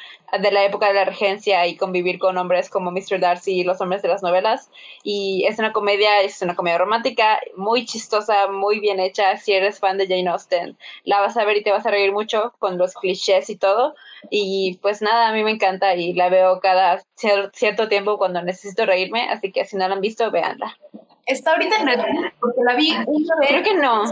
[0.42, 3.20] de la época de la regencia y convivir con hombres como Mr.
[3.20, 4.70] Darcy y los hombres de las novelas.
[5.04, 9.38] Y es una comedia, es una comedia romántica, muy chistosa, muy bien hecha.
[9.38, 12.12] Si eres fan de Jane Austen, la vas a ver y te vas a reír
[12.12, 13.96] mucho con los clichés y todo.
[14.30, 18.86] Y pues nada, a mí me encanta y la veo cada cierto tiempo cuando necesito
[18.86, 19.30] reírme.
[19.30, 20.78] Así que si no la han visto, véanla.
[21.26, 23.50] Está ahorita en Netflix, porque la vi una vez.
[23.50, 24.04] Creo que no.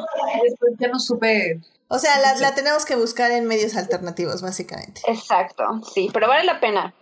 [0.43, 5.01] Después ya no supe o sea, la, la, tenemos que buscar en medios alternativos, básicamente.
[5.07, 5.63] Exacto,
[5.93, 6.95] sí, pero vale la pena.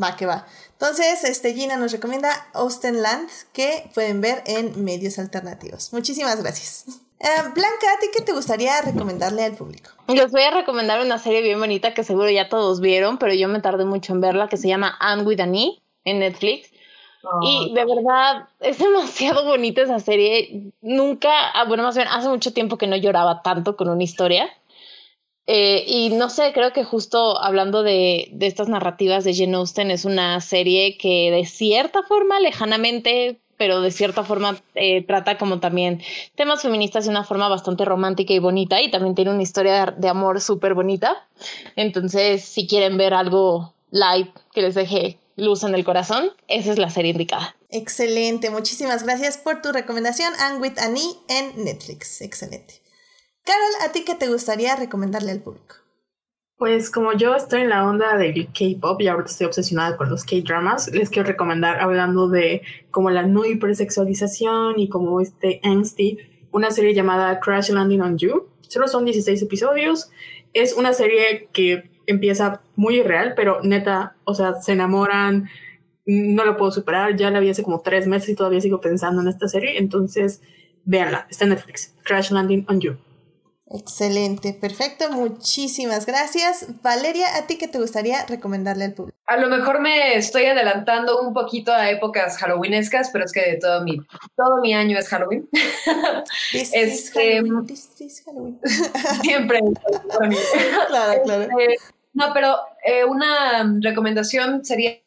[0.00, 0.46] Va, que va.
[0.72, 5.92] Entonces, este, Gina nos recomienda Austen Land, que pueden ver en medios alternativos.
[5.92, 7.00] Muchísimas gracias.
[7.20, 9.90] Eh, Blanca, ¿a ti qué te gustaría recomendarle al público?
[10.06, 13.48] Les voy a recomendar una serie bien bonita que seguro ya todos vieron, pero yo
[13.48, 16.70] me tardé mucho en verla, que se llama Anne with Annie en Netflix.
[17.42, 20.72] Y de verdad, es demasiado bonita esa serie.
[20.80, 24.48] Nunca, ah, bueno, más bien, hace mucho tiempo que no lloraba tanto con una historia.
[25.46, 29.90] Eh, y no sé, creo que justo hablando de, de estas narrativas de Jane Austen,
[29.90, 35.60] es una serie que de cierta forma, lejanamente, pero de cierta forma eh, trata como
[35.60, 36.00] también
[36.36, 40.08] temas feministas de una forma bastante romántica y bonita y también tiene una historia de,
[40.08, 41.26] amor súper bonita.
[41.76, 46.78] Entonces, si quieren ver algo light que les deje luz en el corazón, esa es
[46.78, 47.56] la serie indicada.
[47.70, 52.22] Excelente, muchísimas gracias por tu recomendación, Anne with Annie en Netflix.
[52.22, 52.80] Excelente.
[53.44, 55.76] Carol, ¿a ti qué te gustaría recomendarle al público?
[56.58, 60.24] Pues como yo estoy en la onda del K-pop y ahorita estoy obsesionada con los
[60.24, 66.18] K-dramas, les quiero recomendar, hablando de como la no hipersexualización y como este angsty,
[66.50, 68.48] una serie llamada Crash Landing on You.
[68.62, 70.10] Solo son 16 episodios.
[70.52, 75.48] Es una serie que empieza muy irreal, pero neta, o sea, se enamoran,
[76.06, 79.22] no lo puedo superar, ya la vi hace como tres meses y todavía sigo pensando
[79.22, 80.42] en esta serie, entonces
[80.84, 82.96] véanla, está en Netflix, Crash Landing on You.
[83.70, 86.66] Excelente, perfecto, muchísimas gracias.
[86.82, 89.18] Valeria, ¿a ti qué te gustaría recomendarle al público?
[89.26, 93.82] A lo mejor me estoy adelantando un poquito a épocas halloweenescas, pero es que todo
[93.82, 93.98] mi,
[94.36, 95.48] todo mi año es Halloween.
[96.52, 97.66] This este, Halloween,
[98.24, 98.60] Halloween.
[99.22, 99.60] Siempre
[100.08, 100.36] para mí.
[100.88, 101.42] Claro, claro.
[101.42, 101.76] Este,
[102.14, 104.98] no, pero eh, una recomendación sería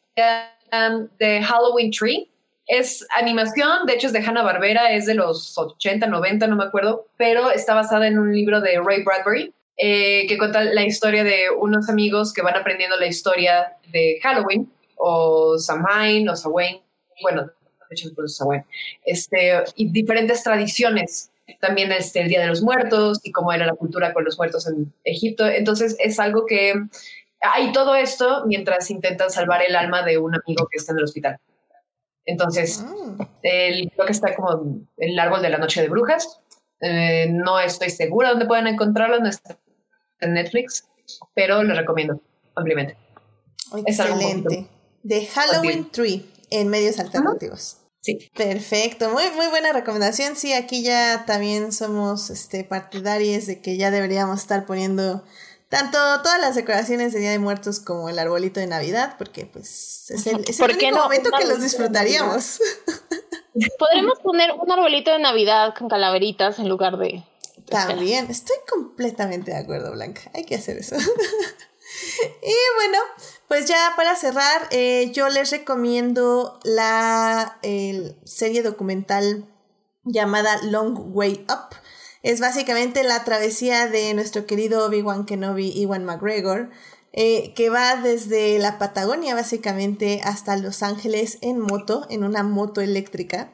[0.72, 2.31] um, de Halloween Tree.
[2.66, 6.64] Es animación, de hecho es de Hanna Barbera, es de los 80, 90, no me
[6.64, 11.24] acuerdo, pero está basada en un libro de Ray Bradbury eh, que cuenta la historia
[11.24, 16.80] de unos amigos que van aprendiendo la historia de Halloween, o Samhain, o Samhain,
[17.20, 17.50] bueno, de
[17.90, 18.64] hecho es Samhain,
[19.04, 23.74] este, y diferentes tradiciones también este, el Día de los Muertos y cómo era la
[23.74, 25.46] cultura con los muertos en Egipto.
[25.46, 26.74] Entonces es algo que
[27.40, 31.04] hay todo esto mientras intentan salvar el alma de un amigo que está en el
[31.04, 31.38] hospital.
[32.24, 33.28] Entonces, ah.
[33.42, 36.40] el, creo que está como el árbol de la noche de brujas.
[36.80, 39.58] Eh, no estoy segura dónde pueden encontrarlo, no está
[40.20, 40.88] en Netflix,
[41.34, 42.20] pero lo recomiendo
[42.54, 42.96] ampliamente.
[43.86, 44.66] Excelente.
[45.02, 47.78] De Halloween Tree en medios alternativos.
[48.00, 48.18] Sí.
[48.36, 50.34] Perfecto, muy, muy buena recomendación.
[50.34, 55.22] Sí, aquí ya también somos este, partidarios de que ya deberíamos estar poniendo
[55.72, 60.10] tanto todas las decoraciones de Día de Muertos como el arbolito de Navidad, porque pues
[60.10, 62.60] es el, es el único momento que los disfrutaríamos.
[63.78, 67.24] Podremos poner un arbolito de Navidad con calaveritas en lugar de...
[67.70, 70.30] También, estoy completamente de acuerdo, Blanca.
[70.34, 70.94] Hay que hacer eso.
[72.42, 72.98] y bueno,
[73.48, 77.58] pues ya para cerrar, eh, yo les recomiendo la
[78.24, 79.48] serie documental
[80.04, 81.76] llamada Long Way Up.
[82.22, 86.70] Es básicamente la travesía de nuestro querido Obi-Wan Kenobi, Iwan McGregor,
[87.12, 92.80] eh, que va desde la Patagonia básicamente hasta Los Ángeles en moto, en una moto
[92.80, 93.52] eléctrica.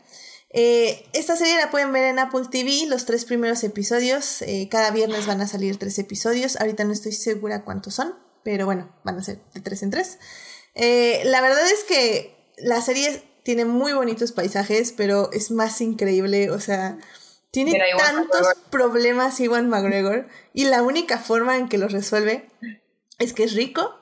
[0.50, 4.44] Eh, esta serie la pueden ver en Apple TV, los tres primeros episodios.
[4.70, 6.56] cada viernes van a salir tres episodios.
[6.60, 8.14] Ahorita no estoy segura cuántos son
[8.48, 10.18] pero bueno, van a ser de tres en tres.
[10.74, 16.50] Eh, la verdad es que la serie tiene muy bonitos paisajes, pero es más increíble,
[16.50, 16.98] o sea,
[17.50, 22.48] tiene tantos problemas Iwan McGregor y la única forma en que los resuelve
[23.18, 23.94] es que es rico,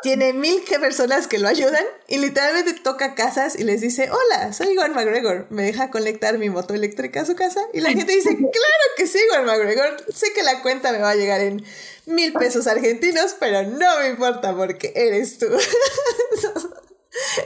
[0.00, 4.52] tiene mil que personas que lo ayudan y literalmente toca casas y les dice, hola,
[4.52, 7.60] soy Iwan McGregor, ¿me deja conectar mi moto eléctrica a su casa?
[7.72, 11.10] Y la gente dice, claro que sí, Iwan McGregor, sé que la cuenta me va
[11.10, 11.64] a llegar en
[12.06, 15.46] mil pesos argentinos, pero no me importa porque eres tú.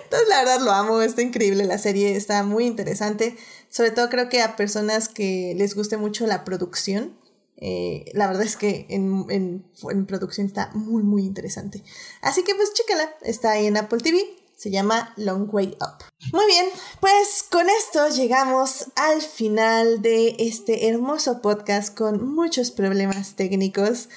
[0.05, 3.37] Entonces, la verdad lo amo, está increíble la serie, está muy interesante.
[3.73, 7.17] Sobre todo creo que a personas que les guste mucho la producción,
[7.57, 11.83] eh, la verdad es que en, en, producción está muy, muy interesante.
[12.21, 14.23] Así que pues chécala, está ahí en Apple TV.
[14.57, 16.05] Se llama Long Way Up.
[16.35, 16.67] Muy bien,
[17.01, 24.11] pues con esto llegamos al final de este hermoso podcast con muchos problemas técnicos.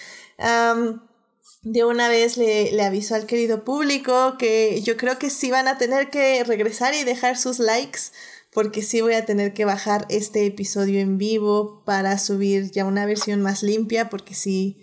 [1.64, 5.70] de una vez le, le aviso al querido público que yo creo que sí van
[5.70, 8.12] a tener que regresar y dejar sus likes
[8.56, 13.06] porque sí voy a tener que bajar este episodio en vivo para subir ya una
[13.06, 14.78] versión más limpia porque sí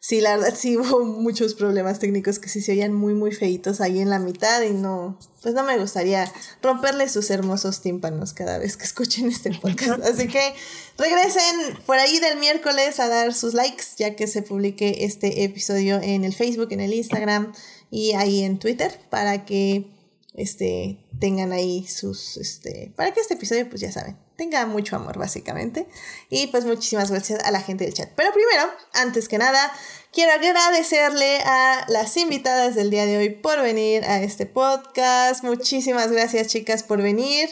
[0.00, 3.80] sí, la verdad sí hubo muchos problemas técnicos que sí se oían muy, muy feitos
[3.80, 6.30] ahí en la mitad y no, pues no me gustaría
[6.62, 10.02] romperle sus hermosos tímpanos cada vez que escuchen este podcast.
[10.04, 10.54] Así que
[10.96, 16.00] regresen por ahí del miércoles a dar sus likes ya que se publique este episodio
[16.00, 17.52] en el Facebook, en el Instagram
[17.90, 19.90] y ahí en Twitter para que
[20.34, 25.18] este, tengan ahí sus, este, para que este episodio, pues ya saben, tenga mucho amor,
[25.18, 25.88] básicamente.
[26.30, 28.10] Y pues muchísimas gracias a la gente del chat.
[28.14, 29.72] Pero primero, antes que nada,
[30.12, 35.42] quiero agradecerle a las invitadas del día de hoy por venir a este podcast.
[35.42, 37.48] Muchísimas gracias, chicas, por venir.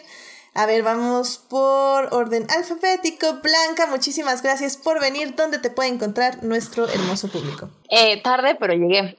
[0.54, 3.40] A ver, vamos por orden alfabético.
[3.42, 5.34] Blanca, muchísimas gracias por venir.
[5.34, 7.68] ¿Dónde te puede encontrar nuestro hermoso público?
[7.90, 9.18] Eh, tarde, pero llegué.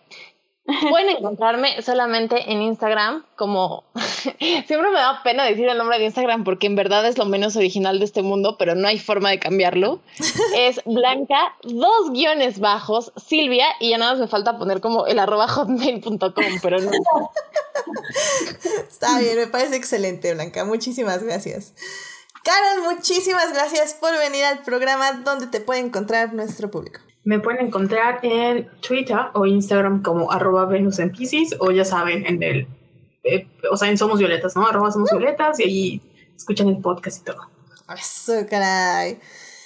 [0.90, 3.86] Pueden encontrarme solamente en Instagram como...
[4.40, 7.56] Siempre me da pena decir el nombre de Instagram porque en verdad es lo menos
[7.56, 10.02] original de este mundo, pero no hay forma de cambiarlo.
[10.58, 15.20] Es Blanca, dos guiones bajos, Silvia, y ya nada más me falta poner como el
[15.20, 16.32] arroba hotmail.com,
[16.62, 16.92] pero no.
[18.90, 20.66] Está bien, me parece excelente, Blanca.
[20.66, 21.74] Muchísimas gracias.
[22.44, 27.00] Carol, muchísimas gracias por venir al programa donde te puede encontrar nuestro público.
[27.28, 32.26] Me pueden encontrar en Twitter o Instagram como arroba Venus en Pisces o ya saben,
[32.26, 32.68] en el,
[33.26, 34.66] eh, o sea, en Somos Violetas, ¿no?
[34.66, 36.02] Arroba Somos Violetas y ahí
[36.38, 37.42] escuchan el podcast y todo.
[37.94, 39.20] Eso, caray.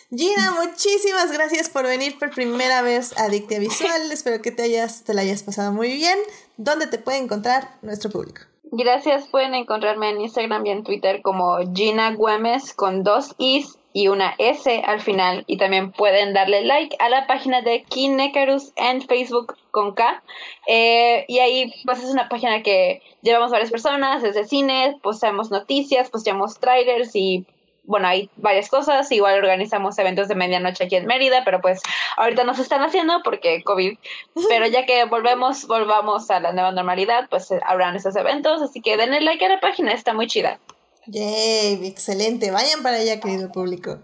[0.09, 4.01] Gina, muchísimas gracias por venir por primera vez a Dictia Visual.
[4.11, 6.17] Espero que te, hayas, te la hayas pasado muy bien.
[6.57, 8.41] ¿Dónde te puede encontrar nuestro público?
[8.71, 14.07] Gracias, pueden encontrarme en Instagram y en Twitter como Gina Güemes con dos Is y
[14.07, 15.43] una S al final.
[15.47, 20.23] Y también pueden darle like a la página de Kinecarus en Facebook con K.
[20.67, 26.09] Eh, y ahí pues es una página que llevamos varias personas desde cine, posteamos noticias,
[26.09, 27.45] posteamos trailers y
[27.83, 29.11] bueno, hay varias cosas.
[29.11, 31.81] Igual organizamos eventos de medianoche aquí en Mérida, pero pues
[32.17, 33.97] ahorita no se están haciendo porque COVID.
[34.49, 38.61] Pero ya que volvemos, volvamos a la nueva normalidad, pues habrán esos eventos.
[38.61, 40.59] Así que denle like a la página, está muy chida.
[41.07, 42.51] Yay, excelente.
[42.51, 43.99] Vayan para allá, querido público.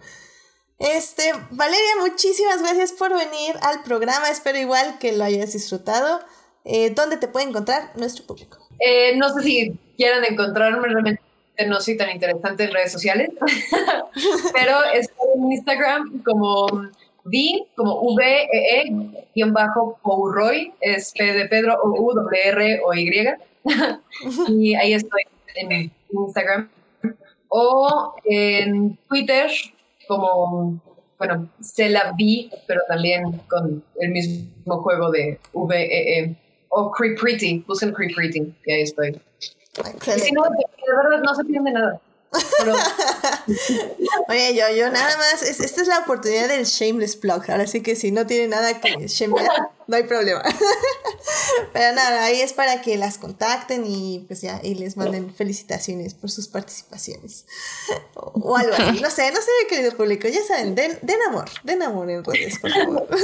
[0.79, 4.29] Este, Valeria, muchísimas gracias por venir al programa.
[4.29, 6.19] Espero igual que lo hayas disfrutado.
[6.65, 8.57] Eh, ¿Dónde te puede encontrar nuestro público?
[8.79, 11.21] Eh, no sé si quieran encontrarme, realmente
[11.67, 13.31] no soy tan interesante en redes sociales,
[14.53, 16.65] pero estoy en Instagram como
[17.23, 18.91] V, como V-E-E,
[19.33, 23.09] guion bajo Pouroy, es P de Pedro, O, U, W, R, O, Y.
[24.49, 25.23] y ahí estoy
[25.55, 26.69] en Instagram
[27.49, 29.49] o en Twitter
[30.07, 30.81] como,
[31.17, 36.19] bueno, se la vi, pero también con el mismo juego de VEE.
[36.19, 36.35] E.
[36.69, 39.19] O Creep Pretty, busquen Creep Pretty, y ahí estoy.
[39.99, 42.01] Si no, de verdad no se pierde nada.
[44.29, 47.95] Oye, yo, yo nada más, esta es la oportunidad del shameless plug, ahora sí que
[47.95, 49.49] si no tiene nada que shamear,
[49.87, 50.43] no hay problema.
[51.73, 56.13] Pero nada, ahí es para que las contacten y pues ya, y les manden felicitaciones
[56.13, 57.45] por sus participaciones.
[58.15, 61.81] O, algo así, no sé, no sé, querido público, ya saben, den, den amor, den
[61.81, 63.07] amor en redes, por favor.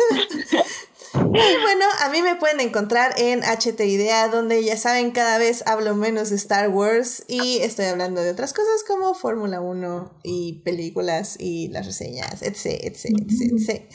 [1.16, 5.64] Y bueno, a mí me pueden encontrar en HT Idea, donde ya saben, cada vez
[5.68, 10.62] hablo menos de Star Wars y estoy hablando de otras cosas como Fórmula 1 y
[10.64, 13.90] películas y las reseñas, etc, etc, etc,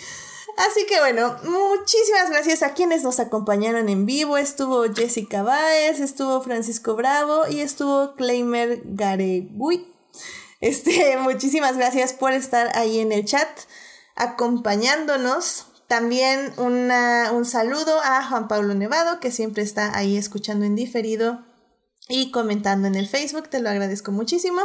[0.58, 4.36] Así que bueno, muchísimas gracias a quienes nos acompañaron en vivo.
[4.36, 9.86] Estuvo Jessica Baez, estuvo Francisco Bravo y estuvo Claimer Garegui.
[10.60, 13.48] Este, muchísimas gracias por estar ahí en el chat
[14.16, 15.67] acompañándonos.
[15.88, 21.42] También un saludo a Juan Pablo Nevado, que siempre está ahí escuchando en diferido
[22.08, 23.48] y comentando en el Facebook.
[23.48, 24.60] Te lo agradezco muchísimo.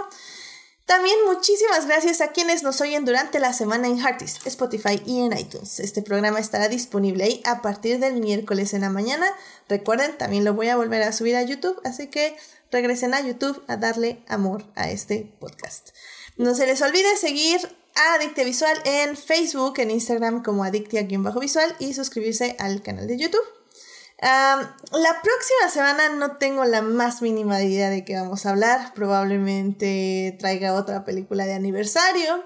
[0.85, 5.31] También muchísimas gracias a quienes nos oyen durante la semana en Heartis, Spotify y en
[5.37, 5.79] iTunes.
[5.79, 9.25] Este programa estará disponible ahí a partir del miércoles en la mañana.
[9.69, 12.35] Recuerden, también lo voy a volver a subir a YouTube, así que
[12.69, 15.91] regresen a YouTube a darle amor a este podcast.
[16.35, 17.61] No se les olvide seguir
[17.95, 23.45] Adictia Visual en Facebook, en Instagram como Adictia-visual y suscribirse al canal de YouTube.
[24.21, 28.93] la próxima semana no tengo la más mínima idea de qué vamos a hablar.
[28.95, 32.43] Probablemente traiga otra película de aniversario.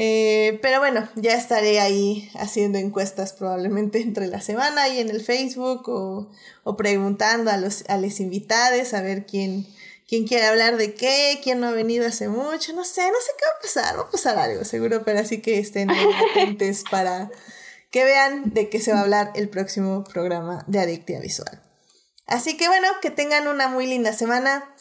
[0.00, 5.20] Eh, pero bueno, ya estaré ahí haciendo encuestas probablemente entre la semana y en el
[5.20, 6.30] Facebook o,
[6.62, 9.66] o preguntando a los a invitados a ver quién,
[10.08, 13.32] quién quiere hablar de qué, quién no ha venido hace mucho, no sé, no sé
[13.38, 15.90] qué va a pasar, va a pasar algo seguro, pero así que estén
[16.30, 17.30] atentos para
[17.90, 21.62] que vean de qué se va a hablar el próximo programa de Adictia Visual.
[22.26, 24.74] Así que bueno, que tengan una muy linda semana.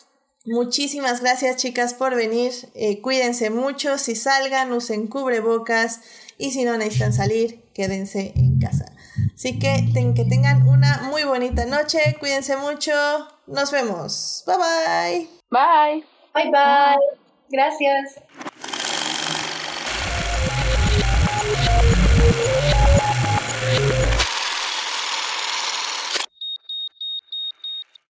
[0.45, 2.53] Muchísimas gracias chicas por venir.
[2.73, 6.01] Eh, cuídense mucho, si salgan, usen cubrebocas
[6.37, 8.93] y si no necesitan salir, quédense en casa.
[9.33, 12.93] Así que que tengan una muy bonita noche, cuídense mucho,
[13.47, 14.43] nos vemos.
[14.45, 15.29] Bye bye.
[15.49, 16.03] Bye.
[16.33, 16.97] Bye bye.
[17.49, 18.21] Gracias.